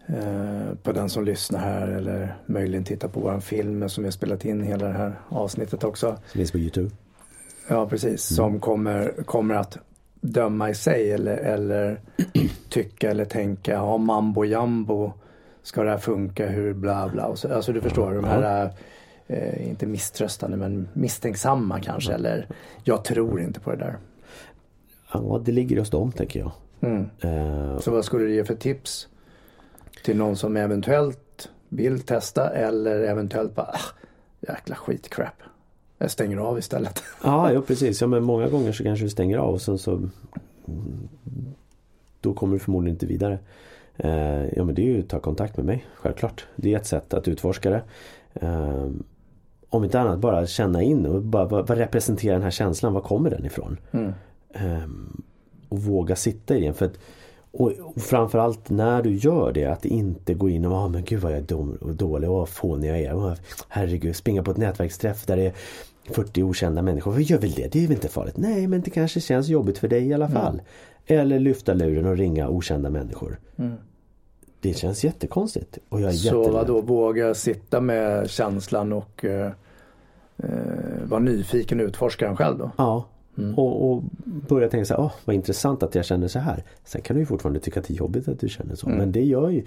eh, 0.06 0.74
på 0.82 0.92
den 0.92 1.08
som 1.08 1.24
lyssnar 1.24 1.60
här 1.60 1.88
eller 1.88 2.34
möjligen 2.46 2.84
tittar 2.84 3.08
på 3.08 3.20
våran 3.20 3.42
film 3.42 3.88
som 3.88 4.04
vi 4.04 4.06
har 4.06 4.12
spelat 4.12 4.44
in 4.44 4.62
hela 4.62 4.88
det 4.88 4.94
här 4.94 5.20
avsnittet 5.28 5.84
också. 5.84 6.06
Som 6.06 6.38
finns 6.38 6.52
på 6.52 6.58
Youtube. 6.58 6.90
Ja 7.68 7.88
precis, 7.88 8.30
mm. 8.30 8.36
som 8.36 8.60
kommer, 8.60 9.12
kommer 9.24 9.54
att 9.54 9.78
döma 10.20 10.70
i 10.70 10.74
sig 10.74 11.12
eller, 11.12 11.36
eller 11.36 12.00
tycka 12.68 13.10
eller 13.10 13.24
tänka, 13.24 13.78
ha 13.78 13.98
mambo 13.98 14.44
jambo 14.44 15.12
ska 15.62 15.82
det 15.82 15.90
här 15.90 15.98
funka, 15.98 16.48
hur 16.48 16.74
bla 16.74 17.08
bla. 17.08 17.26
Och 17.26 17.38
så, 17.38 17.54
alltså 17.54 17.72
du 17.72 17.80
förstår, 17.80 18.14
de 18.14 18.24
här 18.24 18.70
eh, 19.26 19.68
inte 19.68 19.86
misströstande 19.86 20.56
men 20.56 20.88
misstänksamma 20.92 21.80
kanske. 21.80 22.12
Eller 22.12 22.46
jag 22.84 23.04
tror 23.04 23.40
inte 23.40 23.60
på 23.60 23.70
det 23.70 23.76
där. 23.76 23.96
Ja, 25.12 25.42
det 25.44 25.52
ligger 25.52 25.78
hos 25.78 25.90
dem 25.90 26.12
tänker 26.12 26.40
jag. 26.40 26.52
Mm. 26.80 27.10
Uh, 27.24 27.78
så 27.78 27.90
vad 27.90 28.04
skulle 28.04 28.24
du 28.24 28.34
ge 28.34 28.44
för 28.44 28.54
tips 28.54 29.08
till 30.04 30.16
någon 30.16 30.36
som 30.36 30.56
eventuellt 30.56 31.50
vill 31.68 32.00
testa 32.00 32.50
eller 32.50 33.00
eventuellt 33.00 33.54
bara, 33.54 33.66
ah, 33.66 33.94
jäkla 34.48 34.76
skitcrap. 34.76 35.42
Jag 35.98 36.10
stänger 36.10 36.36
av 36.36 36.58
istället. 36.58 37.02
Ja, 37.24 37.52
ja 37.52 37.62
precis. 37.62 38.00
Ja, 38.00 38.06
men 38.06 38.22
många 38.24 38.48
gånger 38.48 38.72
så 38.72 38.82
kanske 38.82 39.04
du 39.04 39.10
stänger 39.10 39.38
av 39.38 39.54
och 39.54 39.62
sen 39.62 39.78
så 39.78 40.08
då 42.20 42.34
kommer 42.34 42.52
du 42.52 42.58
förmodligen 42.58 42.94
inte 42.94 43.06
vidare. 43.06 43.38
Eh, 43.96 44.46
ja 44.56 44.64
men 44.64 44.74
det 44.74 44.82
är 44.82 44.86
ju 44.86 45.00
att 45.00 45.08
ta 45.08 45.20
kontakt 45.20 45.56
med 45.56 45.66
mig, 45.66 45.86
självklart. 45.94 46.46
Det 46.56 46.74
är 46.74 46.76
ett 46.76 46.86
sätt 46.86 47.14
att 47.14 47.28
utforska 47.28 47.70
det. 47.70 47.82
Eh, 48.34 48.90
om 49.68 49.84
inte 49.84 50.00
annat 50.00 50.18
bara 50.18 50.46
känna 50.46 50.82
in 50.82 51.06
och 51.06 51.22
bara, 51.22 51.44
vad, 51.44 51.70
representerar 51.70 52.32
den 52.32 52.42
här 52.42 52.50
känslan? 52.50 52.92
Var 52.92 53.00
kommer 53.00 53.30
den 53.30 53.44
ifrån? 53.44 53.78
Mm. 53.92 54.12
Eh, 54.54 54.88
och 55.68 55.82
våga 55.82 56.16
sitta 56.16 56.56
i 56.56 56.60
den. 56.60 56.74
För 56.74 56.86
att, 56.86 56.98
och, 57.52 57.72
och 57.80 58.02
framförallt 58.02 58.70
när 58.70 59.02
du 59.02 59.14
gör 59.14 59.52
det 59.52 59.64
att 59.64 59.84
inte 59.84 60.34
gå 60.34 60.48
in 60.48 60.64
och 60.64 60.72
ah, 60.72 60.88
men 60.88 61.04
gud 61.04 61.20
vad 61.20 61.32
jag 61.32 61.38
är 61.38 61.42
dum 61.42 61.78
och 61.80 61.94
dålig 61.94 62.30
och 62.30 62.36
vad 62.36 62.48
fånig 62.48 62.90
jag 62.90 63.00
är. 63.00 63.38
Herregud, 63.68 64.16
springa 64.16 64.42
på 64.42 64.50
ett 64.50 64.56
nätverksträff 64.56 65.26
där 65.26 65.36
det 65.36 65.46
är 65.46 65.52
40 66.04 66.42
okända 66.42 66.82
människor. 66.82 67.12
Vad 67.12 67.22
gör 67.22 67.38
väl 67.38 67.50
det? 67.50 67.72
Det 67.72 67.78
är 67.78 67.82
väl 67.82 67.92
inte 67.92 68.08
farligt? 68.08 68.36
Nej 68.36 68.66
men 68.66 68.80
det 68.80 68.90
kanske 68.90 69.20
känns 69.20 69.48
jobbigt 69.48 69.78
för 69.78 69.88
dig 69.88 70.06
i 70.06 70.14
alla 70.14 70.28
fall. 70.28 70.52
Mm. 70.54 70.64
Eller 71.20 71.38
lyfta 71.38 71.74
luren 71.74 72.06
och 72.06 72.16
ringa 72.16 72.48
okända 72.48 72.90
människor. 72.90 73.38
Mm. 73.56 73.74
Det 74.60 74.74
känns 74.74 75.04
jättekonstigt. 75.04 75.78
Och 75.88 76.00
jag 76.00 76.10
är 76.10 76.14
Så 76.14 76.50
vadå, 76.50 76.80
våga 76.80 77.34
sitta 77.34 77.80
med 77.80 78.30
känslan 78.30 78.92
och 78.92 79.24
eh, 79.24 79.52
eh, 80.36 80.48
vara 81.04 81.20
nyfiken 81.20 81.80
och 81.80 81.86
utforska 81.86 82.26
den 82.26 82.36
själv 82.36 82.58
då? 82.58 82.70
Ja. 82.76 83.04
Mm. 83.38 83.58
Och, 83.58 83.92
och, 83.92 84.02
börja 84.48 84.68
tänka 84.68 84.84
så 84.84 84.94
här, 84.94 85.02
oh, 85.02 85.12
vad 85.24 85.36
intressant 85.36 85.82
att 85.82 85.94
jag 85.94 86.04
känner 86.04 86.28
så 86.28 86.38
här. 86.38 86.64
Sen 86.84 87.00
kan 87.00 87.16
du 87.16 87.22
ju 87.22 87.26
fortfarande 87.26 87.60
tycka 87.60 87.80
att 87.80 87.86
det 87.86 87.94
är 87.94 87.98
jobbigt 87.98 88.28
att 88.28 88.40
du 88.40 88.48
känner 88.48 88.74
så. 88.74 88.86
Mm. 88.86 88.98
Men 88.98 89.12
det 89.12 89.22
gör 89.22 89.50
ju 89.50 89.64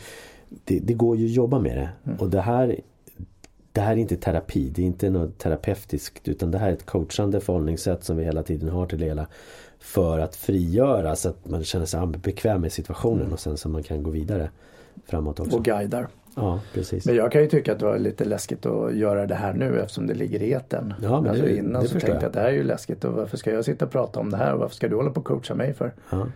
det, 0.63 0.79
det, 0.79 0.93
går 0.93 1.17
ju 1.17 1.25
att 1.25 1.31
jobba 1.31 1.59
med 1.59 1.77
det. 1.77 1.89
Mm. 2.03 2.19
Och 2.19 2.29
det 2.29 2.41
här 2.41 2.75
det 3.71 3.81
här 3.81 3.91
är 3.91 3.97
inte 3.97 4.15
terapi, 4.17 4.69
det 4.69 4.81
är 4.81 4.85
inte 4.85 5.09
något 5.09 5.37
terapeutiskt 5.37 6.27
utan 6.27 6.51
det 6.51 6.57
här 6.57 6.69
är 6.69 6.73
ett 6.73 6.85
coachande 6.85 7.41
förhållningssätt 7.41 8.03
som 8.03 8.17
vi 8.17 8.23
hela 8.23 8.43
tiden 8.43 8.69
har 8.69 8.85
till 8.85 8.99
det 8.99 9.05
hela. 9.05 9.27
För 9.85 10.19
att 10.19 10.35
frigöra 10.35 11.15
så 11.15 11.29
att 11.29 11.49
man 11.49 11.63
känner 11.63 11.85
sig 11.85 12.07
bekväm 12.07 12.61
med 12.61 12.71
situationen 12.71 13.21
mm. 13.21 13.33
och 13.33 13.39
sen 13.39 13.57
så 13.57 13.69
man 13.69 13.83
kan 13.83 14.03
gå 14.03 14.09
vidare 14.09 14.49
framåt 15.05 15.39
också. 15.39 15.57
Och 15.57 15.65
guidar. 15.65 16.07
Ja, 16.35 16.59
precis. 16.73 17.05
Men 17.05 17.15
jag 17.15 17.31
kan 17.31 17.41
ju 17.41 17.47
tycka 17.47 17.71
att 17.71 17.79
det 17.79 17.85
var 17.85 17.97
lite 17.97 18.25
läskigt 18.25 18.65
att 18.65 18.95
göra 18.95 19.25
det 19.25 19.35
här 19.35 19.53
nu 19.53 19.79
eftersom 19.79 20.07
det 20.07 20.13
ligger 20.13 20.43
i 20.43 20.51
eten. 20.51 20.93
Ja, 21.01 21.21
men 21.21 21.29
alltså 21.29 21.45
det, 21.45 21.57
innan 21.57 21.81
det 21.81 21.87
så 21.87 21.99
tänkte 21.99 22.11
jag 22.11 22.23
att 22.23 22.33
det 22.33 22.39
här 22.39 22.47
är 22.47 22.53
ju 22.53 22.63
läskigt 22.63 23.03
och 23.03 23.13
varför 23.13 23.37
ska 23.37 23.51
jag 23.51 23.65
sitta 23.65 23.85
och 23.85 23.91
prata 23.91 24.19
om 24.19 24.29
det 24.29 24.37
här 24.37 24.53
och 24.53 24.59
varför 24.59 24.75
ska 24.75 24.87
du 24.87 24.95
hålla 24.95 25.09
på 25.09 25.19
och 25.19 25.25
coacha 25.25 25.55
mig 25.55 25.73
för? 25.73 25.93
Ja. 26.09 26.27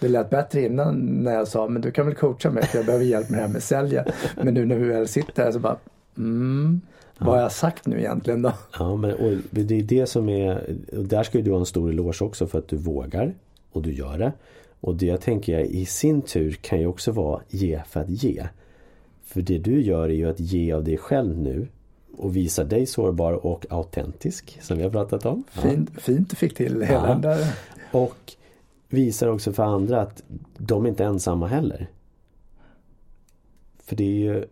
Det 0.00 0.08
lät 0.08 0.30
bättre 0.30 0.60
innan 0.60 0.96
när 0.96 1.34
jag 1.34 1.48
sa 1.48 1.68
men 1.68 1.82
du 1.82 1.90
kan 1.90 2.06
väl 2.06 2.14
coacha 2.14 2.50
mig 2.50 2.66
för 2.66 2.78
jag 2.78 2.86
behöver 2.86 3.04
hjälp 3.04 3.30
med 3.30 3.38
det 3.38 3.42
här 3.42 3.52
med 3.52 3.62
sälja. 3.62 4.04
Men 4.42 4.54
nu 4.54 4.66
när 4.66 4.76
vi 4.76 4.88
väl 4.88 5.08
sitter 5.08 5.44
här 5.44 5.52
så 5.52 5.58
bara 5.58 5.76
mm, 6.16 6.80
vad 7.18 7.34
har 7.34 7.42
jag 7.42 7.52
sagt 7.52 7.86
nu 7.86 7.98
egentligen 7.98 8.42
då? 8.42 8.52
Ja, 8.78 8.96
men 8.96 9.12
och 9.14 9.32
det 9.50 9.78
är 9.78 9.82
det 9.82 10.06
som 10.06 10.28
är, 10.28 10.76
och 10.96 11.04
där 11.04 11.22
ska 11.22 11.38
ju 11.38 11.44
du 11.44 11.50
ha 11.50 11.58
en 11.58 11.66
stor 11.66 11.90
eloge 11.90 12.24
också 12.24 12.46
för 12.46 12.58
att 12.58 12.68
du 12.68 12.76
vågar 12.76 13.34
och 13.72 13.82
du 13.82 13.92
gör 13.92 14.18
det. 14.18 14.32
Och 14.80 14.96
det 14.96 15.06
jag 15.06 15.20
tänker 15.20 15.52
jag 15.52 15.66
i 15.66 15.86
sin 15.86 16.22
tur 16.22 16.52
kan 16.52 16.80
ju 16.80 16.86
också 16.86 17.12
vara 17.12 17.40
ge 17.48 17.82
för 17.88 18.00
att 18.00 18.10
ge. 18.10 18.46
För 19.24 19.42
det 19.42 19.58
du 19.58 19.82
gör 19.82 20.08
är 20.08 20.14
ju 20.14 20.30
att 20.30 20.40
ge 20.40 20.72
av 20.72 20.84
dig 20.84 20.96
själv 20.96 21.38
nu 21.38 21.68
och 22.16 22.36
visa 22.36 22.64
dig 22.64 22.86
sårbar 22.86 23.32
och 23.32 23.66
autentisk 23.70 24.58
som 24.62 24.76
vi 24.76 24.82
har 24.82 24.90
pratat 24.90 25.26
om. 25.26 25.44
Fint, 25.50 25.90
ja. 25.94 26.00
fint 26.00 26.30
du 26.30 26.36
fick 26.36 26.54
till 26.54 26.82
hela 26.82 27.20
ja. 27.22 27.38
Och 27.98 28.34
visar 28.88 29.28
också 29.28 29.52
för 29.52 29.62
andra 29.62 30.00
att 30.00 30.22
de 30.58 30.84
är 30.84 30.88
inte 30.88 31.04
ensamma 31.04 31.46
heller. 31.46 31.90
För 33.84 33.96
det 33.96 34.04
är 34.04 34.32
ju 34.32 34.44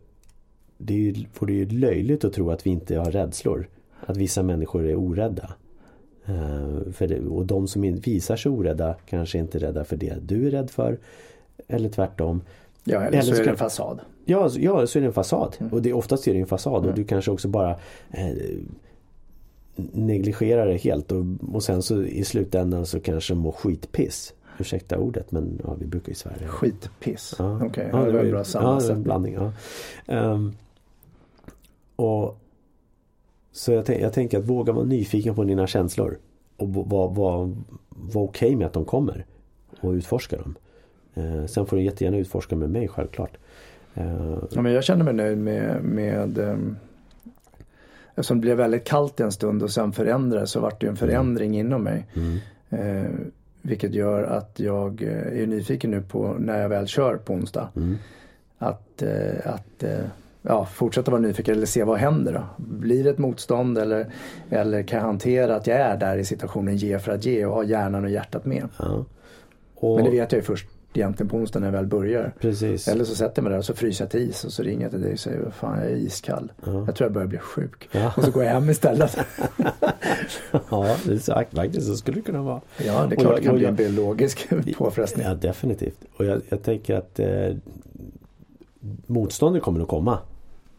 det 0.84 0.94
är 0.94 0.98
ju, 0.98 1.54
ju 1.54 1.68
löjligt 1.68 2.24
att 2.24 2.32
tro 2.32 2.50
att 2.50 2.66
vi 2.66 2.70
inte 2.70 2.96
har 2.96 3.10
rädslor. 3.10 3.68
Att 4.06 4.16
vissa 4.16 4.42
människor 4.42 4.86
är 4.86 4.96
orädda. 4.96 5.54
Uh, 6.28 7.06
det, 7.08 7.20
och 7.20 7.46
de 7.46 7.68
som 7.68 7.82
visar 7.82 8.36
sig 8.36 8.52
orädda 8.52 8.94
kanske 9.06 9.38
inte 9.38 9.58
är 9.58 9.60
rädda 9.60 9.84
för 9.84 9.96
det 9.96 10.14
du 10.22 10.46
är 10.46 10.50
rädd 10.50 10.70
för. 10.70 10.98
Eller 11.68 11.88
tvärtom. 11.88 12.42
Ja, 12.84 13.00
eller, 13.00 13.18
eller 13.18 13.34
så 13.34 13.40
är 13.40 13.44
det 13.44 13.50
en 13.50 13.56
fasad. 13.56 14.00
Ja, 14.24 14.50
ja, 14.56 14.86
så 14.86 14.98
är 14.98 15.00
det 15.00 15.06
en 15.06 15.12
fasad. 15.12 15.56
Mm. 15.60 15.72
Och 15.72 15.82
det, 15.82 15.92
oftast 15.92 16.28
är 16.28 16.34
det 16.34 16.40
en 16.40 16.46
fasad. 16.46 16.78
Mm. 16.78 16.90
Och 16.90 16.96
du 16.96 17.04
kanske 17.04 17.30
också 17.30 17.48
bara 17.48 17.70
eh, 18.10 18.36
negligerar 19.76 20.66
det 20.66 20.76
helt. 20.76 21.12
Och, 21.12 21.24
och 21.52 21.62
sen 21.62 21.82
så 21.82 22.02
i 22.02 22.24
slutändan 22.24 22.86
så 22.86 23.00
kanske 23.00 23.34
må 23.34 23.52
skitpiss. 23.52 24.34
Ursäkta 24.58 24.98
ordet 24.98 25.32
men 25.32 25.60
ja, 25.64 25.74
vi 25.74 25.86
brukar 25.86 26.08
ju 26.08 26.14
svära. 26.14 26.48
Skitpiss. 26.48 27.34
Ja. 27.38 27.56
Okej, 27.56 27.68
okay, 27.68 27.88
ja, 27.92 27.98
det 28.04 28.12
var 28.12 28.20
en 28.20 28.30
bra 28.30 28.44
sammansättning. 28.44 28.96
Ja, 28.98 29.02
blandning. 29.02 29.34
Ja. 29.34 30.32
Um, 30.32 30.54
och 32.02 32.38
Så 33.52 33.72
jag, 33.72 33.88
jag 33.88 34.12
tänker 34.12 34.38
att 34.38 34.44
våga 34.44 34.72
vara 34.72 34.84
nyfiken 34.84 35.34
på 35.34 35.44
dina 35.44 35.66
känslor. 35.66 36.18
Och 36.56 36.68
vara 36.68 37.08
var, 37.08 37.54
var 37.88 38.22
okej 38.22 38.48
okay 38.48 38.56
med 38.56 38.66
att 38.66 38.72
de 38.72 38.84
kommer. 38.84 39.26
Och 39.80 39.90
utforska 39.90 40.36
dem. 40.36 40.54
Uh, 41.16 41.46
sen 41.46 41.66
får 41.66 41.76
du 41.76 41.82
jättegärna 41.82 42.16
utforska 42.16 42.56
med 42.56 42.70
mig 42.70 42.88
självklart. 42.88 43.36
Uh, 43.98 44.38
ja, 44.50 44.62
men 44.62 44.72
jag 44.72 44.84
känner 44.84 45.04
mig 45.04 45.14
nöjd 45.14 45.38
med, 45.38 45.84
med 45.84 46.38
um, 46.38 46.76
Eftersom 48.14 48.36
det 48.36 48.40
blev 48.40 48.56
väldigt 48.56 48.84
kallt 48.84 49.20
en 49.20 49.32
stund 49.32 49.62
och 49.62 49.70
sen 49.70 49.92
förändrades 49.92 50.50
så 50.50 50.60
vart 50.60 50.80
det 50.80 50.86
en 50.86 50.96
förändring 50.96 51.56
mm. 51.56 51.66
inom 51.66 51.82
mig. 51.82 52.06
Mm. 52.14 52.38
Uh, 52.72 53.10
vilket 53.62 53.94
gör 53.94 54.22
att 54.22 54.60
jag 54.60 55.02
eh, 55.02 55.42
är 55.42 55.46
nyfiken 55.46 55.90
nu 55.90 56.02
på 56.02 56.36
när 56.38 56.60
jag 56.60 56.68
väl 56.68 56.86
kör 56.86 57.16
på 57.16 57.32
onsdag. 57.32 57.68
Mm. 57.76 57.96
Att, 58.58 59.02
eh, 59.02 59.54
att 59.54 59.82
eh, 59.82 60.04
ja, 60.42 60.66
fortsätta 60.66 61.10
vara 61.10 61.20
nyfiken 61.20 61.54
eller 61.54 61.66
se 61.66 61.84
vad 61.84 61.98
händer 61.98 62.32
då. 62.32 62.64
Blir 62.64 63.04
det 63.04 63.10
ett 63.10 63.18
motstånd 63.18 63.78
eller, 63.78 64.06
eller 64.50 64.82
kan 64.82 64.98
jag 64.98 65.06
hantera 65.06 65.56
att 65.56 65.66
jag 65.66 65.78
är 65.78 65.96
där 65.96 66.16
i 66.16 66.24
situationen 66.24 66.76
ge 66.76 66.98
för 66.98 67.12
att 67.12 67.24
ge 67.24 67.46
och 67.46 67.54
ha 67.54 67.64
hjärnan 67.64 68.04
och 68.04 68.10
hjärtat 68.10 68.44
med. 68.44 68.68
Ja. 68.78 69.04
Och... 69.74 69.96
Men 69.96 70.04
det 70.04 70.10
vet 70.10 70.32
jag 70.32 70.38
ju 70.38 70.42
först 70.42 70.66
egentligen 70.94 71.28
på 71.28 71.36
onsdag 71.36 71.60
när 71.60 71.66
jag 71.66 71.72
väl 71.72 71.86
börjar. 71.86 72.32
Precis. 72.40 72.88
Eller 72.88 73.04
så 73.04 73.14
sätter 73.14 73.32
jag 73.36 73.44
mig 73.44 73.50
där 73.50 73.58
och 73.58 73.64
så 73.64 73.74
fryser 73.74 74.04
jag 74.04 74.10
till 74.10 74.20
is 74.20 74.44
och 74.44 74.52
så 74.52 74.62
ringer 74.62 74.82
jag 74.82 74.90
till 74.90 75.00
dig 75.00 75.12
och 75.12 75.18
säger 75.18 75.50
fan 75.50 75.78
jag 75.78 75.90
är 75.90 75.96
iskall. 75.96 76.52
Ja. 76.64 76.84
Jag 76.86 76.96
tror 76.96 77.06
jag 77.06 77.12
börjar 77.12 77.28
bli 77.28 77.38
sjuk. 77.38 77.88
Ja. 77.92 78.12
Och 78.16 78.24
så 78.24 78.30
går 78.30 78.44
jag 78.44 78.52
hem 78.52 78.70
istället. 78.70 79.18
ja, 80.70 80.86
är 80.86 81.54
faktiskt 81.54 81.86
så 81.86 81.96
skulle 81.96 82.16
det 82.16 82.22
kunna 82.22 82.42
vara. 82.42 82.60
Ja, 82.86 83.06
det 83.06 83.14
är 83.14 83.20
klart 83.20 83.32
jag, 83.32 83.40
det 83.40 83.46
kan 83.46 83.54
bli 83.54 83.64
en 83.64 83.76
biologisk 83.76 84.48
påfrestning. 84.76 85.26
Ja, 85.26 85.34
definitivt. 85.34 85.98
Och 86.16 86.24
jag, 86.24 86.42
jag 86.48 86.62
tänker 86.62 86.94
att 86.94 87.18
eh, 87.18 87.56
motståndet 89.06 89.62
kommer 89.62 89.80
att 89.80 89.88
komma. 89.88 90.18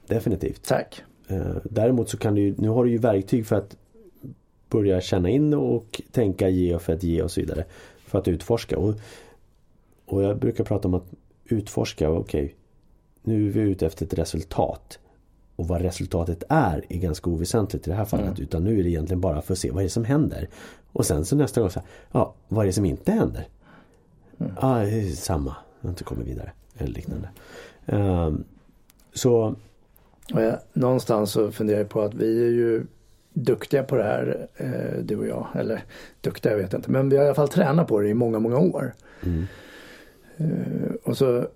Definitivt. 0.07 0.63
Tack. 0.63 1.03
Eh, 1.27 1.55
däremot 1.63 2.09
så 2.09 2.17
kan 2.17 2.35
du 2.35 2.55
nu 2.57 2.69
har 2.69 2.83
du 2.83 2.91
ju 2.91 2.97
verktyg 2.97 3.47
för 3.47 3.55
att 3.55 3.77
börja 4.69 5.01
känna 5.01 5.29
in 5.29 5.53
och 5.53 6.01
tänka 6.11 6.49
ge 6.49 6.75
och 6.75 6.81
för 6.81 6.93
att 6.93 7.03
ge 7.03 7.21
och 7.21 7.31
så 7.31 7.41
vidare. 7.41 7.65
För 8.05 8.19
att 8.19 8.27
utforska. 8.27 8.77
Och 8.77 8.95
och 10.05 10.23
jag 10.23 10.37
brukar 10.39 10.63
prata 10.63 10.87
om 10.87 10.93
att 10.93 11.05
utforska, 11.45 12.09
okej, 12.09 12.43
okay, 12.43 12.55
nu 13.23 13.47
är 13.47 13.51
vi 13.51 13.59
ute 13.59 13.85
efter 13.85 14.05
ett 14.05 14.13
resultat. 14.13 14.99
Och 15.55 15.67
vad 15.67 15.81
resultatet 15.81 16.43
är 16.49 16.85
är 16.89 16.97
ganska 16.97 17.29
oväsentligt 17.29 17.87
i 17.87 17.89
det 17.89 17.95
här 17.95 18.05
fallet. 18.05 18.25
Mm. 18.25 18.41
Utan 18.41 18.63
nu 18.63 18.79
är 18.79 18.83
det 18.83 18.89
egentligen 18.89 19.21
bara 19.21 19.41
för 19.41 19.53
att 19.53 19.59
se 19.59 19.71
vad 19.71 19.79
är 19.79 19.83
det 19.83 19.89
som 19.89 20.05
händer. 20.05 20.49
Och 20.91 21.05
sen 21.05 21.25
så 21.25 21.35
nästa 21.35 21.61
gång 21.61 21.69
så 21.69 21.79
här, 21.79 21.89
ja, 22.11 22.33
vad 22.47 22.63
är 22.63 22.67
det 22.67 22.73
som 22.73 22.85
inte 22.85 23.11
händer? 23.11 23.47
Mm. 24.39 24.53
Ja, 24.61 24.77
det 24.77 24.91
är 24.91 25.15
samma. 25.15 25.55
Jag 25.81 25.87
har 25.87 25.89
inte 25.89 26.03
kommit 26.03 26.27
vidare. 26.27 26.51
Eller 26.77 26.93
liknande. 26.93 27.29
Mm. 27.85 28.07
Um, 28.07 28.43
så 29.13 29.55
jag, 30.27 30.59
någonstans 30.73 31.31
så 31.31 31.51
funderar 31.51 31.77
jag 31.77 31.89
på 31.89 32.01
att 32.01 32.13
vi 32.13 32.45
är 32.45 32.51
ju 32.51 32.85
duktiga 33.33 33.83
på 33.83 33.95
det 33.95 34.03
här, 34.03 34.47
eh, 34.57 35.03
du 35.03 35.17
och 35.17 35.27
jag. 35.27 35.47
Eller 35.55 35.83
duktiga, 36.21 36.51
jag 36.51 36.59
vet 36.59 36.73
inte. 36.73 36.91
Men 36.91 37.09
vi 37.09 37.17
har 37.17 37.23
i 37.23 37.27
alla 37.27 37.35
fall 37.35 37.47
tränat 37.47 37.87
på 37.87 37.99
det 37.99 38.07
i 38.07 38.13
många, 38.13 38.39
många 38.39 38.57
år. 38.57 38.93
Mm. 39.23 39.47
Eh, 40.37 40.91
och 41.03 41.17
så 41.17 41.47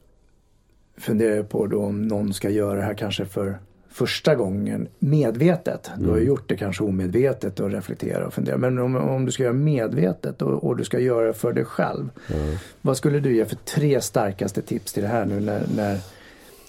funderar 0.98 1.36
jag 1.36 1.50
på 1.50 1.68
då 1.68 1.84
om 1.84 2.08
någon 2.08 2.34
ska 2.34 2.50
göra 2.50 2.76
det 2.76 2.86
här 2.86 2.94
kanske 2.94 3.26
för 3.26 3.58
första 3.90 4.36
gången 4.36 4.88
medvetet. 5.00 5.88
Mm. 5.88 6.04
Du 6.04 6.12
har 6.12 6.18
ju 6.18 6.26
gjort 6.26 6.50
det 6.50 6.56
kanske 6.56 6.84
omedvetet 6.84 7.60
och 7.60 7.72
reflektera 7.72 8.28
och 8.28 8.34
fundera. 8.34 8.58
Men 8.58 8.80
om, 8.80 8.96
om 8.96 9.26
du 9.26 9.32
ska 9.32 9.44
göra 9.44 9.54
medvetet 9.54 10.42
och, 10.42 10.64
och, 10.64 10.78
du 10.78 10.84
ska 10.84 11.00
göra 11.00 11.28
det 11.28 11.34
för 11.34 11.54
dig 11.54 11.66
själv. 11.66 12.10
Mm. 12.34 12.56
Vad 12.82 12.98
skulle 12.98 13.20
du 13.20 13.36
ge 13.36 13.46
för 13.46 13.56
tre 13.56 14.02
starkaste 14.02 14.62
tips 14.62 14.94
till 14.94 15.04
det 15.04 15.10
här 15.10 15.26
nu 15.26 15.40
när, 15.40 15.64
när 15.76 16.00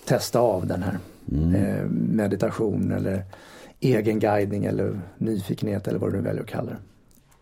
testa 0.05 0.41
av 0.41 0.67
den 0.67 0.83
här 0.83 0.99
mm. 1.33 1.55
eh, 1.55 1.85
meditation 1.91 2.93
eller 2.93 3.25
egen 3.81 4.19
guidning 4.19 4.65
eller 4.65 5.01
nyfikenhet 5.19 5.89
eller 5.89 5.99
vad 5.99 6.13
du 6.13 6.21
väljer 6.21 6.43
att 6.43 6.49
kalla 6.49 6.71
det. 6.71 6.79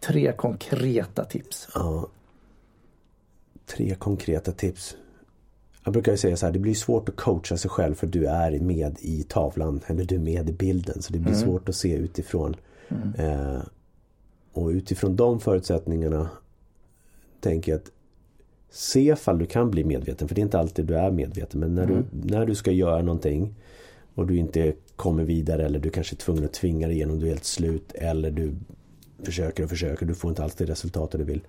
Tre 0.01 0.33
konkreta 0.33 1.25
tips. 1.25 1.69
Ja, 1.75 2.09
tre 3.67 3.95
konkreta 3.95 4.53
tips. 4.53 4.97
Jag 5.85 5.93
brukar 5.93 6.17
säga 6.17 6.37
så 6.37 6.47
här, 6.47 6.53
det 6.53 6.59
blir 6.59 6.75
svårt 6.75 7.09
att 7.09 7.17
coacha 7.17 7.57
sig 7.57 7.71
själv 7.71 7.95
för 7.95 8.07
du 8.07 8.27
är 8.27 8.61
med 8.61 8.97
i 9.01 9.23
tavlan 9.23 9.81
eller 9.87 10.05
du 10.05 10.15
är 10.15 10.21
med 10.21 10.51
i 10.51 10.53
bilden. 10.53 11.03
Så 11.03 11.13
det 11.13 11.19
blir 11.19 11.33
mm. 11.33 11.45
svårt 11.45 11.69
att 11.69 11.77
se 11.77 11.97
utifrån. 11.97 12.57
Mm. 12.89 13.15
Eh, 13.15 13.61
och 14.53 14.69
utifrån 14.69 15.17
de 15.17 15.41
förutsättningarna 15.41 16.29
tänker 17.41 17.73
jag 17.73 17.79
att 17.81 17.91
se 18.71 19.01
ifall 19.01 19.39
du 19.39 19.47
kan 19.47 19.71
bli 19.71 19.85
medveten. 19.85 20.29
För 20.29 20.35
det 20.35 20.41
är 20.41 20.43
inte 20.43 20.59
alltid 20.59 20.87
du 20.87 20.97
är 20.97 21.11
medveten. 21.11 21.61
Men 21.61 21.75
när, 21.75 21.83
mm. 21.83 22.05
du, 22.11 22.35
när 22.35 22.47
du 22.47 22.55
ska 22.55 22.71
göra 22.71 23.03
någonting 23.03 23.55
och 24.17 24.27
du 24.27 24.37
inte 24.37 24.73
kommer 24.97 25.25
vidare 25.25 25.65
eller 25.65 25.79
du 25.79 25.91
kanske 25.91 26.15
är 26.15 26.19
tvungen 26.19 26.45
att 26.45 26.53
tvinga 26.53 26.87
dig 26.87 26.97
igenom, 26.97 27.19
du 27.21 27.27
är 27.27 27.31
helt 27.31 27.45
slut. 27.45 27.93
Eller 27.95 28.31
du 28.31 28.55
försöker 29.23 29.63
och 29.63 29.71
försöker, 29.71 30.07
du 30.07 30.15
får 30.15 30.31
inte 30.31 30.45
alltid 30.45 30.69
resultatet 30.69 31.21
du 31.21 31.25
vill 31.25 31.41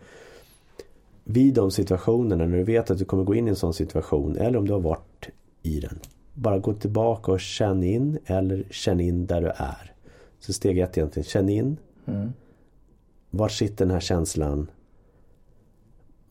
vid 1.29 1.53
de 1.53 1.71
situationerna 1.71 2.45
när 2.45 2.57
du 2.57 2.63
vet 2.63 2.91
att 2.91 2.97
du 2.97 3.05
kommer 3.05 3.23
gå 3.23 3.35
in 3.35 3.47
i 3.47 3.49
en 3.49 3.55
sån 3.55 3.73
situation 3.73 4.37
eller 4.37 4.59
om 4.59 4.67
du 4.67 4.73
har 4.73 4.79
varit 4.79 5.29
i 5.63 5.79
den. 5.79 5.99
Bara 6.33 6.59
gå 6.59 6.73
tillbaka 6.73 7.31
och 7.31 7.39
känn 7.39 7.83
in 7.83 8.19
eller 8.25 8.63
känn 8.71 8.99
in 8.99 9.25
där 9.25 9.41
du 9.41 9.47
är. 9.47 9.93
Så 10.39 10.53
steg 10.53 10.79
ett 10.79 10.97
egentligen, 10.97 11.23
känn 11.23 11.49
in. 11.49 11.77
Mm. 12.05 12.33
Var 13.29 13.49
sitter 13.49 13.85
den 13.85 13.91
här 13.93 13.99
känslan? 13.99 14.71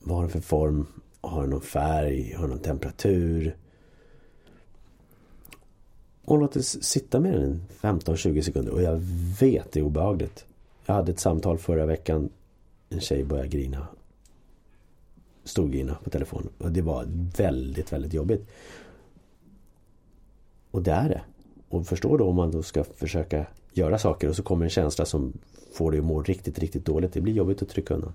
Vad 0.03 0.16
har 0.16 0.22
den 0.22 0.30
för 0.30 0.41
form? 0.41 0.87
Har 1.20 1.41
den 1.41 1.51
någon 1.51 1.61
färg? 1.61 2.32
Har 2.32 2.43
den 2.43 2.51
någon 2.51 2.59
temperatur? 2.59 3.57
Och 6.26 6.38
låter 6.38 6.60
sitta 6.60 7.20
med 7.20 7.32
den 7.32 7.62
15-20 7.80 8.42
sekunder. 8.42 8.72
Och 8.72 8.82
jag 8.82 8.96
vet 9.40 9.72
det 9.72 9.80
är 9.80 9.84
obehagligt. 9.84 10.44
Jag 10.86 10.94
hade 10.94 11.12
ett 11.12 11.20
samtal 11.20 11.58
förra 11.58 11.86
veckan. 11.86 12.28
En 12.88 13.00
tjej 13.00 13.24
började 13.24 13.48
grina 13.48 13.86
storgrina 15.44 15.94
på 16.04 16.10
telefon. 16.10 16.48
Och 16.58 16.72
det 16.72 16.82
var 16.82 17.06
väldigt, 17.36 17.92
väldigt 17.92 18.14
jobbigt. 18.14 18.48
Och 20.70 20.82
det 20.82 20.90
är 20.90 21.08
det. 21.08 21.20
Och 21.68 21.86
förstår 21.86 22.18
då 22.18 22.28
om 22.28 22.36
man 22.36 22.50
då 22.50 22.62
ska 22.62 22.84
försöka 22.84 23.46
göra 23.72 23.98
saker 23.98 24.28
och 24.28 24.36
så 24.36 24.42
kommer 24.42 24.64
en 24.64 24.70
känsla 24.70 25.04
som 25.04 25.32
får 25.72 25.90
dig 25.90 26.00
att 26.00 26.06
må 26.06 26.22
riktigt, 26.22 26.58
riktigt 26.58 26.84
dåligt. 26.84 27.12
Det 27.12 27.20
blir 27.20 27.32
jobbigt 27.32 27.62
att 27.62 27.68
trycka 27.68 27.94
undan. 27.94 28.12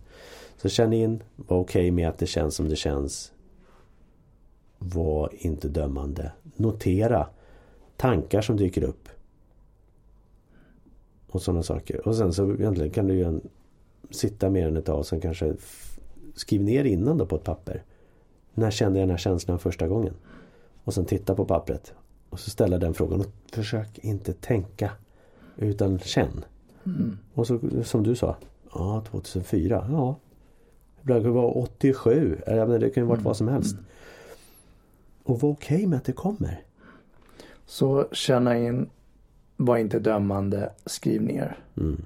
Så 0.58 0.70
känn 0.70 0.94
in, 0.94 1.24
var 1.36 1.58
okej 1.58 1.82
okay 1.82 1.92
med 1.92 2.10
att 2.10 2.18
det 2.18 2.28
känns 2.28 2.56
som 2.56 2.70
det 2.70 2.76
känns. 2.76 3.32
Var 4.78 5.30
inte 5.34 5.68
dömande. 5.68 6.32
Notera 6.56 7.28
tankar 8.02 8.42
som 8.42 8.58
dyker 8.58 8.84
upp. 8.84 9.10
Och 11.28 11.42
sådana 11.42 11.64
saker. 11.64 12.08
Och 12.08 12.16
sen 12.16 12.34
så 12.34 12.54
egentligen 12.54 12.92
kan 12.92 13.08
du 13.08 13.14
ju 13.14 13.40
sitta 14.10 14.50
med 14.50 14.64
den 14.64 14.78
ett 14.78 14.86
tag 14.86 15.00
och 15.00 15.08
sen 15.08 15.22
kanske 15.22 15.56
skriv 16.36 16.62
ner 16.64 16.84
innan 16.84 17.18
då 17.18 17.26
på 17.26 17.36
ett 17.36 17.44
papper. 17.44 17.84
När 18.54 18.72
kände 18.72 19.00
jag 19.00 19.08
den 19.08 19.12
här 19.12 19.18
känslan 19.18 19.60
första 19.60 19.88
gången? 19.88 20.14
Och 20.84 20.94
sen 20.94 21.06
titta 21.06 21.36
på 21.36 21.46
pappret. 21.46 21.94
Och 22.30 22.40
så 22.40 22.50
ställa 22.50 22.78
den 22.78 22.94
frågan. 22.94 23.20
Och 23.20 23.28
försök 23.52 24.00
inte 24.00 24.34
tänka. 24.34 24.92
Utan 25.58 26.00
känn. 26.00 26.46
Mm. 26.86 27.18
Och 27.34 27.48
så 27.48 27.60
som 27.84 28.04
du 28.04 28.16
sa. 28.16 28.36
Ja, 28.74 29.04
2004. 29.12 29.88
Ja. 29.92 30.16
Det 31.02 31.22
kan 31.22 31.34
vara 31.34 31.48
87. 31.48 32.42
Det 32.46 32.90
kan 32.94 33.04
ju 33.04 33.08
varit 33.08 33.18
mm. 33.18 33.24
vad 33.24 33.38
som 33.38 33.48
helst. 33.48 33.74
Mm. 33.74 33.86
Och 35.24 35.40
var 35.40 35.50
okej 35.50 35.76
okay 35.76 35.88
med 35.88 35.98
att 35.98 36.06
det 36.06 36.14
kommer. 36.14 36.64
Så 37.72 38.06
känna 38.12 38.58
in. 38.58 38.90
Var 39.58 39.78
inte 39.78 40.00
dömande. 40.00 40.70
Skriv 40.86 41.22
ner. 41.22 41.58
Mm. 41.78 42.02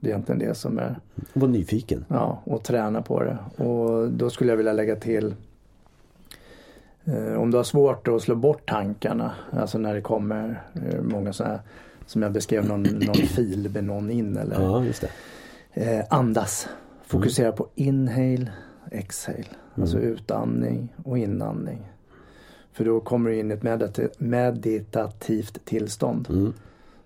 Det 0.00 0.08
är 0.08 0.10
egentligen 0.12 0.38
det 0.38 0.54
som 0.54 0.78
är, 0.78 0.98
Var 1.32 1.48
nyfiken. 1.48 2.04
ja, 2.08 2.42
och 2.44 2.62
träna 2.62 3.02
på 3.02 3.22
det. 3.22 3.38
Och 3.64 4.08
då 4.12 4.30
skulle 4.30 4.52
jag 4.52 4.56
vilja 4.56 4.72
lägga 4.72 4.96
till 4.96 5.34
eh, 7.04 7.34
om 7.40 7.50
du 7.50 7.56
har 7.56 7.64
svårt 7.64 8.08
att 8.08 8.22
slå 8.22 8.34
bort 8.34 8.68
tankarna, 8.70 9.32
alltså 9.52 9.78
när 9.78 9.94
det 9.94 10.00
kommer 10.00 10.62
eh, 10.74 11.02
många 11.02 11.32
sådana 11.32 11.54
här 11.54 11.62
som 12.06 12.22
jag 12.22 12.32
beskrev 12.32 12.64
någon, 12.68 12.82
någon 12.82 13.14
fil 13.14 13.70
med 13.74 13.84
någon 13.84 14.10
in 14.10 14.36
eller 14.36 14.60
Ja, 14.62 14.84
just 14.84 15.04
det. 15.74 15.80
eh, 15.98 16.04
andas. 16.10 16.68
Fokusera 17.06 17.52
på 17.52 17.66
inhale, 17.74 18.52
exhale. 18.90 19.44
Alltså 19.74 19.98
utandning 19.98 20.94
och 21.04 21.18
inandning. 21.18 21.86
För 22.78 22.84
då 22.84 23.00
kommer 23.00 23.30
du 23.30 23.36
in 23.36 23.50
i 23.50 23.54
ett 23.54 23.62
medita- 23.62 24.08
meditativt 24.18 25.64
tillstånd. 25.64 26.28
Mm. 26.30 26.52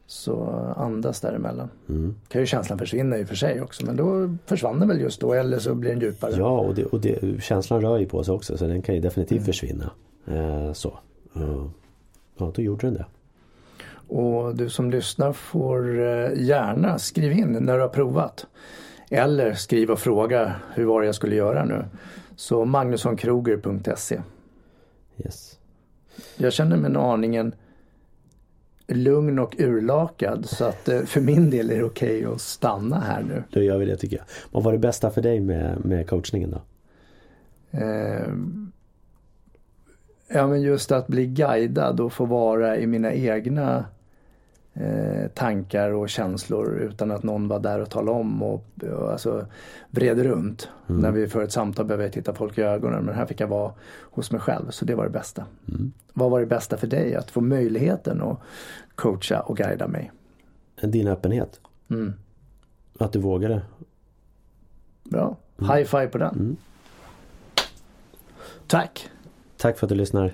Så 0.07 0.45
andas 0.77 1.21
däremellan. 1.21 1.71
Mm. 1.89 2.15
Kan 2.29 2.41
ju 2.41 2.47
känslan 2.47 2.79
försvinna 2.79 3.19
i 3.19 3.25
och 3.25 3.29
för 3.29 3.35
sig 3.35 3.63
också 3.63 3.87
men 3.87 3.97
då 3.97 4.37
försvann 4.47 4.79
den 4.79 4.89
väl 4.89 5.01
just 5.01 5.21
då 5.21 5.33
eller 5.33 5.59
så 5.59 5.75
blir 5.75 5.91
den 5.91 6.01
djupare. 6.01 6.35
Ja, 6.37 6.61
och, 6.61 6.75
det, 6.75 6.85
och 6.85 7.01
det, 7.01 7.43
känslan 7.43 7.81
rör 7.81 7.99
ju 7.99 8.07
på 8.07 8.25
sig 8.25 8.35
också 8.35 8.59
så 8.59 8.67
den 8.67 8.83
kan 8.83 8.95
ju 8.95 9.01
definitivt 9.01 9.45
försvinna. 9.45 9.91
Eh, 10.27 10.73
så. 10.73 10.99
Eh, 11.37 11.67
ja, 12.39 12.53
då 12.55 12.63
gjorde 12.63 12.87
den 12.87 12.95
det. 12.95 13.07
Och 14.09 14.57
du 14.57 14.71
som 14.71 14.91
lyssnar 14.91 15.33
får 15.33 16.01
eh, 16.01 16.43
gärna 16.43 16.99
skriva 16.99 17.35
in 17.35 17.53
när 17.53 17.75
du 17.75 17.81
har 17.81 17.89
provat. 17.89 18.47
Eller 19.11 19.55
skriv 19.55 19.91
och 19.91 19.99
fråga 19.99 20.55
hur 20.75 20.85
var 20.85 21.01
det 21.01 21.07
jag 21.07 21.15
skulle 21.15 21.37
göra 21.37 21.65
nu. 21.65 21.85
Så 22.37 22.65
magnussonkroger.se 22.65 24.21
Yes. 25.25 25.59
Jag 26.37 26.53
känner 26.53 26.77
mig 26.77 26.91
en 26.91 26.97
aningen 26.97 27.55
lugn 28.87 29.39
och 29.39 29.55
urlakad 29.59 30.47
så 30.49 30.65
att 30.65 30.89
eh, 30.89 31.03
för 31.03 31.21
min 31.21 31.51
del 31.51 31.71
är 31.71 31.77
det 31.77 31.85
okej 31.85 32.25
att 32.25 32.41
stanna 32.41 33.01
här 33.01 33.23
nu. 33.23 33.43
Då 33.51 33.63
gör 33.63 33.79
vi 33.79 33.85
det 33.85 33.97
tycker 33.97 34.17
jag. 34.17 34.25
Vad 34.51 34.63
var 34.63 34.73
det 34.73 34.79
bästa 34.79 35.11
för 35.11 35.23
dig 35.23 35.41
med, 35.41 35.85
med 35.85 36.09
coachningen 36.09 36.51
då? 36.51 36.63
Eh, 37.79 38.33
ja 40.29 40.47
men 40.47 40.63
just 40.63 40.93
att 40.93 41.07
bli 41.07 41.27
guidad 41.27 42.01
och 42.01 42.13
få 42.13 42.25
vara 42.25 42.79
i 42.79 42.87
mina 42.87 43.13
egna 43.13 43.85
tankar 45.35 45.91
och 45.91 46.09
känslor 46.09 46.77
utan 46.77 47.11
att 47.11 47.23
någon 47.23 47.49
var 47.49 47.59
där 47.61 47.81
och 47.81 47.91
talade 47.91 48.19
om 48.19 48.43
och, 48.43 48.65
och 48.83 49.13
alltså 49.13 49.47
vred 49.91 50.19
runt. 50.19 50.69
När 50.87 51.11
vi 51.11 51.27
för 51.27 51.43
ett 51.43 51.53
samtal 51.53 51.87
behöver 51.87 52.05
jag 52.05 52.13
titta 52.13 52.35
folk 52.35 52.59
i 52.59 52.63
ögonen 52.63 53.05
men 53.05 53.15
här 53.15 53.27
fick 53.27 53.41
jag 53.41 53.49
vara 53.49 53.73
hos 54.01 54.31
mig 54.31 54.41
själv 54.41 54.71
så 54.71 54.85
det 54.85 54.95
var 54.95 55.05
det 55.05 55.11
bästa. 55.11 55.45
Vad 56.13 56.31
var 56.31 56.41
det 56.41 56.47
bästa 56.47 56.77
för 56.77 56.87
dig? 56.87 57.15
Att 57.15 57.31
få 57.31 57.41
möjligheten 57.41 58.23
att 58.23 58.39
coacha 58.95 59.41
och 59.41 59.57
guida 59.57 59.89
mig. 59.89 60.13
Din 60.83 61.09
öppenhet. 61.09 61.61
Mm. 61.91 62.13
Att 62.99 63.13
du 63.13 63.19
vågade. 63.19 63.63
Bra. 65.05 65.37
High 65.59 65.85
five 65.85 66.07
på 66.07 66.19
den. 66.19 66.57
Tack. 68.67 69.11
Tack 69.57 69.79
för 69.79 69.87
att 69.87 69.89
du 69.89 69.95
lyssnar. 69.95 70.33